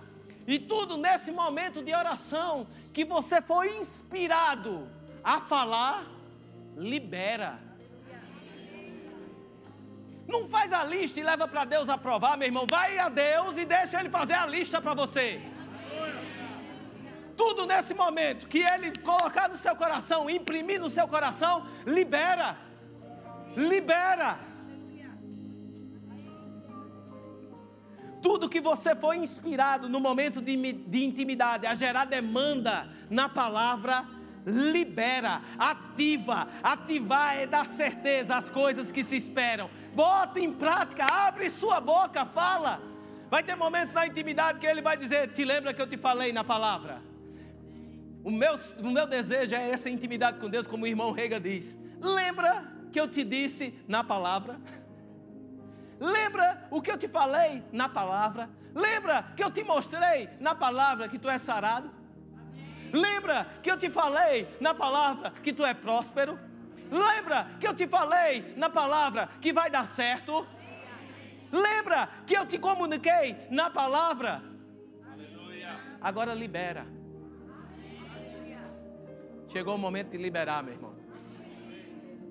E 0.47 0.59
tudo 0.59 0.97
nesse 0.97 1.30
momento 1.30 1.82
de 1.82 1.92
oração 1.92 2.66
que 2.92 3.05
você 3.05 3.42
foi 3.42 3.76
inspirado 3.78 4.88
a 5.22 5.40
falar, 5.40 6.07
libera. 6.76 7.59
Não 10.28 10.47
faz 10.49 10.72
a 10.72 10.84
lista 10.84 11.20
e 11.20 11.22
leva 11.22 11.47
para 11.49 11.64
Deus 11.64 11.88
aprovar, 11.88 12.36
meu 12.36 12.47
irmão. 12.47 12.66
Vai 12.66 12.99
a 12.99 13.09
Deus 13.09 13.57
e 13.57 13.64
deixa 13.64 13.99
Ele 13.99 14.09
fazer 14.09 14.34
a 14.34 14.47
lista 14.47 14.80
para 14.80 14.94
você. 14.94 15.40
Tudo 17.36 17.66
nesse 17.66 17.92
momento 17.92 18.47
que 18.47 18.61
Ele 18.61 18.97
colocar 18.99 19.49
no 19.49 19.57
seu 19.57 19.74
coração, 19.76 20.30
imprimir 20.30 20.80
no 20.80 20.90
seu 20.90 21.07
coração, 21.07 21.66
libera. 21.84 22.57
Libera. 23.57 24.38
Tudo 28.27 28.49
que 28.49 28.61
você 28.61 28.97
foi 28.97 29.18
inspirado 29.18 29.89
no 29.89 30.01
momento 30.01 30.43
de, 30.43 30.72
de 30.72 31.05
intimidade 31.05 31.64
a 31.64 31.74
gerar 31.74 32.07
demanda 32.07 32.89
na 33.09 33.29
palavra, 33.29 34.05
libera, 34.45 35.41
ativa. 35.57 36.49
Ativar 36.61 37.37
é 37.37 37.47
dar 37.47 37.64
certeza 37.64 38.37
às 38.37 38.51
coisas 38.51 38.91
que 38.91 39.05
se 39.05 39.16
esperam 39.16 39.70
bota 39.97 40.39
em 40.39 40.53
prática, 40.53 41.07
abre 41.07 41.49
sua 41.49 41.81
boca, 41.81 42.27
fala. 42.27 42.83
Vai 43.31 43.43
ter 43.43 43.57
momentos 43.57 43.95
na 43.95 44.07
intimidade 44.07 44.61
que 44.61 44.66
ele 44.66 44.83
vai 44.83 44.97
dizer: 44.97 45.33
Te 45.33 45.43
lembra 45.43 45.72
que 45.72 45.81
eu 45.81 45.87
te 45.87 45.97
falei 45.97 46.33
na 46.33 46.45
palavra? 46.45 47.01
O 48.22 48.31
meu, 48.31 48.59
o 48.79 48.91
meu 48.91 49.07
desejo 49.07 49.55
é 49.55 49.70
essa 49.70 49.89
intimidade 49.89 50.39
com 50.39 50.51
Deus, 50.51 50.66
como 50.66 50.85
o 50.85 50.87
irmão 50.87 51.12
Rega 51.12 51.41
diz. 51.41 51.74
Lembra 52.03 52.64
que 52.93 53.01
eu 53.01 53.09
te 53.09 53.24
disse 53.24 53.72
na 53.89 54.05
palavra? 54.05 54.61
Lembra 55.99 56.66
o 56.70 56.82
que 56.82 56.90
eu 56.90 56.99
te 56.99 57.09
falei 57.09 57.62
na 57.72 57.88
palavra? 57.88 58.51
Lembra 58.74 59.24
que 59.34 59.42
eu 59.42 59.51
te 59.51 59.64
mostrei 59.64 60.28
na 60.38 60.55
palavra 60.55 61.09
que 61.09 61.18
tu 61.18 61.28
és 61.28 61.40
sarado? 61.40 61.90
Lembra 62.92 63.47
que 63.62 63.70
eu 63.70 63.78
te 63.78 63.88
falei 63.88 64.47
na 64.61 64.74
palavra 64.74 65.30
que 65.42 65.53
tu 65.53 65.64
é 65.64 65.74
próspero? 65.74 66.38
Lembra 66.90 67.49
que 67.59 67.66
eu 67.66 67.74
te 67.74 67.86
falei 67.86 68.55
na 68.57 68.70
palavra 68.70 69.28
que 69.40 69.53
vai 69.53 69.70
dar 69.70 69.86
certo? 69.86 70.47
Lembra 71.51 72.09
que 72.26 72.36
eu 72.36 72.47
te 72.47 72.59
comuniquei 72.59 73.36
na 73.51 73.70
palavra? 73.70 74.42
Agora 76.01 76.34
libera. 76.34 76.86
Chegou 79.49 79.74
o 79.74 79.78
momento 79.78 80.11
de 80.11 80.18
liberar, 80.18 80.62
meu 80.62 80.74
irmão. 80.74 80.94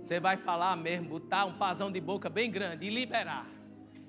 Você 0.04 0.20
vai 0.20 0.38
falar 0.38 0.76
mesmo, 0.76 1.10
botar 1.10 1.46
um 1.46 1.58
pazão 1.58 1.92
de 1.92 2.00
boca 2.00 2.30
bem 2.30 2.52
grande 2.52 2.86
e 2.86 2.90
liberar. 2.90 3.55